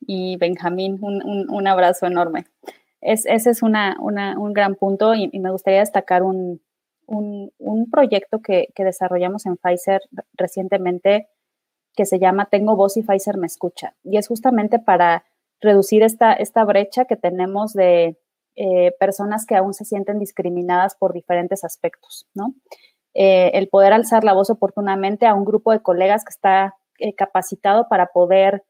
y 0.02 0.38
Benjamín, 0.38 1.00
un, 1.02 1.68
abrazo 1.68 2.08
enorme. 2.08 2.46
ese 3.00 3.36
es 3.36 3.62
un 3.62 4.54
gran 4.54 4.76
punto 4.76 5.14
y, 5.14 5.30
me 5.40 5.52
gustaría 5.52 5.80
destacar 5.82 6.24
un, 6.24 6.62
proyecto 7.92 8.42
que, 8.42 8.70
que, 8.74 8.84
desarrollamos 8.84 9.46
en 9.46 9.58
Pfizer 9.58 10.02
recientemente 10.34 11.30
que 11.96 12.06
se 12.06 12.20
llama 12.20 12.48
Tengo 12.48 12.76
voz 12.76 12.98
y 12.98 13.04
Pfizer 13.04 13.38
me 13.38 13.48
escucha. 13.48 13.94
Y 14.04 14.18
es 14.18 14.28
justamente 14.28 14.80
para 14.80 15.24
reducir 15.62 16.04
esta, 16.04 16.34
esta 16.34 16.66
brecha 16.66 17.06
que 17.06 17.16
tenemos 17.16 17.74
de, 17.74 18.18
eh, 18.56 18.94
personas 19.00 19.46
que 19.46 19.56
aún 19.56 19.74
se 19.74 19.84
sienten 19.84 20.18
discriminadas 20.18 20.96
por 20.96 21.12
diferentes 21.12 21.66
aspectos, 21.66 22.26
¿no? 22.34 22.56
Eh, 23.14 23.52
el 23.54 23.68
poder 23.68 23.92
alzar 23.92 24.24
la 24.24 24.34
voz 24.34 24.50
oportunamente 24.50 25.26
a 25.26 25.34
un 25.34 25.44
grupo 25.44 25.74
de 25.74 25.82
colegas 25.82 26.24
que 26.24 26.32
está 26.32 26.76
capacitado 27.18 27.88
para 27.90 28.08
poder 28.08 28.64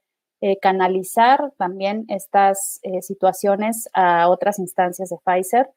canalizar 0.61 1.53
también 1.57 2.05
estas 2.07 2.79
situaciones 3.01 3.89
a 3.93 4.29
otras 4.29 4.59
instancias 4.59 5.09
de 5.09 5.17
Pfizer. 5.23 5.69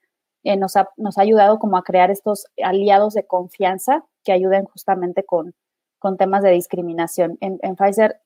Nos 0.45 0.77
ha, 0.77 0.89
nos, 0.97 1.19
ha, 1.19 1.23
ayudado 1.23 1.59
como 1.59 1.77
a 1.77 1.85
crear 1.85 2.11
estos 2.11 2.47
aliados 2.63 3.15
de 3.15 3.27
confianza 3.27 4.05
que 4.25 4.33
ayuden 4.33 4.65
justamente 4.65 5.25
con, 5.25 5.55
con 5.99 6.17
temas 6.17 6.43
de 6.43 6.51
discriminación. 6.51 7.39
En, 7.41 7.77
Pfizer 7.77 8.21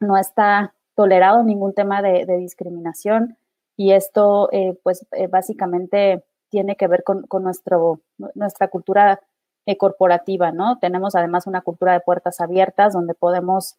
no 0.00 0.16
está 0.16 0.74
tolerado 0.94 1.42
ningún 1.42 1.74
tema 1.74 2.02
de, 2.02 2.24
discriminación 2.38 3.36
y 3.76 3.92
esto 3.92 4.48
eh, 4.52 4.78
pues 4.82 5.06
eh, 5.12 5.26
básicamente 5.26 6.24
tiene 6.48 6.76
que 6.76 6.88
ver 6.88 7.04
con, 7.04 7.26
nuestro, 7.42 8.00
nuestra 8.34 8.68
cultura 8.68 9.20
eh, 9.66 9.76
corporativa, 9.76 10.52
¿no? 10.52 10.78
Tenemos 10.78 11.14
además 11.14 11.46
una 11.46 11.62
cultura 11.62 11.92
de 11.92 12.00
puertas 12.00 12.40
abiertas 12.40 12.92
donde 12.92 13.14
podemos 13.14 13.76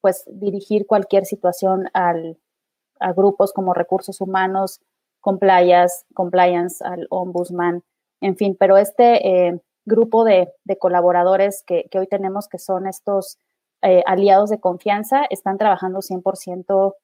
pues 0.00 0.22
dirigir 0.28 0.86
cualquier 0.86 1.24
situación 1.24 1.88
al, 1.94 2.38
a 3.00 3.12
grupos 3.12 3.52
como 3.52 3.74
recursos 3.74 4.20
humanos, 4.20 4.80
compliance, 5.20 6.04
compliance 6.14 6.84
al 6.84 7.08
ombudsman, 7.10 7.82
en 8.20 8.36
fin, 8.36 8.56
pero 8.56 8.76
este 8.76 9.60
grupo 9.86 10.24
de, 10.24 10.52
colaboradores 10.78 11.62
que, 11.64 11.88
hoy 11.94 12.06
tenemos, 12.08 12.48
que 12.48 12.58
son 12.58 12.86
estos 12.86 13.38
eh, 13.82 14.02
aliados 14.04 14.50
de 14.50 14.60
confianza, 14.60 15.24
están 15.30 15.56
trabajando 15.56 16.00
100% 16.00 16.94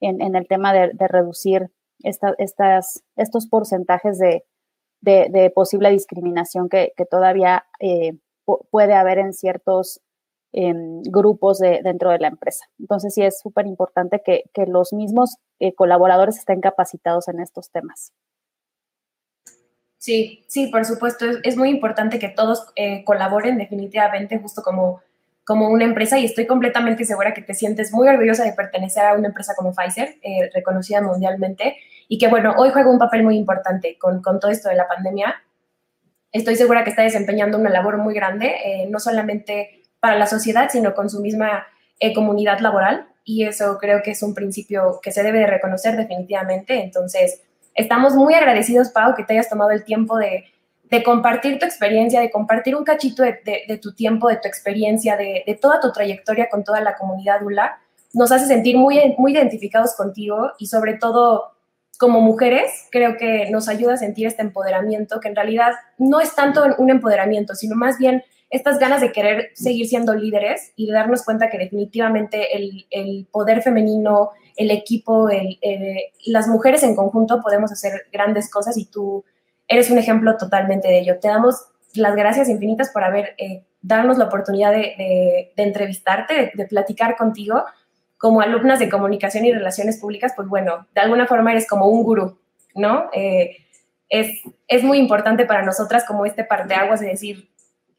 en, 0.00 0.22
en, 0.22 0.36
el 0.36 0.46
tema 0.46 0.72
de, 0.72 0.92
reducir 1.08 1.70
estas, 1.98 3.02
estos 3.16 3.48
porcentajes 3.48 4.18
de, 4.18 4.44
posible 5.54 5.90
discriminación 5.90 6.68
que, 6.68 6.92
todavía 7.10 7.66
eh, 7.80 8.12
puede 8.70 8.94
haber 8.94 9.18
en 9.18 9.32
ciertos 9.32 10.00
em, 10.52 11.02
grupos 11.02 11.58
dentro 11.58 12.10
de 12.10 12.18
la 12.18 12.28
empresa. 12.28 12.66
Entonces, 12.78 13.14
sí 13.14 13.22
es 13.22 13.40
súper 13.40 13.66
importante 13.66 14.22
que, 14.24 14.44
los 14.66 14.92
mismos 14.92 15.36
eh, 15.60 15.74
colaboradores 15.74 16.38
estén 16.38 16.60
capacitados 16.60 17.28
en 17.28 17.40
estos 17.40 17.70
temas. 17.70 18.12
Sí, 19.98 20.44
sí, 20.48 20.68
por 20.68 20.84
supuesto. 20.84 21.26
Es, 21.42 21.56
muy 21.56 21.70
importante 21.70 22.18
que 22.18 22.28
todos 22.28 22.68
eh, 22.76 23.04
colaboren 23.04 23.58
definitivamente, 23.58 24.38
justo 24.38 24.62
como, 24.62 25.02
como 25.44 25.68
una 25.68 25.84
empresa, 25.84 26.18
y 26.18 26.24
estoy 26.24 26.46
completamente 26.46 27.04
segura 27.04 27.34
que 27.34 27.42
te 27.42 27.54
sientes 27.54 27.92
muy 27.92 28.08
orgullosa 28.08 28.44
de 28.44 28.52
pertenecer 28.52 29.04
a 29.04 29.14
una 29.14 29.28
empresa 29.28 29.54
como 29.56 29.74
Pfizer, 29.74 30.16
reconocida 30.54 31.02
mundialmente, 31.02 31.76
y 32.08 32.18
que, 32.18 32.28
bueno, 32.28 32.54
hoy 32.56 32.70
juega 32.70 32.90
un 32.90 32.98
papel 32.98 33.22
muy 33.22 33.36
importante 33.36 33.98
con, 33.98 34.22
todo 34.22 34.50
esto 34.50 34.68
de 34.68 34.76
la 34.76 34.88
pandemia. 34.88 35.42
Estoy 36.32 36.56
segura 36.56 36.84
que 36.84 36.90
está 36.90 37.02
desempeñando 37.02 37.58
una 37.58 37.70
labor 37.70 37.98
muy 37.98 38.14
grande, 38.14 38.54
eh, 38.64 38.86
no 38.88 38.98
solamente 38.98 39.82
para 40.00 40.18
la 40.18 40.26
sociedad, 40.26 40.68
sino 40.70 40.94
con 40.94 41.10
su 41.10 41.20
misma 41.20 41.66
comunidad 42.14 42.60
laboral, 42.60 43.08
y 43.24 43.44
eso 43.44 43.76
creo 43.78 44.02
que 44.02 44.12
es 44.12 44.22
un 44.22 44.32
principio 44.32 45.00
que 45.02 45.10
se 45.10 45.22
debe 45.22 45.40
de 45.40 45.48
reconocer 45.48 45.96
definitivamente. 45.96 46.80
Entonces, 46.80 47.42
Estamos 47.78 48.16
muy 48.16 48.34
agradecidos, 48.34 48.88
Pau, 48.88 49.14
que 49.14 49.22
te 49.22 49.34
hayas 49.34 49.48
tomado 49.48 49.70
el 49.70 49.84
tiempo 49.84 50.18
de, 50.18 50.46
compartir 51.04 51.60
tu 51.60 51.64
experiencia, 51.64 52.20
de 52.20 52.28
compartir 52.28 52.74
un 52.74 52.82
cachito 52.82 53.22
de, 53.22 53.78
tu 53.80 53.94
tiempo, 53.94 54.28
de 54.28 54.34
tu 54.34 54.48
experiencia, 54.48 55.16
de, 55.16 55.56
toda 55.62 55.78
tu 55.78 55.92
trayectoria 55.92 56.48
con 56.48 56.64
toda 56.64 56.80
la 56.80 56.96
comunidad 56.96 57.40
ULA. 57.40 57.78
Nos 58.14 58.32
hace 58.32 58.46
sentir 58.46 58.76
muy, 58.76 59.14
muy 59.16 59.32
identificados 59.32 59.94
contigo 59.94 60.50
y 60.58 60.66
sobre 60.66 60.94
todo 60.94 61.52
como 61.98 62.20
mujeres, 62.20 62.86
creo 62.90 63.16
que 63.16 63.50
nos 63.50 63.68
ayuda 63.68 63.94
a 63.94 63.98
sentir 63.98 64.26
este 64.26 64.42
empoderamiento, 64.42 65.20
que 65.20 65.28
en 65.28 65.36
realidad 65.36 65.72
no 65.98 66.20
es 66.20 66.34
tanto 66.34 66.64
un 66.78 66.90
empoderamiento, 66.90 67.54
sino 67.54 67.74
más 67.74 67.98
bien 67.98 68.22
estas 68.50 68.78
ganas 68.78 69.00
de 69.00 69.12
querer 69.12 69.50
seguir 69.54 69.86
siendo 69.88 70.14
líderes 70.14 70.72
y 70.76 70.86
de 70.86 70.92
darnos 70.92 71.24
cuenta 71.24 71.50
que 71.50 71.58
definitivamente 71.58 72.56
el, 72.56 73.26
poder 73.30 73.62
femenino, 73.62 74.30
el 74.56 74.70
equipo, 74.70 75.28
las 76.26 76.48
mujeres 76.48 76.82
en 76.82 76.96
conjunto 76.96 77.42
podemos 77.42 77.72
hacer 77.72 78.06
grandes 78.12 78.50
cosas 78.50 78.78
y 78.78 78.86
tú 78.86 79.24
eres 79.66 79.90
un 79.90 79.98
ejemplo 79.98 80.36
totalmente 80.36 80.88
de 80.88 81.00
ello. 81.00 81.18
Te 81.20 81.28
damos 81.28 81.66
las 81.94 82.16
gracias 82.16 82.48
infinitas 82.48 82.90
por 82.90 83.04
haber 83.04 83.34
eh, 83.38 83.64
darnos 83.82 84.18
la 84.18 84.24
oportunidad 84.24 84.72
de, 84.72 85.52
entrevistarte, 85.56 86.52
de, 86.54 86.64
platicar 86.66 87.16
contigo. 87.16 87.64
Como 88.18 88.40
alumnas 88.40 88.78
de 88.78 88.88
comunicación 88.88 89.44
y 89.46 89.52
relaciones 89.52 89.98
públicas, 89.98 90.32
pues 90.36 90.48
bueno, 90.48 90.86
de 90.94 91.00
alguna 91.00 91.26
forma 91.26 91.52
eres 91.52 91.68
como 91.68 91.86
un 91.86 92.02
gurú, 92.02 92.38
¿no? 92.74 93.08
Eh, 93.12 93.56
es, 94.08 94.42
es 94.66 94.82
muy 94.82 94.98
importante 94.98 95.46
para 95.46 95.62
nosotras 95.62 96.04
como 96.04 96.26
este 96.26 96.44
parteaguas 96.44 97.00
de 97.00 97.08
decir, 97.08 97.48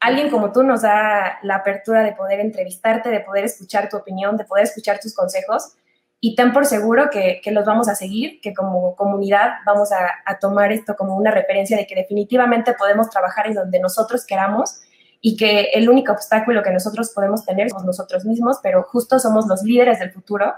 alguien 0.00 0.30
como 0.30 0.52
tú 0.52 0.62
nos 0.62 0.82
da 0.82 1.38
la 1.42 1.56
apertura 1.56 2.02
de 2.02 2.12
poder 2.12 2.40
entrevistarte, 2.40 3.10
de 3.10 3.20
poder 3.20 3.44
escuchar 3.44 3.88
tu 3.88 3.96
opinión, 3.96 4.36
de 4.36 4.44
poder 4.44 4.64
escuchar 4.64 4.98
tus 4.98 5.14
consejos 5.14 5.74
y 6.20 6.34
ten 6.34 6.52
por 6.52 6.66
seguro 6.66 7.08
que, 7.10 7.40
los 7.46 7.64
vamos 7.64 7.88
a 7.88 7.94
seguir, 7.94 8.40
que 8.42 8.52
como 8.52 8.94
comunidad 8.94 9.54
vamos 9.64 9.90
a, 9.90 10.38
tomar 10.38 10.70
esto 10.70 10.94
como 10.94 11.16
una 11.16 11.30
referencia 11.30 11.76
de 11.76 11.86
que 11.86 11.94
definitivamente 11.94 12.74
podemos 12.74 13.08
trabajar 13.08 13.46
en 13.46 13.54
donde 13.54 13.80
nosotros 13.80 14.26
queramos 14.26 14.82
y 15.20 15.36
que 15.36 15.70
el 15.74 15.88
único 15.88 16.12
obstáculo 16.12 16.62
que 16.62 16.70
nosotros 16.70 17.12
podemos 17.14 17.44
tener 17.44 17.68
somos 17.70 17.84
nosotros 17.84 18.24
mismos, 18.24 18.58
pero 18.62 18.84
justo 18.84 19.18
somos 19.18 19.46
los 19.46 19.62
líderes 19.62 19.98
del 19.98 20.12
futuro 20.12 20.54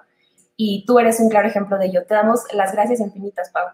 y 0.56 0.84
tú 0.86 0.98
eres 0.98 1.18
un 1.20 1.28
claro 1.28 1.48
ejemplo 1.48 1.78
de 1.78 1.86
ello. 1.86 2.04
Te 2.06 2.14
damos 2.14 2.40
las 2.52 2.72
gracias 2.72 3.00
infinitas, 3.00 3.50
Pau. 3.50 3.68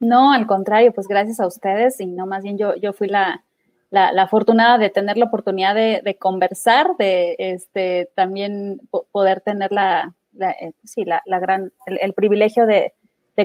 No, 0.00 0.32
al 0.32 0.46
contrario, 0.46 0.92
pues 0.92 1.06
gracias 1.06 1.40
a 1.40 1.46
ustedes 1.46 2.00
y 2.00 2.06
no 2.06 2.26
más 2.26 2.42
bien 2.42 2.58
yo, 2.58 2.74
yo 2.74 2.92
fui 2.92 3.08
la, 3.08 3.44
la, 3.90 4.22
afortunada 4.22 4.78
de 4.78 4.90
tener 4.90 5.16
la 5.16 5.26
oportunidad 5.26 5.74
de, 5.74 6.16
conversar, 6.18 6.96
de 6.98 7.36
este, 7.38 8.10
también 8.14 8.80
poder 9.12 9.42
tener 9.42 9.70
la, 9.70 10.14
eh, 10.40 10.72
sí, 10.84 11.04
la, 11.04 11.22
gran, 11.38 11.72
el, 11.86 12.12
privilegio 12.14 12.66
de, 12.66 12.94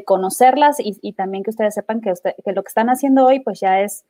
conocerlas 0.06 0.78
y, 0.80 1.14
también 1.14 1.44
que 1.44 1.50
ustedes 1.50 1.74
sepan 1.74 2.02
que, 2.02 2.14
que, 2.46 2.52
lo 2.52 2.64
que 2.64 2.68
están 2.68 2.90
haciendo 2.90 3.26
hoy 3.26 3.40
pues 3.40 3.60
ya 3.60 3.82
es 3.82 4.06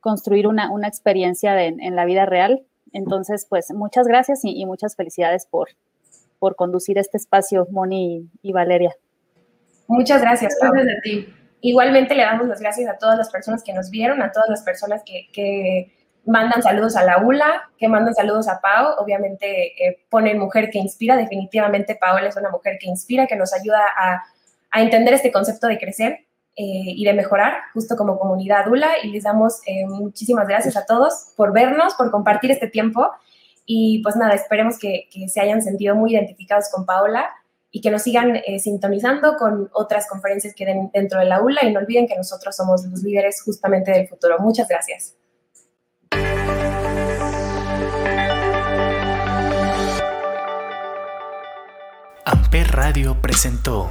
construir 0.00 0.46
una, 0.46 0.70
una 0.70 0.88
experiencia 0.88 1.62
en 1.62 1.96
la 1.96 2.04
vida 2.04 2.26
real. 2.26 2.64
Entonces, 2.92 3.46
pues 3.48 3.70
muchas 3.72 4.06
gracias 4.06 4.40
y, 4.42 4.64
muchas 4.66 4.96
felicidades 4.96 5.46
por, 5.46 5.68
por 6.38 6.56
conducir 6.56 6.98
este 6.98 7.16
espacio, 7.16 7.66
Moni 7.70 8.28
y, 8.42 8.52
Valeria. 8.52 8.94
Muchas 9.86 10.20
gracias, 10.20 10.56
Gracias 10.60 10.98
a 10.98 11.00
ti. 11.02 11.34
Igualmente 11.62 12.14
le 12.14 12.22
damos 12.22 12.48
las 12.48 12.60
gracias 12.60 12.88
a 12.88 12.96
todas 12.96 13.18
las 13.18 13.30
personas 13.30 13.62
que 13.62 13.72
nos 13.72 13.90
vieron, 13.90 14.22
a 14.22 14.32
todas 14.32 14.48
las 14.48 14.62
personas 14.62 15.02
que, 15.04 15.92
mandan 16.26 16.62
saludos 16.62 16.96
a 16.96 17.02
la 17.02 17.18
ULA, 17.18 17.70
que 17.78 17.88
mandan 17.88 18.14
saludos 18.14 18.46
a 18.46 18.60
Pau. 18.60 18.94
Obviamente 18.98 19.68
eh, 19.68 20.04
ponen 20.10 20.38
mujer 20.38 20.70
que 20.70 20.78
inspira. 20.78 21.16
Definitivamente 21.16 21.96
Paola 21.96 22.28
es 22.28 22.36
una 22.36 22.50
mujer 22.50 22.76
que 22.78 22.88
inspira, 22.88 23.26
que 23.26 23.36
nos 23.36 23.54
ayuda 23.54 23.80
a, 23.96 24.22
entender 24.80 25.14
este 25.14 25.32
concepto 25.32 25.66
de 25.66 25.78
crecer 25.78 26.26
eh, 26.56 26.94
y 26.96 27.04
de 27.04 27.14
mejorar, 27.14 27.54
justo 27.72 27.96
como 27.96 28.18
comunidad 28.18 28.68
ULA. 28.68 29.04
Y 29.04 29.10
les 29.10 29.24
damos 29.24 29.60
eh, 29.66 29.86
muchísimas 29.86 30.46
gracias 30.46 30.76
a 30.76 30.86
todos 30.86 31.32
por 31.36 31.52
vernos, 31.52 31.94
por 31.94 32.10
compartir 32.10 32.50
este 32.50 32.68
tiempo. 32.68 33.08
Y 33.66 34.02
pues 34.02 34.16
nada, 34.16 34.34
esperemos 34.34 34.78
que, 34.78 35.08
que 35.12 35.28
se 35.28 35.40
hayan 35.40 35.62
sentido 35.62 35.94
muy 35.94 36.12
identificados 36.12 36.70
con 36.72 36.86
Paola 36.86 37.30
y 37.70 37.80
que 37.80 37.90
nos 37.90 38.02
sigan 38.02 38.36
eh, 38.36 38.58
sintonizando 38.58 39.36
con 39.36 39.70
otras 39.72 40.08
conferencias 40.08 40.54
que 40.54 40.66
den 40.66 40.90
dentro 40.92 41.20
del 41.20 41.30
aula 41.32 41.64
y 41.64 41.72
no 41.72 41.80
olviden 41.80 42.06
que 42.06 42.16
nosotros 42.16 42.56
somos 42.56 42.84
los 42.84 43.02
líderes 43.02 43.42
justamente 43.42 43.92
del 43.92 44.08
futuro. 44.08 44.38
Muchas 44.40 44.68
gracias. 44.68 45.16
Amper 52.24 52.68
Radio 52.72 53.20
presentó 53.20 53.90